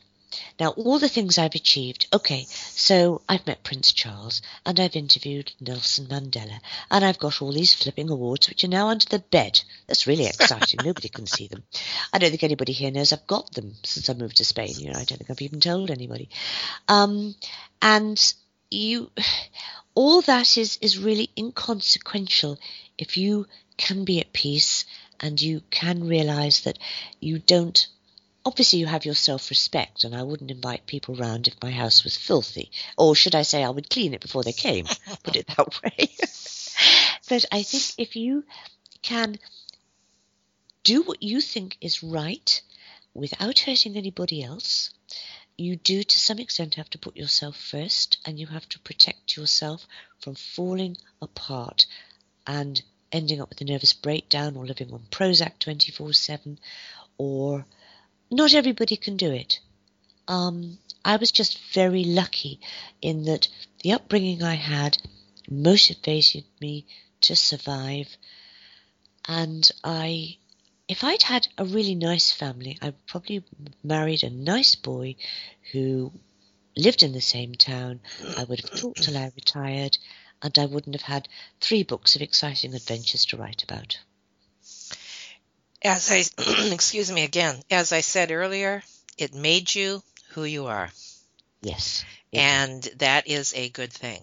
Now, 0.60 0.70
all 0.70 0.98
the 0.98 1.08
things 1.08 1.38
I've 1.38 1.54
achieved, 1.54 2.06
okay, 2.12 2.44
so 2.48 3.22
I've 3.28 3.46
met 3.46 3.62
Prince 3.62 3.92
Charles 3.92 4.42
and 4.66 4.78
I've 4.78 4.96
interviewed 4.96 5.52
Nelson 5.60 6.06
Mandela 6.06 6.60
and 6.90 7.04
I've 7.04 7.18
got 7.18 7.40
all 7.40 7.52
these 7.52 7.74
flipping 7.74 8.10
awards 8.10 8.48
which 8.48 8.64
are 8.64 8.68
now 8.68 8.88
under 8.88 9.06
the 9.06 9.20
bed. 9.20 9.60
That's 9.86 10.06
really 10.06 10.26
exciting. 10.26 10.80
Nobody 10.84 11.08
can 11.08 11.26
see 11.26 11.48
them. 11.48 11.62
I 12.12 12.18
don't 12.18 12.30
think 12.30 12.42
anybody 12.42 12.72
here 12.72 12.90
knows 12.90 13.12
I've 13.12 13.26
got 13.26 13.52
them 13.52 13.74
since 13.84 14.10
I 14.10 14.14
moved 14.14 14.36
to 14.38 14.44
Spain. 14.44 14.74
You 14.78 14.92
know, 14.92 14.98
I 14.98 15.04
don't 15.04 15.18
think 15.18 15.30
I've 15.30 15.42
even 15.42 15.60
told 15.60 15.90
anybody. 15.90 16.28
Um, 16.88 17.34
and 17.80 18.34
you, 18.70 19.10
all 19.94 20.20
that 20.22 20.58
is, 20.58 20.78
is 20.82 20.98
really 20.98 21.30
inconsequential 21.36 22.58
if 22.98 23.16
you 23.16 23.46
can 23.76 24.04
be 24.04 24.20
at 24.20 24.32
peace 24.32 24.84
and 25.20 25.40
you 25.40 25.62
can 25.70 26.06
realize 26.06 26.62
that 26.62 26.78
you 27.20 27.38
don't 27.38 27.86
obviously 28.48 28.78
you 28.78 28.86
have 28.86 29.04
your 29.04 29.14
self-respect 29.14 30.04
and 30.04 30.16
i 30.16 30.22
wouldn't 30.22 30.50
invite 30.50 30.86
people 30.86 31.14
round 31.14 31.46
if 31.46 31.62
my 31.62 31.70
house 31.70 32.02
was 32.02 32.16
filthy. 32.16 32.70
Or 32.96 33.14
should 33.14 33.34
i 33.34 33.42
say 33.42 33.62
i 33.62 33.68
would 33.68 33.90
clean 33.90 34.14
it 34.14 34.22
before 34.22 34.42
they 34.42 34.54
came 34.54 34.86
put 35.22 35.36
it 35.36 35.46
that 35.48 35.82
way. 35.82 36.08
But 37.28 37.44
i 37.52 37.62
think 37.62 37.84
if 37.98 38.16
you 38.16 38.44
can 39.02 39.36
do 40.82 41.02
what 41.02 41.22
you 41.22 41.42
think 41.42 41.76
is 41.82 42.02
right 42.02 42.62
without 43.12 43.58
hurting 43.58 43.96
anybody 43.98 44.42
else 44.42 44.94
you 45.58 45.76
do 45.76 46.02
to 46.02 46.18
some 46.18 46.38
extent 46.38 46.76
have 46.76 46.88
to 46.88 46.98
put 47.06 47.18
yourself 47.18 47.54
first 47.54 48.16
and 48.24 48.40
you 48.40 48.46
have 48.46 48.66
to 48.70 48.78
protect 48.78 49.36
yourself 49.36 49.86
from 50.20 50.34
falling 50.34 50.96
apart 51.20 51.84
and 52.46 52.80
ending 53.12 53.42
up 53.42 53.50
with 53.50 53.60
a 53.60 53.64
nervous 53.64 53.92
breakdown 53.92 54.56
or 54.56 54.64
living 54.64 54.90
on 54.94 55.02
Prozac 55.10 55.58
24 55.58 56.14
7 56.14 56.58
or 57.18 57.66
not 58.30 58.54
everybody 58.54 58.96
can 58.96 59.16
do 59.16 59.30
it. 59.30 59.60
Um, 60.26 60.78
I 61.04 61.16
was 61.16 61.32
just 61.32 61.58
very 61.72 62.04
lucky 62.04 62.60
in 63.00 63.24
that 63.24 63.48
the 63.82 63.92
upbringing 63.92 64.42
I 64.42 64.54
had 64.54 64.98
motivated 65.50 66.44
me 66.60 66.86
to 67.22 67.34
survive. 67.34 68.16
And 69.26 69.68
I, 69.82 70.36
if 70.88 71.04
I'd 71.04 71.22
had 71.22 71.48
a 71.56 71.64
really 71.64 71.94
nice 71.94 72.32
family, 72.32 72.78
I 72.82 72.92
probably 73.06 73.44
married 73.82 74.22
a 74.22 74.30
nice 74.30 74.74
boy 74.74 75.16
who 75.72 76.12
lived 76.76 77.02
in 77.02 77.12
the 77.12 77.20
same 77.20 77.54
town. 77.54 78.00
I 78.36 78.44
would 78.44 78.60
have 78.60 78.80
taught 78.80 78.96
till 78.96 79.16
I 79.16 79.32
retired, 79.34 79.98
and 80.42 80.56
I 80.58 80.66
wouldn't 80.66 80.94
have 80.94 81.02
had 81.02 81.28
three 81.60 81.82
books 81.82 82.16
of 82.16 82.22
exciting 82.22 82.74
adventures 82.74 83.24
to 83.26 83.36
write 83.36 83.62
about. 83.62 83.98
As 85.82 86.10
I, 86.10 86.24
excuse 86.72 87.10
me 87.10 87.24
again, 87.24 87.62
as 87.70 87.92
I 87.92 88.00
said 88.00 88.30
earlier, 88.30 88.82
it 89.16 89.34
made 89.34 89.74
you 89.74 90.02
who 90.30 90.44
you 90.44 90.66
are. 90.66 90.90
Yes. 91.62 92.04
And 92.32 92.82
that 92.96 93.26
is 93.26 93.54
a 93.54 93.68
good 93.70 93.92
thing. 93.92 94.22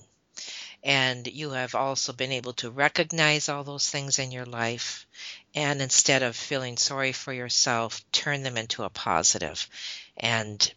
And 0.84 1.26
you 1.26 1.51
have 1.51 1.74
also 1.74 2.14
been 2.14 2.32
able 2.32 2.53
to 2.53 2.70
recognize 2.70 3.49
all 3.49 3.64
those 3.64 3.89
things 3.89 4.20
in 4.20 4.32
your 4.32 4.45
life. 4.45 5.08
And 5.56 5.82
instead 5.82 6.22
of 6.22 6.36
feeling 6.36 6.78
sorry 6.78 7.12
for 7.12 7.34
yourself, 7.34 8.03
turn 8.12 8.43
them 8.43 8.58
into 8.58 8.84
a 8.84 8.89
positive. 8.89 9.68
And 10.16 10.72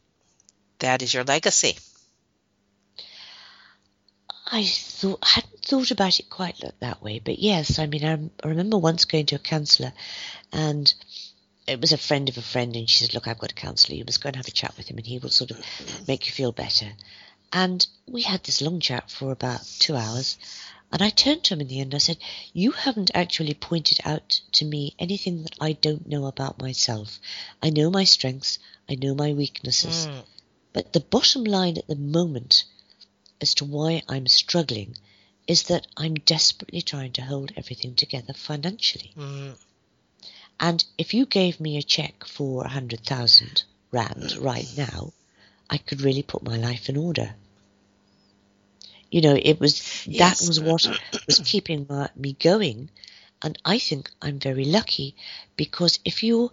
that 0.79 1.03
is 1.03 1.13
your 1.13 1.25
legacy. 1.25 1.77
I 4.51 4.65
thought 4.65 5.23
hadn't 5.23 5.63
thought 5.63 5.91
about 5.91 6.21
it 6.21 6.31
quite 6.31 6.65
that 6.81 7.03
way, 7.03 7.19
but 7.19 7.39
yes, 7.39 7.79
I 7.79 7.87
mean, 7.87 8.05
I, 8.05 8.15
I 8.43 8.49
remember 8.49 8.79
once 8.79 9.05
going 9.05 9.27
to 9.27 9.37
a 9.37 9.39
counsellor, 9.39 9.93
and 10.51 10.93
it 11.67 11.83
was 11.83 11.93
a 11.93 11.99
friend 11.99 12.31
of 12.31 12.39
a 12.39 12.43
friend, 12.43 12.75
and 12.75 12.89
she 12.89 13.05
said, 13.05 13.13
"Look, 13.13 13.29
I've 13.29 13.39
got 13.39 13.51
a 13.51 13.55
counsellor. 13.55 13.97
You 13.97 14.07
must 14.07 14.23
go 14.23 14.29
and 14.29 14.37
have 14.37 14.49
a 14.49 14.51
chat 14.51 14.75
with 14.79 14.89
him, 14.89 14.97
and 14.97 15.07
he 15.07 15.19
will 15.19 15.29
sort 15.29 15.51
of 15.51 15.63
make 16.09 16.27
you 16.27 16.33
feel 16.33 16.53
better." 16.53 16.95
And 17.53 17.87
we 18.07 18.23
had 18.23 18.43
this 18.43 18.63
long 18.63 18.81
chat 18.81 19.11
for 19.11 19.33
about 19.33 19.61
two 19.79 19.95
hours, 19.95 20.39
and 20.91 21.03
I 21.03 21.11
turned 21.11 21.45
to 21.45 21.55
him 21.55 21.61
in 21.61 21.69
the 21.69 21.81
end. 21.81 21.95
I 21.95 21.99
said, 21.99 22.17
"You 22.55 22.73
haven't 22.73 23.11
actually 23.15 23.53
pointed 23.53 24.01
out 24.07 24.41
to 24.53 24.65
me 24.65 24.95
anything 24.99 25.43
that 25.43 25.57
I 25.61 25.73
don't 25.73 26.09
know 26.09 26.25
about 26.25 26.59
myself. 26.59 27.21
I 27.63 27.69
know 27.69 27.91
my 27.91 28.05
strengths, 28.05 28.59
I 28.89 28.95
know 28.95 29.15
my 29.15 29.35
weaknesses, 29.35 30.07
mm. 30.07 30.25
but 30.73 30.95
the 30.95 31.01
bottom 31.01 31.45
line 31.45 31.77
at 31.77 31.87
the 31.87 31.97
moment." 31.97 32.65
As 33.41 33.55
to 33.55 33.65
why 33.65 34.03
I'm 34.09 34.27
struggling 34.27 34.97
is 35.47 35.65
that 35.65 35.87
I'm 35.97 36.15
desperately 36.15 36.83
trying 36.83 37.13
to 37.13 37.23
hold 37.23 37.53
everything 37.57 37.95
together 37.95 38.35
financially. 38.35 39.13
Mm. 39.17 39.57
And 40.61 40.85
if 40.99 41.15
you 41.15 41.25
gave 41.25 41.61
me 41.61 41.77
a 41.77 41.83
check 41.83 42.25
for 42.25 42.65
a 42.65 42.69
hundred 42.69 43.05
thousand 43.05 43.63
rand 43.91 44.37
right 44.37 44.69
now, 44.77 45.13
I 45.71 45.79
could 45.79 46.03
really 46.03 46.23
put 46.23 46.43
my 46.43 46.57
life 46.57 46.89
in 46.89 46.97
order. 46.97 47.35
You 49.11 49.23
know, 49.23 49.39
it 49.41 49.59
was 49.59 50.07
yes. 50.07 50.41
that 50.41 50.47
was 50.47 50.61
what 50.61 50.87
was 51.27 51.41
keeping 51.45 51.87
my, 51.89 52.11
me 52.15 52.35
going, 52.35 52.91
and 53.41 53.57
I 53.65 53.79
think 53.79 54.11
I'm 54.21 54.39
very 54.39 54.67
lucky 54.67 55.15
because 55.57 55.99
if 56.05 56.23
you're 56.23 56.51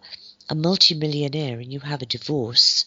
a 0.49 0.55
multimillionaire 0.55 1.59
and 1.59 1.73
you 1.73 1.79
have 1.79 2.01
a 2.01 2.05
divorce, 2.05 2.85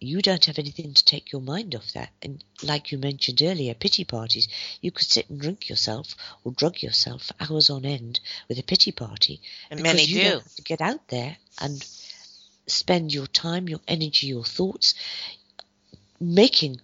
you 0.00 0.20
don't 0.20 0.44
have 0.44 0.58
anything 0.58 0.92
to 0.92 1.04
take 1.04 1.32
your 1.32 1.40
mind 1.40 1.74
off 1.74 1.92
that. 1.92 2.10
And 2.22 2.42
like 2.62 2.92
you 2.92 2.98
mentioned 2.98 3.40
earlier, 3.42 3.74
pity 3.74 4.04
parties, 4.04 4.48
you 4.80 4.90
could 4.90 5.06
sit 5.06 5.30
and 5.30 5.40
drink 5.40 5.68
yourself 5.68 6.14
or 6.44 6.52
drug 6.52 6.82
yourself 6.82 7.24
for 7.24 7.34
hours 7.40 7.70
on 7.70 7.84
end 7.84 8.20
with 8.48 8.58
a 8.58 8.62
pity 8.62 8.92
party. 8.92 9.40
And 9.70 9.82
many 9.82 10.02
you 10.02 10.16
do. 10.16 10.22
Don't 10.22 10.42
have 10.42 10.54
to 10.54 10.62
get 10.62 10.80
out 10.80 11.08
there 11.08 11.36
and 11.60 11.84
spend 12.66 13.14
your 13.14 13.26
time, 13.26 13.68
your 13.68 13.80
energy, 13.88 14.26
your 14.26 14.44
thoughts 14.44 14.94
making 16.20 16.80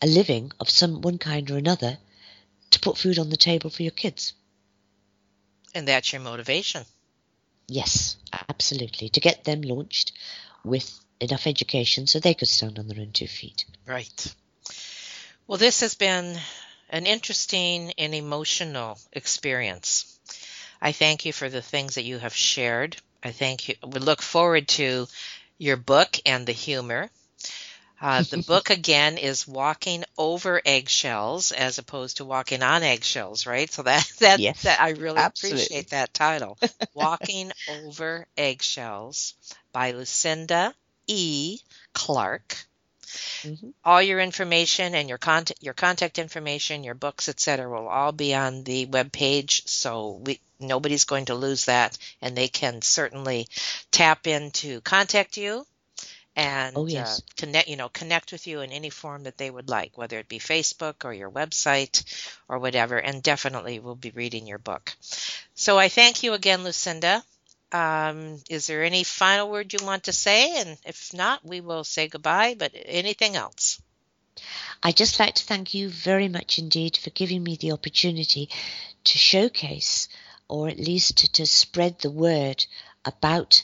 a 0.00 0.06
living 0.06 0.52
of 0.60 0.68
some 0.68 1.00
one 1.00 1.18
kind 1.18 1.50
or 1.50 1.56
another 1.56 1.98
to 2.70 2.80
put 2.80 2.98
food 2.98 3.18
on 3.18 3.30
the 3.30 3.36
table 3.36 3.70
for 3.70 3.82
your 3.82 3.92
kids. 3.92 4.32
And 5.74 5.88
that's 5.88 6.12
your 6.12 6.20
motivation. 6.20 6.84
Yes, 7.68 8.16
absolutely. 8.48 9.08
To 9.10 9.20
get 9.20 9.44
them 9.44 9.62
launched 9.62 10.12
with 10.64 11.00
enough 11.22 11.46
education 11.46 12.06
so 12.06 12.18
they 12.18 12.34
could 12.34 12.48
stand 12.48 12.78
on 12.78 12.88
their 12.88 13.00
own 13.00 13.12
two 13.12 13.26
feet. 13.26 13.64
Right. 13.86 14.34
Well, 15.46 15.58
this 15.58 15.80
has 15.80 15.94
been 15.94 16.38
an 16.88 17.06
interesting 17.06 17.92
and 17.98 18.14
emotional 18.14 18.98
experience. 19.12 20.18
I 20.80 20.92
thank 20.92 21.24
you 21.24 21.32
for 21.32 21.48
the 21.48 21.62
things 21.62 21.94
that 21.94 22.04
you 22.04 22.18
have 22.18 22.34
shared. 22.34 22.96
I 23.22 23.32
thank 23.32 23.68
you. 23.68 23.76
We 23.86 24.00
look 24.00 24.20
forward 24.22 24.68
to 24.68 25.06
your 25.58 25.76
book 25.76 26.18
and 26.26 26.46
the 26.46 26.52
humor. 26.52 27.10
Uh, 28.00 28.22
the 28.22 28.38
book 28.46 28.70
again 28.70 29.16
is 29.16 29.46
walking 29.46 30.04
over 30.18 30.60
eggshells 30.64 31.52
as 31.52 31.78
opposed 31.78 32.16
to 32.16 32.24
walking 32.24 32.62
on 32.62 32.82
eggshells, 32.82 33.46
right? 33.46 33.70
So 33.70 33.82
that 33.82 34.10
that, 34.18 34.40
yes, 34.40 34.62
that 34.62 34.80
I 34.80 34.90
really 34.90 35.20
absolutely. 35.20 35.60
appreciate 35.60 35.90
that 35.90 36.12
title, 36.12 36.58
"Walking 36.94 37.52
Over 37.68 38.26
Eggshells" 38.36 39.34
by 39.72 39.92
Lucinda 39.92 40.74
E. 41.06 41.58
Clarke. 41.92 42.56
Mm-hmm. 43.42 43.70
All 43.84 44.00
your 44.00 44.20
information 44.20 44.94
and 44.94 45.08
your 45.08 45.18
contact, 45.18 45.62
your 45.62 45.74
contact 45.74 46.18
information, 46.18 46.84
your 46.84 46.94
books, 46.94 47.28
etc., 47.28 47.68
will 47.68 47.88
all 47.88 48.12
be 48.12 48.34
on 48.34 48.64
the 48.64 48.86
web 48.86 49.12
page. 49.12 49.66
So 49.66 50.22
we, 50.24 50.40
nobody's 50.58 51.04
going 51.04 51.26
to 51.26 51.34
lose 51.34 51.66
that, 51.66 51.98
and 52.22 52.36
they 52.36 52.48
can 52.48 52.80
certainly 52.80 53.48
tap 53.90 54.26
in 54.26 54.50
to 54.52 54.80
contact 54.80 55.36
you 55.36 55.66
and 56.34 56.74
oh, 56.76 56.86
yes. 56.86 57.18
uh, 57.18 57.22
connect. 57.36 57.68
You 57.68 57.76
know, 57.76 57.90
connect 57.90 58.32
with 58.32 58.46
you 58.46 58.60
in 58.60 58.72
any 58.72 58.90
form 58.90 59.24
that 59.24 59.36
they 59.36 59.50
would 59.50 59.68
like, 59.68 59.98
whether 59.98 60.18
it 60.18 60.28
be 60.28 60.38
Facebook 60.38 61.04
or 61.04 61.12
your 61.12 61.30
website 61.30 62.04
or 62.48 62.58
whatever. 62.58 62.96
And 62.96 63.22
definitely, 63.22 63.78
we'll 63.78 63.94
be 63.94 64.10
reading 64.10 64.46
your 64.46 64.58
book. 64.58 64.94
So 65.54 65.78
I 65.78 65.88
thank 65.88 66.22
you 66.22 66.32
again, 66.32 66.64
Lucinda. 66.64 67.22
Um, 67.72 68.38
is 68.50 68.66
there 68.66 68.84
any 68.84 69.02
final 69.02 69.50
word 69.50 69.72
you 69.72 69.84
want 69.84 70.04
to 70.04 70.12
say? 70.12 70.60
And 70.60 70.76
if 70.84 71.14
not, 71.14 71.44
we 71.44 71.60
will 71.60 71.84
say 71.84 72.08
goodbye. 72.08 72.54
But 72.58 72.72
anything 72.74 73.34
else? 73.34 73.80
I'd 74.82 74.96
just 74.96 75.20
like 75.20 75.34
to 75.36 75.44
thank 75.44 75.74
you 75.74 75.88
very 75.88 76.28
much 76.28 76.58
indeed 76.58 76.96
for 76.96 77.10
giving 77.10 77.42
me 77.42 77.56
the 77.56 77.72
opportunity 77.72 78.50
to 79.04 79.18
showcase 79.18 80.08
or 80.48 80.68
at 80.68 80.78
least 80.78 81.18
to, 81.18 81.32
to 81.32 81.46
spread 81.46 81.98
the 82.00 82.10
word 82.10 82.64
about 83.04 83.62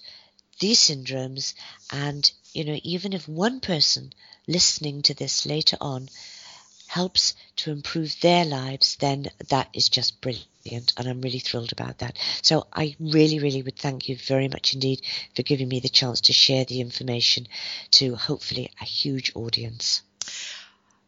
these 0.59 0.79
syndromes. 0.81 1.55
And, 1.93 2.31
you 2.53 2.65
know, 2.65 2.79
even 2.83 3.13
if 3.13 3.29
one 3.29 3.61
person 3.61 4.13
listening 4.47 5.03
to 5.03 5.15
this 5.15 5.45
later 5.45 5.77
on 5.81 6.09
helps 6.87 7.35
to 7.57 7.71
improve 7.71 8.21
their 8.21 8.45
lives, 8.45 8.97
then 8.97 9.29
that 9.49 9.69
is 9.75 9.89
just 9.89 10.21
brilliant. 10.69 10.93
And 10.97 11.09
I'm 11.09 11.21
really 11.21 11.39
thrilled 11.39 11.73
about 11.73 11.99
that. 11.99 12.19
So 12.43 12.67
I 12.73 12.97
really, 13.01 13.39
really 13.39 13.63
would 13.63 13.79
thank 13.79 14.09
you 14.09 14.17
very 14.17 14.49
much 14.49 14.75
indeed 14.75 15.03
for 15.35 15.43
giving 15.43 15.69
me 15.69 15.81
the 15.81 15.89
chance 15.89 16.23
to 16.23 16.33
share 16.33 16.65
the 16.65 16.81
information 16.81 17.49
to 17.93 18.15
hopefully 18.15 18.71
a 18.81 18.85
huge 18.85 19.33
audience. 19.35 20.03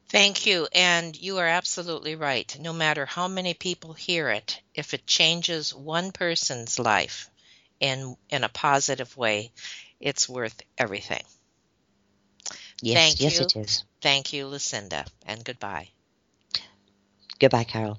Thank 0.09 0.47
you. 0.47 0.67
And 0.73 1.17
you 1.17 1.39
are 1.39 1.47
absolutely 1.47 2.17
right. 2.17 2.57
No 2.59 2.73
matter 2.73 3.07
how 3.07 3.29
many 3.29 3.55
people 3.55 3.93
hear 3.93 4.31
it, 4.31 4.61
if 4.75 4.95
it 4.95 5.07
changes 5.07 5.75
one 5.75 6.11
person's 6.11 6.79
life 6.79 7.31
in, 7.79 8.17
in 8.29 8.43
a 8.45 8.49
positive 8.49 9.17
way, 9.17 9.53
it's 10.01 10.29
worth 10.29 10.61
everything. 10.79 11.23
Yes, 12.83 12.97
Thank 12.97 13.21
yes, 13.21 13.35
you. 13.35 13.47
it 13.47 13.57
is. 13.57 13.85
Thank 14.01 14.33
you, 14.33 14.47
Lucinda, 14.47 15.05
and 15.27 15.45
goodbye. 15.45 15.89
Goodbye, 17.39 17.65
Carol. 17.65 17.99